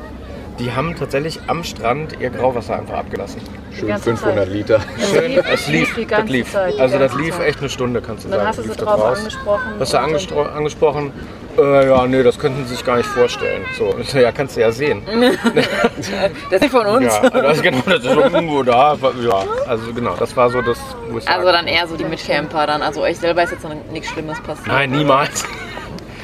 die 0.59 0.71
haben 0.71 0.95
tatsächlich 0.95 1.39
am 1.47 1.63
Strand 1.63 2.19
ihr 2.19 2.29
Grauwasser 2.29 2.75
einfach 2.77 2.95
abgelassen. 2.99 3.41
Schön 3.77 3.87
ganze 3.87 4.11
500 4.11 4.45
Zeit. 4.45 4.53
Liter. 4.53 4.79
Schön, 5.11 5.43
es 5.51 5.67
lief, 5.67 5.95
die 5.95 6.05
das 6.05 6.29
lief. 6.29 6.51
Zeit, 6.51 6.75
die 6.75 6.79
Also 6.79 6.99
das 6.99 7.15
lief 7.15 7.35
Zeit. 7.37 7.47
echt 7.47 7.59
eine 7.59 7.69
Stunde, 7.69 8.01
kannst 8.01 8.25
du 8.25 8.29
dann 8.29 8.37
sagen. 8.39 8.47
hast 8.49 8.57
du 8.59 8.61
sie 8.63 8.67
lief 8.69 8.77
drauf 8.77 8.99
raus. 9.01 9.17
angesprochen. 9.17 9.63
Hast 9.79 9.93
du 9.93 9.97
dann- 9.97 10.09
angestro- 10.11 10.51
angesprochen? 10.55 11.11
Äh, 11.57 11.87
ja, 11.87 12.07
nee, 12.07 12.23
das 12.23 12.37
könnten 12.39 12.65
Sie 12.65 12.73
sich 12.75 12.83
gar 12.85 12.97
nicht 12.97 13.05
vorstellen. 13.07 13.63
So, 13.77 13.95
ja, 14.19 14.31
kannst 14.31 14.55
du 14.55 14.61
ja 14.61 14.71
sehen. 14.71 15.01
das 15.55 16.51
ist 16.51 16.61
nicht 16.61 16.71
von 16.71 16.85
uns. 16.85 17.05
Ja, 17.05 17.29
das, 17.29 17.61
genau, 17.61 17.81
das 17.85 17.99
ist 17.99 18.05
irgendwo 18.05 18.63
da. 18.63 18.95
Ja, 19.23 19.43
also 19.67 19.91
genau, 19.93 20.15
das 20.17 20.35
war 20.37 20.49
so 20.51 20.61
das, 20.61 20.77
wo 21.09 21.17
ich 21.17 21.27
Also 21.27 21.51
dann 21.51 21.67
eher 21.67 21.87
so 21.87 21.95
die 21.95 22.05
Mitcamper 22.05 22.65
dann. 22.67 22.81
Also 22.83 23.01
euch 23.01 23.17
selber 23.19 23.43
ist 23.43 23.51
jetzt 23.51 23.63
noch 23.63 23.73
nichts 23.91 24.09
Schlimmes 24.09 24.39
passiert. 24.41 24.67
Nein, 24.67 24.91
niemals. 24.91 25.45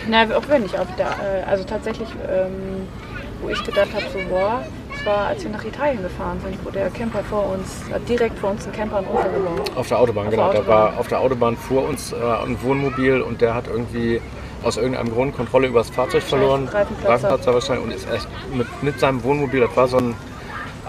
Na, 0.09 0.23
auch 0.35 0.47
wenn 0.47 0.63
nicht. 0.63 0.77
Auf 0.77 0.87
der, 0.97 1.07
äh, 1.07 1.43
also 1.49 1.63
tatsächlich, 1.63 2.09
ähm, 2.29 2.87
wo 3.41 3.49
ich 3.49 3.63
gedacht 3.63 3.89
habe, 3.93 4.05
so, 4.11 4.19
boah, 4.29 4.63
das 4.91 5.05
war, 5.05 5.27
als 5.27 5.43
wir 5.43 5.51
nach 5.51 5.63
Italien 5.63 6.01
gefahren 6.01 6.39
sind, 6.43 6.57
wo 6.65 6.69
der 6.71 6.89
Camper 6.89 7.23
vor 7.23 7.51
uns, 7.53 7.83
äh, 7.93 7.99
direkt 8.07 8.37
vor 8.39 8.51
uns 8.51 8.65
ein 8.65 8.73
Camper 8.73 8.97
einen 8.97 9.07
Unfall 9.07 9.31
gebaut. 9.31 9.71
Auf 9.75 9.87
der 9.87 9.99
Autobahn, 9.99 10.25
Auf 10.25 10.31
genau. 10.31 10.51
der 10.51 10.61
Da 10.61 10.67
war 10.67 10.77
Autobahn. 10.85 10.99
auf 10.99 11.07
der 11.07 11.19
Autobahn 11.21 11.57
vor 11.57 11.87
uns 11.87 12.11
äh, 12.11 12.15
ein 12.15 12.61
Wohnmobil 12.63 13.21
und 13.21 13.39
der 13.41 13.53
hat 13.53 13.67
irgendwie 13.67 14.19
aus 14.63 14.75
irgendeinem 14.75 15.13
Grund 15.13 15.35
Kontrolle 15.37 15.67
über 15.67 15.79
das 15.79 15.89
Fahrzeug 15.89 16.23
verloren. 16.23 16.67
Reifenplatzer. 16.67 17.09
Reifenplatzer 17.13 17.53
wahrscheinlich 17.53 17.85
und 17.85 17.91
ist 17.93 18.11
echt 18.11 18.27
mit, 18.53 18.67
mit 18.83 18.99
seinem 18.99 19.23
Wohnmobil, 19.23 19.61
das 19.61 19.75
war 19.77 19.87
so 19.87 19.97
ein 19.97 20.15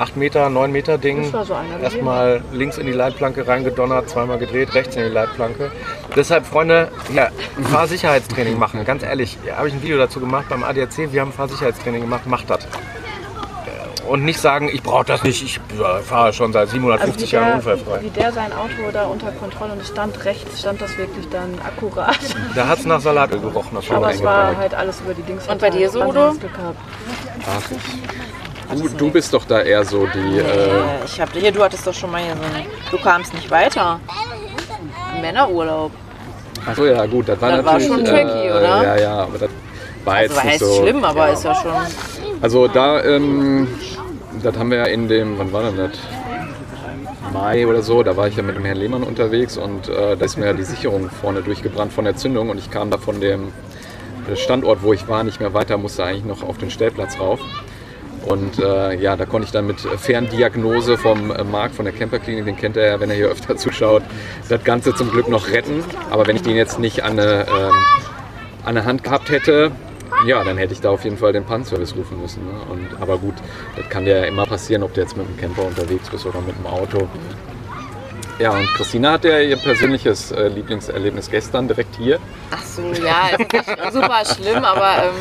8 0.00 0.16
Meter, 0.16 0.48
9 0.48 0.72
Meter 0.72 0.96
Ding. 0.96 1.24
Das 1.24 1.32
war 1.32 1.44
so 1.44 1.54
einer. 1.54 1.78
Erstmal 1.78 2.42
links 2.52 2.78
in 2.78 2.86
die 2.86 2.92
Leitplanke 2.92 3.46
reingedonnert, 3.46 4.08
zweimal 4.08 4.38
gedreht, 4.38 4.74
rechts 4.74 4.96
in 4.96 5.02
die 5.02 5.10
Leitplanke. 5.10 5.70
Deshalb, 6.16 6.46
Freunde, 6.46 6.88
ja, 7.14 7.28
Fahrsicherheitstraining 7.70 8.58
machen. 8.58 8.82
Ganz 8.86 9.02
ehrlich, 9.02 9.36
ja, 9.46 9.56
habe 9.56 9.68
ich 9.68 9.74
ein 9.74 9.82
Video 9.82 9.98
dazu 9.98 10.18
gemacht 10.18 10.46
beim 10.48 10.64
ADAC. 10.64 11.12
Wir 11.12 11.20
haben 11.20 11.32
Fahrsicherheitstraining 11.32 12.00
gemacht. 12.00 12.26
Macht 12.26 12.48
das. 12.48 12.66
Und 14.08 14.24
nicht 14.24 14.40
sagen, 14.40 14.70
ich 14.72 14.82
brauche 14.82 15.04
das 15.04 15.22
nicht. 15.22 15.42
Ich 15.44 15.60
fahre 16.04 16.32
schon 16.32 16.52
seit 16.52 16.70
750 16.70 17.30
Jahren 17.30 17.56
unfallfrei. 17.56 17.92
Also 17.92 18.04
wie 18.06 18.10
der 18.10 18.32
sein 18.32 18.52
Auto 18.52 18.90
da 18.92 19.04
unter 19.04 19.30
Kontrolle 19.32 19.74
und 19.74 19.82
es 19.82 19.88
stand 19.88 20.24
rechts, 20.24 20.60
stand 20.60 20.80
das 20.80 20.96
wirklich 20.96 21.28
dann 21.28 21.60
akkurat. 21.64 22.18
Da 22.56 22.66
hat 22.66 22.78
es 22.78 22.86
nach 22.86 23.00
Salatöl 23.00 23.38
gerochen. 23.38 23.70
Das 23.74 23.90
Aber 23.90 24.00
war 24.00 24.10
es 24.10 24.24
war 24.24 24.56
halt 24.56 24.74
alles 24.74 25.00
über 25.02 25.12
die 25.14 25.22
Dings. 25.22 25.46
Und 25.46 25.60
bei 25.60 25.70
dir 25.70 25.90
so. 25.90 26.02
Udo? 26.02 26.28
Ganz 26.28 26.40
gehabt. 26.40 26.78
Du, 28.72 28.88
du 28.88 29.10
bist 29.10 29.32
doch 29.34 29.44
da 29.44 29.60
eher 29.62 29.84
so 29.84 30.06
die. 30.06 30.38
Äh, 30.38 30.42
Äh, 30.42 31.04
ich 31.04 31.20
hab, 31.20 31.32
hier, 31.32 31.50
du 31.52 31.62
hattest 31.62 31.86
doch 31.86 31.94
schon 31.94 32.10
mal 32.10 32.22
hier 32.22 32.36
so 32.36 32.42
ein. 32.42 32.66
Du 32.90 32.98
kamst 32.98 33.34
nicht 33.34 33.50
weiter. 33.50 33.98
Männerurlaub. 35.20 35.90
Achso, 36.66 36.84
ja, 36.86 37.04
gut, 37.06 37.28
das 37.28 37.40
war 37.40 37.56
Das 37.56 37.64
war 37.64 37.72
natürlich. 37.78 37.88
schon 37.88 38.04
tricky, 38.04 38.46
äh, 38.46 38.50
oder? 38.50 38.82
Ja, 38.82 38.96
ja, 39.00 39.12
aber 39.22 39.38
das 39.38 39.50
war 40.04 40.14
Also 40.14 40.34
jetzt 40.34 40.36
war 40.36 40.44
heißt 40.52 40.60
so. 40.60 40.82
schlimm, 40.82 41.04
aber 41.04 41.30
ist 41.30 41.44
ja 41.44 41.54
schon. 41.54 41.72
Also 42.40 42.68
da, 42.68 43.02
ähm, 43.04 43.68
das 44.42 44.56
haben 44.56 44.70
wir 44.70 44.78
ja 44.78 44.84
in 44.84 45.08
dem, 45.08 45.38
wann 45.38 45.52
war 45.52 45.62
denn 45.64 45.76
das? 45.76 45.90
Mai 47.32 47.66
oder 47.66 47.82
so, 47.82 48.02
da 48.02 48.16
war 48.16 48.26
ich 48.28 48.36
ja 48.36 48.42
mit 48.42 48.56
dem 48.56 48.64
Herrn 48.64 48.76
Lehmann 48.78 49.02
unterwegs 49.04 49.56
und 49.56 49.88
äh, 49.88 50.16
da 50.16 50.24
ist 50.24 50.36
mir 50.36 50.46
ja 50.46 50.52
die 50.52 50.64
Sicherung 50.64 51.08
vorne 51.10 51.42
durchgebrannt 51.42 51.92
von 51.92 52.04
der 52.04 52.16
Zündung 52.16 52.48
und 52.50 52.58
ich 52.58 52.70
kam 52.72 52.90
da 52.90 52.98
von 52.98 53.20
dem 53.20 53.52
Standort, 54.34 54.82
wo 54.82 54.92
ich 54.92 55.06
war, 55.06 55.22
nicht 55.22 55.38
mehr 55.40 55.54
weiter, 55.54 55.76
musste 55.76 56.04
eigentlich 56.04 56.24
noch 56.24 56.42
auf 56.42 56.58
den 56.58 56.70
Stellplatz 56.70 57.18
rauf. 57.20 57.38
Und 58.26 58.58
äh, 58.58 58.94
ja, 58.96 59.16
da 59.16 59.24
konnte 59.24 59.46
ich 59.46 59.52
dann 59.52 59.66
mit 59.66 59.80
Ferndiagnose 59.80 60.98
vom 60.98 61.30
äh, 61.30 61.42
Marc 61.42 61.72
von 61.72 61.84
der 61.84 61.94
Camperklinik, 61.94 62.44
den 62.44 62.56
kennt 62.56 62.76
er 62.76 62.86
ja, 62.86 63.00
wenn 63.00 63.10
er 63.10 63.16
hier 63.16 63.28
öfter 63.28 63.56
zuschaut, 63.58 64.02
das 64.48 64.62
Ganze 64.62 64.94
zum 64.94 65.10
Glück 65.10 65.28
noch 65.28 65.48
retten. 65.48 65.82
Aber 66.10 66.26
wenn 66.26 66.36
ich 66.36 66.42
den 66.42 66.56
jetzt 66.56 66.78
nicht 66.78 67.02
an 67.02 67.16
der, 67.16 67.46
ähm, 67.48 68.74
der 68.74 68.84
Hand 68.84 69.04
gehabt 69.04 69.30
hätte, 69.30 69.72
ja, 70.26 70.44
dann 70.44 70.58
hätte 70.58 70.74
ich 70.74 70.80
da 70.80 70.90
auf 70.90 71.04
jeden 71.04 71.16
Fall 71.16 71.32
den 71.32 71.44
Panzerservice 71.44 71.96
rufen 71.96 72.20
müssen. 72.20 72.44
Ne? 72.44 72.52
Und, 72.68 73.00
aber 73.00 73.16
gut, 73.18 73.34
das 73.76 73.88
kann 73.88 74.06
ja 74.06 74.24
immer 74.24 74.44
passieren, 74.44 74.82
ob 74.82 74.92
du 74.94 75.00
jetzt 75.00 75.16
mit 75.16 75.26
dem 75.26 75.36
Camper 75.38 75.64
unterwegs 75.64 76.10
bist 76.10 76.26
oder 76.26 76.40
mit 76.40 76.56
dem 76.56 76.66
Auto. 76.66 77.08
Ja, 78.38 78.52
und 78.52 78.66
Christina 78.74 79.12
hat 79.12 79.24
ja 79.24 79.38
ihr 79.38 79.56
persönliches 79.56 80.30
äh, 80.30 80.48
Lieblingserlebnis 80.48 81.30
gestern 81.30 81.68
direkt 81.68 81.96
hier. 81.96 82.18
Ach 82.50 82.64
so, 82.64 82.82
ja, 82.82 83.28
ist 83.38 83.52
nicht 83.52 83.92
super 83.92 84.22
schlimm, 84.24 84.64
aber 84.64 85.04
ähm, 85.04 85.14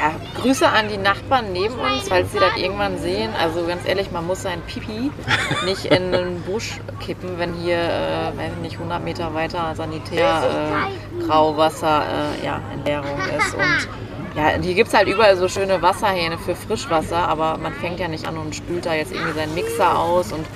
ja, 0.00 0.14
Grüße 0.40 0.66
an 0.66 0.88
die 0.88 0.96
Nachbarn 0.96 1.52
neben 1.52 1.74
uns, 1.74 2.08
falls 2.08 2.32
sie 2.32 2.38
das 2.38 2.56
irgendwann 2.56 2.98
sehen. 2.98 3.30
Also 3.38 3.66
ganz 3.66 3.86
ehrlich, 3.86 4.10
man 4.10 4.26
muss 4.26 4.42
sein 4.42 4.62
Pipi 4.62 5.10
nicht 5.66 5.84
in 5.84 6.14
einen 6.14 6.40
Busch 6.42 6.80
kippen, 7.00 7.38
wenn 7.38 7.52
hier, 7.54 7.76
äh, 7.76 8.36
weiß 8.36 8.52
ich 8.56 8.62
nicht, 8.62 8.74
100 8.76 9.04
Meter 9.04 9.34
weiter 9.34 9.74
Sanitär, 9.74 10.42
äh, 10.42 11.26
Grauwasser, 11.26 12.04
äh, 12.40 12.46
ja, 12.46 12.60
Entleerung 12.72 13.18
ist. 13.38 13.54
Und 13.54 13.88
ja, 14.36 14.50
hier 14.60 14.74
gibt 14.74 14.88
es 14.88 14.94
halt 14.94 15.08
überall 15.08 15.36
so 15.36 15.48
schöne 15.48 15.82
Wasserhähne 15.82 16.38
für 16.38 16.54
Frischwasser, 16.54 17.28
aber 17.28 17.58
man 17.58 17.74
fängt 17.74 18.00
ja 18.00 18.08
nicht 18.08 18.26
an 18.26 18.38
und 18.38 18.54
spült 18.54 18.86
da 18.86 18.94
jetzt 18.94 19.12
irgendwie 19.12 19.32
seinen 19.32 19.54
Mixer 19.54 19.98
aus 19.98 20.32
und 20.32 20.46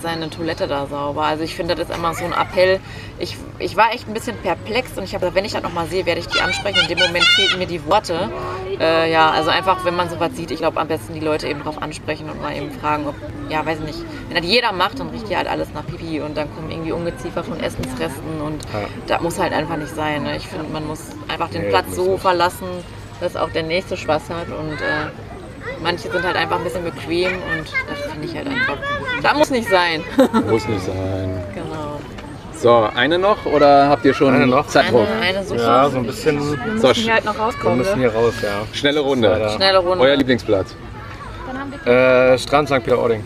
macht 0.00 0.02
seine 0.02 0.30
Toilette 0.30 0.66
da 0.66 0.86
sauber. 0.86 1.22
Also 1.24 1.44
ich 1.44 1.54
finde, 1.54 1.74
das 1.74 1.88
ist 1.88 1.96
immer 1.96 2.14
so 2.14 2.24
ein 2.24 2.32
Appell. 2.32 2.80
Ich, 3.18 3.36
ich 3.58 3.76
war 3.76 3.92
echt 3.92 4.08
ein 4.08 4.14
bisschen 4.14 4.36
perplex 4.38 4.96
und 4.96 5.04
ich 5.04 5.14
habe 5.14 5.20
gesagt, 5.20 5.36
wenn 5.36 5.44
ich 5.44 5.52
das 5.52 5.62
nochmal 5.62 5.86
sehe, 5.88 6.06
werde 6.06 6.20
ich 6.20 6.26
die 6.26 6.40
ansprechen. 6.40 6.78
In 6.82 6.88
dem 6.88 6.98
Moment 6.98 7.24
fehlten 7.24 7.58
mir 7.58 7.66
die 7.66 7.84
Worte. 7.86 8.30
Äh, 8.80 9.12
ja, 9.12 9.30
also 9.30 9.50
einfach, 9.50 9.84
wenn 9.84 9.94
man 9.96 10.08
sowas 10.08 10.30
sieht, 10.34 10.50
ich 10.50 10.58
glaube 10.58 10.80
am 10.80 10.88
besten 10.88 11.14
die 11.14 11.20
Leute 11.20 11.48
eben 11.48 11.62
drauf 11.62 11.80
ansprechen 11.82 12.30
und 12.30 12.40
mal 12.40 12.56
eben 12.56 12.70
fragen, 12.70 13.06
ob, 13.06 13.14
ja, 13.50 13.64
weiß 13.64 13.78
ich 13.80 13.84
nicht, 13.84 13.98
wenn 14.28 14.36
das 14.42 14.46
jeder 14.50 14.72
macht, 14.72 14.98
dann 14.98 15.10
riecht 15.10 15.28
ja 15.28 15.38
halt 15.38 15.48
alles 15.48 15.68
nach 15.74 15.86
Pipi 15.86 16.20
und 16.20 16.36
dann 16.36 16.52
kommen 16.54 16.70
irgendwie 16.70 16.92
Ungeziefer 16.92 17.44
von 17.44 17.60
Essensresten 17.60 18.40
und 18.40 18.62
Ja. 18.72 18.80
das 19.06 19.20
muss 19.20 19.38
halt 19.38 19.52
einfach 19.52 19.76
nicht 19.76 19.94
sein. 19.94 20.22
Ne? 20.22 20.36
Ich 20.36 20.46
finde, 20.46 20.66
man 20.72 20.86
muss 20.86 21.00
einfach 21.28 21.50
den 21.50 21.62
Nee, 21.62 21.68
Platz 21.68 21.94
so 21.94 22.16
verlassen, 22.16 22.68
dass 23.20 23.36
auch 23.36 23.50
der 23.50 23.64
nächste 23.64 23.96
Spaß 23.98 24.30
hat 24.30 24.48
und 24.48 24.72
äh, 24.80 25.10
manche 25.82 26.10
sind 26.10 26.22
halt 26.24 26.36
einfach 26.36 26.58
ein 26.58 26.64
bisschen 26.64 26.84
bequem 26.84 27.32
und 27.34 27.66
das 27.88 28.12
finde 28.12 28.26
ich 28.26 28.34
halt 28.36 28.48
einfach, 28.48 28.76
das 29.22 29.34
muss 29.36 29.50
nicht 29.50 29.68
sein. 29.68 30.02
Muss 30.48 30.66
nicht 30.68 30.84
sein. 30.84 31.42
genau. 31.54 32.00
So, 32.52 32.88
eine 32.94 33.18
noch 33.18 33.46
oder 33.46 33.88
habt 33.88 34.04
ihr 34.04 34.12
schon 34.12 34.34
Eine 34.34 34.46
noch? 34.46 34.66
Zeitdruck? 34.66 35.06
Eine, 35.22 35.38
eine 35.38 35.44
Suche. 35.46 35.60
Ja, 35.60 35.88
so 35.88 35.96
ein 35.98 36.06
bisschen. 36.06 36.38
Wir 36.38 36.78
So, 36.78 36.88
müssen 36.88 37.02
hier 37.04 37.14
halt 37.14 37.24
noch 37.24 37.34
Wir 37.34 37.40
rauskommen. 37.42 37.78
müssen 37.78 38.00
Ne? 38.00 38.10
hier 38.10 38.14
raus, 38.14 38.34
ja. 38.42 38.62
Schnelle 38.72 39.00
Runde. 39.00 39.50
Schnelle 39.56 39.78
Runde. 39.78 40.04
Euer 40.04 40.16
Lieblingsplatz. 40.16 40.74
Äh, 41.86 42.36
Strand 42.38 42.68
St. 42.68 42.82
Peter-Ording. 42.84 43.24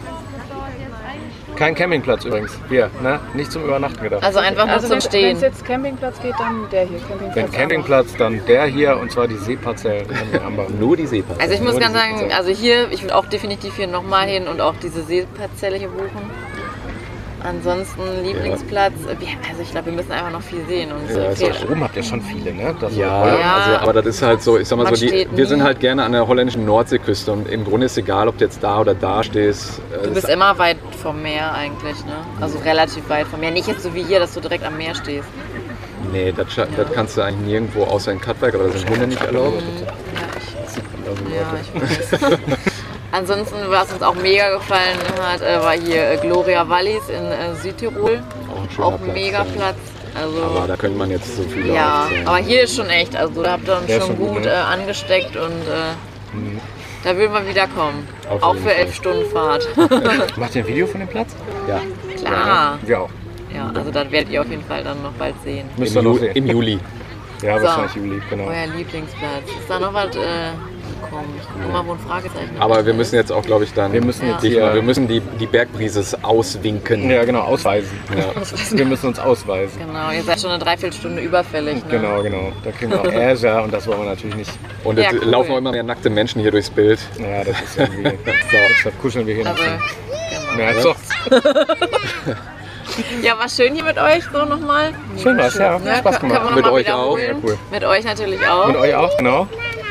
Kein 1.57 1.75
Campingplatz 1.75 2.25
übrigens. 2.25 2.59
Hier, 2.69 2.91
ne? 3.03 3.21
Nicht 3.35 3.53
zum 3.53 3.65
Übernachten 3.65 4.03
gedacht. 4.03 4.23
Also 4.25 4.41
einfach 4.41 4.67
nur 4.67 4.75
Also 4.75 4.87
zum 4.87 4.93
wenn 4.93 4.99
es 4.99 5.05
Stehen. 5.05 5.41
jetzt 5.41 5.65
Campingplatz 5.65 6.21
geht, 6.21 6.35
dann 6.39 6.69
der 6.71 6.87
hier. 6.87 6.99
Campingplatz 6.99 7.37
Wenn 7.37 7.53
Campingplatz, 7.53 8.17
dann 8.17 8.45
der 8.47 8.67
hier 8.67 8.99
und 8.99 9.13
zwar 9.13 9.29
die 9.29 9.37
Seeparzellen. 9.37 10.07
Nur 10.81 10.97
die 10.97 11.07
Seepass. 11.07 11.39
Also 11.39 11.55
ich 11.55 11.61
muss 11.61 11.73
Nur 11.73 11.81
ganz 11.81 11.95
sagen, 11.95 12.33
also 12.33 12.51
hier, 12.51 12.91
ich 12.91 13.03
will 13.03 13.11
auch 13.13 13.27
definitiv 13.27 13.77
hier 13.77 13.87
nochmal 13.87 14.27
hin 14.27 14.49
und 14.49 14.61
auch 14.61 14.75
diese 14.83 15.03
Seeparzelle 15.03 15.77
hier 15.77 15.89
buchen. 15.89 16.31
Ansonsten 17.45 18.01
Lieblingsplatz, 18.25 18.95
äh, 19.05 19.21
wir- 19.21 19.29
also 19.49 19.61
ich 19.63 19.71
glaube, 19.71 19.87
wir 19.87 19.93
müssen 19.93 20.13
einfach 20.13 20.31
noch 20.31 20.41
viel 20.43 20.65
sehen. 20.67 20.91
Und 20.93 21.15
Ja, 21.15 21.31
viel- 21.33 21.51
auch 21.53 21.71
Oben 21.71 21.85
habt 21.85 21.95
ihr 21.97 22.03
schon 22.03 22.23
viele, 22.23 22.55
ne? 22.55 22.75
Das 22.81 22.97
Ja, 22.97 23.27
Ja. 23.39 23.55
Also, 23.57 23.79
aber 23.83 23.93
das 23.93 24.07
ist 24.07 24.23
halt 24.23 24.43
so, 24.43 24.59
ich 24.59 24.67
sag 24.67 24.77
mal 24.79 24.85
Man 24.85 24.95
so, 24.95 25.07
die, 25.07 25.29
wir 25.31 25.47
sind 25.47 25.63
halt 25.63 25.79
gerne 25.79 26.05
an 26.05 26.13
der 26.13 26.27
holländischen 26.27 26.65
Nordseeküste 26.65 27.31
und 27.33 27.47
im 27.49 27.65
Grunde 27.65 27.87
ist 27.87 27.99
egal, 27.99 28.29
ob 28.29 28.39
du 28.39 28.45
jetzt 28.45 28.63
da 28.65 28.81
oder 28.81 28.95
da 28.95 29.23
stehst. 29.23 29.79
Äh, 29.93 30.05
du 30.07 30.15
bist 30.15 30.29
immer 30.29 30.59
weit 30.59 30.79
vom 31.03 31.21
Meer 31.23 31.53
eigentlich, 31.53 32.03
ne? 32.07 32.15
Also 32.41 32.59
relativ 32.61 33.09
weit 33.11 33.27
vom 33.27 33.41
Meer. 33.41 33.51
Nicht 33.51 33.69
jetzt 33.69 33.83
so 33.83 33.95
wie 33.95 34.03
hier, 34.05 34.21
dass 34.21 34.33
du 34.33 34.41
direkt 34.41 34.65
am 34.65 34.79
Meer 34.79 34.95
stehst. 34.95 35.29
Nee, 36.13 36.33
das, 36.37 36.47
das 36.55 36.67
kannst 36.95 37.17
du 37.17 37.23
eigentlich 37.23 37.47
nirgendwo 37.47 37.85
außer 37.85 38.11
in 38.13 38.21
Katwijk, 38.21 38.55
aber 38.55 38.65
da 38.65 38.71
sind 38.79 38.89
Hunde 38.89 39.07
nicht 39.09 39.23
erlaubt. 39.23 39.63
Ja, 41.35 41.43
ich 41.61 41.83
weiß. 41.83 42.21
Ansonsten, 43.15 43.55
was 43.69 43.93
uns 43.93 44.03
auch 44.03 44.17
mega 44.17 44.53
gefallen 44.57 44.99
hat, 45.23 45.41
äh, 45.41 45.61
war 45.63 45.75
hier 45.75 46.11
äh, 46.11 46.17
Gloria 46.17 46.69
Wallis 46.69 47.09
in 47.09 47.25
äh, 47.25 47.55
Südtirol. 47.63 48.21
Auch 48.51 48.63
ein 48.63 48.71
schöner 48.75 48.87
Auch 48.89 48.99
Platz, 48.99 49.15
mega 49.15 49.39
ja. 49.39 49.45
Platz. 49.55 49.77
Also, 50.21 50.43
Aber 50.43 50.67
da 50.67 50.77
könnte 50.77 50.99
man 50.99 51.11
jetzt 51.11 51.37
so 51.37 51.43
viele 51.45 51.75
ja, 51.75 52.03
aufzählen. 52.03 52.27
aber 52.27 52.37
hier 52.39 52.63
ist 52.63 52.75
schon 52.77 52.91
echt. 52.91 53.15
Also 53.15 53.43
da 53.43 53.53
habt 53.53 53.69
ihr 53.69 53.77
uns 53.77 53.91
schon 53.91 54.01
schon 54.01 54.17
gut, 54.19 54.29
gut 54.35 54.45
ne? 54.45 54.51
äh, 54.51 54.55
angesteckt 54.55 55.37
und 55.37 55.63
äh, 55.63 55.95
da 57.05 57.17
will 57.17 57.29
man 57.29 57.47
wieder 57.49 57.69
kommen. 57.69 58.09
Auf 58.29 58.43
Auch 58.43 58.57
für 58.57 58.75
elf 58.75 58.93
Stunden 58.95 59.31
Fahrt. 59.31 59.69
Macht 60.37 60.57
ihr 60.57 60.63
ein 60.65 60.69
Video 60.69 60.87
von 60.87 60.99
dem 61.01 61.09
Platz? 61.09 61.37
Ja. 61.69 61.81
Klar. 62.17 62.79
Wir 62.83 63.01
auch. 63.01 63.11
Ja, 63.55 63.71
also 63.73 63.93
das 63.93 64.11
werdet 64.11 64.31
ihr 64.33 64.41
auf 64.41 64.51
jeden 64.51 64.65
Fall 64.65 64.83
dann 64.83 65.01
noch 65.03 65.13
bald 65.13 65.35
sehen. 65.45 65.69
Müsst 65.77 65.95
Im, 65.95 65.99
ihr 66.01 66.03
noch 66.03 66.15
Ju 66.15 66.19
sehen. 66.19 66.35
Im 66.35 66.47
Juli. 66.47 66.81
Ja, 67.43 67.59
So. 67.59 67.65
wahrscheinlich 67.67 67.95
Juli, 67.95 68.23
genau. 68.29 68.45
Euer 68.45 68.67
Lieblingsplatz. 68.77 69.45
Ist 69.61 69.69
da 69.71 69.79
noch 69.79 69.95
was 69.95 70.17
äh, 70.17 70.21
gekommen? 71.05 71.35
Ich 71.41 71.47
guck 71.63 71.73
mal, 71.73 71.87
wo 71.87 71.93
ein 71.93 71.99
Fragezeichen 71.99 72.57
Aber 72.61 72.85
wir 72.87 72.95
müssen 72.95 73.15
jetzt 73.17 73.31
auch, 73.33 73.43
glaube 73.45 73.65
ich, 73.65 73.73
dann. 73.73 73.93
Wir 73.93 74.05
müssen 74.05 74.29
jetzt 74.29 74.43
hier- 74.43 74.75
wir 74.75 74.83
müssen 74.83 75.07
die, 75.09 75.21
die 75.21 75.47
Bergbrises 75.47 76.17
auswinken. 76.25 77.11
Ja, 77.11 77.25
genau, 77.25 77.41
ausweisen. 77.41 77.99
Ja. 78.17 78.25
Wir 78.79 78.85
müssen 78.85 79.07
uns 79.09 79.19
ausweisen. 79.19 79.79
Genau, 79.79 80.11
ihr 80.11 80.23
seid 80.23 80.41
schon 80.41 80.51
eine 80.51 80.59
Dreiviertelstunde 80.63 81.23
überfällig. 81.23 81.77
Ne? 81.85 81.91
Genau, 81.91 82.23
genau. 82.23 82.53
Da 82.65 82.71
kriegen 82.73 82.91
wir 82.93 83.01
auch 83.01 83.05
Ärger 83.13 83.63
und 83.63 83.73
das 83.73 83.87
wollen 83.87 84.01
wir 84.01 84.07
natürlich 84.11 84.37
nicht. 84.37 84.51
Und 84.83 84.99
Ja, 84.99 85.11
es 85.11 85.21
cool. 85.23 85.29
laufen 85.31 85.53
auch 85.53 85.59
immer 85.59 85.71
mehr 85.71 85.83
nackte 85.83 86.11
Menschen 86.11 86.41
hier 86.41 86.51
durchs 86.51 86.71
Bild. 86.71 86.99
Ja, 87.19 87.45
das 87.45 87.61
ist 87.61 87.79
irgendwie. 87.79 88.03
So, 88.51 88.57
deshalb 88.71 89.01
kuscheln 89.01 89.27
wir 89.27 89.35
hier 89.35 89.45
nicht. 89.45 89.57
genau. 89.57 90.57
Mehr 90.57 90.69
als 90.69 90.83
sonst. 90.83 91.13
Ja, 93.23 93.39
war 93.39 93.49
schön 93.49 93.75
hier 93.75 93.85
mit 93.85 93.99
euch 93.99 94.23
so 94.33 94.45
nochmal. 94.45 94.93
Schön 95.21 95.37
was, 95.39 95.55
ja. 95.57 95.81
Ja, 95.85 95.97
Spaß 95.97 96.21
gemacht. 96.21 96.43
Kann 96.47 96.55
Mit 96.55 96.67
euch 96.67 96.93
auch? 96.93 97.19
Ja, 97.19 97.33
cool. 97.43 97.59
Mit 97.71 97.85
euch 97.85 98.05
natürlich 98.05 98.47
auch. 98.47 98.67
Mit 98.69 98.77
euch 98.77 98.95
auch, 98.95 99.17
genau. 99.17 99.47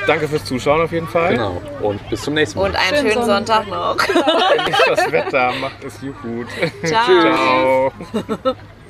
Danke 0.07 0.27
fürs 0.27 0.45
Zuschauen 0.45 0.81
auf 0.81 0.91
jeden 0.91 1.07
Fall. 1.07 1.33
Genau. 1.33 1.61
Und 1.81 2.09
bis 2.09 2.21
zum 2.21 2.33
nächsten 2.33 2.59
Mal. 2.59 2.69
Und 2.69 2.75
einen 2.75 2.97
Schönen 2.97 3.11
schönen 3.13 3.25
Sonntag 3.25 3.65
Sonntag. 3.65 3.67
noch. 3.67 3.97
Genießt 4.65 4.87
das 4.87 5.11
Wetter, 5.11 5.53
macht 5.61 5.83
es 5.83 5.99
gut. 6.21 6.47
Ciao. 6.85 7.91
Ciao. 8.43 8.55